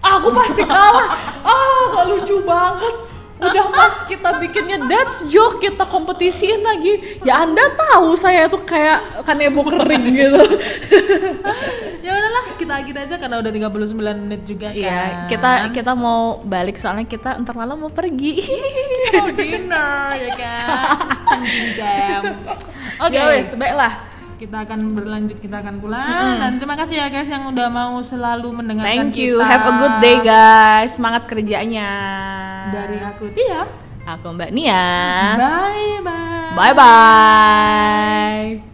Aku 0.00 0.28
pasti 0.32 0.62
kalah. 0.64 1.08
Ah 1.44 1.80
gak 1.94 2.04
lucu 2.08 2.36
banget. 2.44 2.94
Udah 3.40 3.72
mas 3.72 3.96
kita 4.04 4.36
bikinnya 4.36 4.84
that's 4.84 5.24
joke 5.32 5.64
kita 5.64 5.88
kompetisiin 5.88 6.60
lagi. 6.60 7.16
Ya 7.24 7.40
anda 7.40 7.72
tahu 7.72 8.12
saya 8.12 8.44
tuh 8.52 8.60
kayak 8.68 9.24
kanebo 9.24 9.64
kering 9.64 10.04
gitu. 10.12 10.42
Ya 12.00 12.16
udahlah 12.16 12.56
kita 12.56 12.74
kita 12.80 12.98
aja 13.06 13.16
karena 13.20 13.44
udah 13.44 13.52
39 13.52 14.24
menit 14.24 14.42
juga 14.48 14.72
kan. 14.72 14.82
Iya, 14.82 15.28
kita 15.28 15.50
kita 15.70 15.92
mau 15.92 16.40
balik 16.40 16.80
soalnya 16.80 17.04
kita 17.04 17.36
ntar 17.44 17.52
malam 17.52 17.76
mau 17.76 17.92
pergi. 17.92 18.40
Kita 18.40 19.20
mau 19.20 19.36
dinner 19.36 20.08
ya 20.16 20.30
kan. 20.32 20.96
Anjing 21.36 21.68
jam. 21.76 22.22
Oke. 23.04 23.14
Ya 23.14 23.28
wes, 23.28 23.52
baiklah. 23.52 24.09
Kita 24.40 24.64
akan 24.64 24.96
berlanjut 24.96 25.36
kita 25.36 25.60
akan 25.60 25.74
pulang 25.78 26.40
dan 26.40 26.56
terima 26.56 26.72
kasih 26.74 26.96
ya 26.96 27.06
guys 27.06 27.28
yang 27.28 27.44
udah 27.44 27.68
mau 27.68 28.00
selalu 28.00 28.48
mendengarkan 28.56 29.12
Thank 29.12 29.20
you. 29.20 29.36
kita 29.36 29.44
Have 29.44 29.66
a 29.68 29.74
good 29.76 29.96
day 30.00 30.16
guys. 30.24 30.96
Semangat 30.96 31.28
kerjanya. 31.28 31.90
dari 32.72 32.96
aku 32.96 33.28
Tia 33.30 33.68
aku 34.02 34.32
Mbak 34.32 34.50
Nia. 34.50 34.84
bye 35.36 36.00
bye 36.00 36.28
Bye 36.50 36.74
bye. 36.74 38.69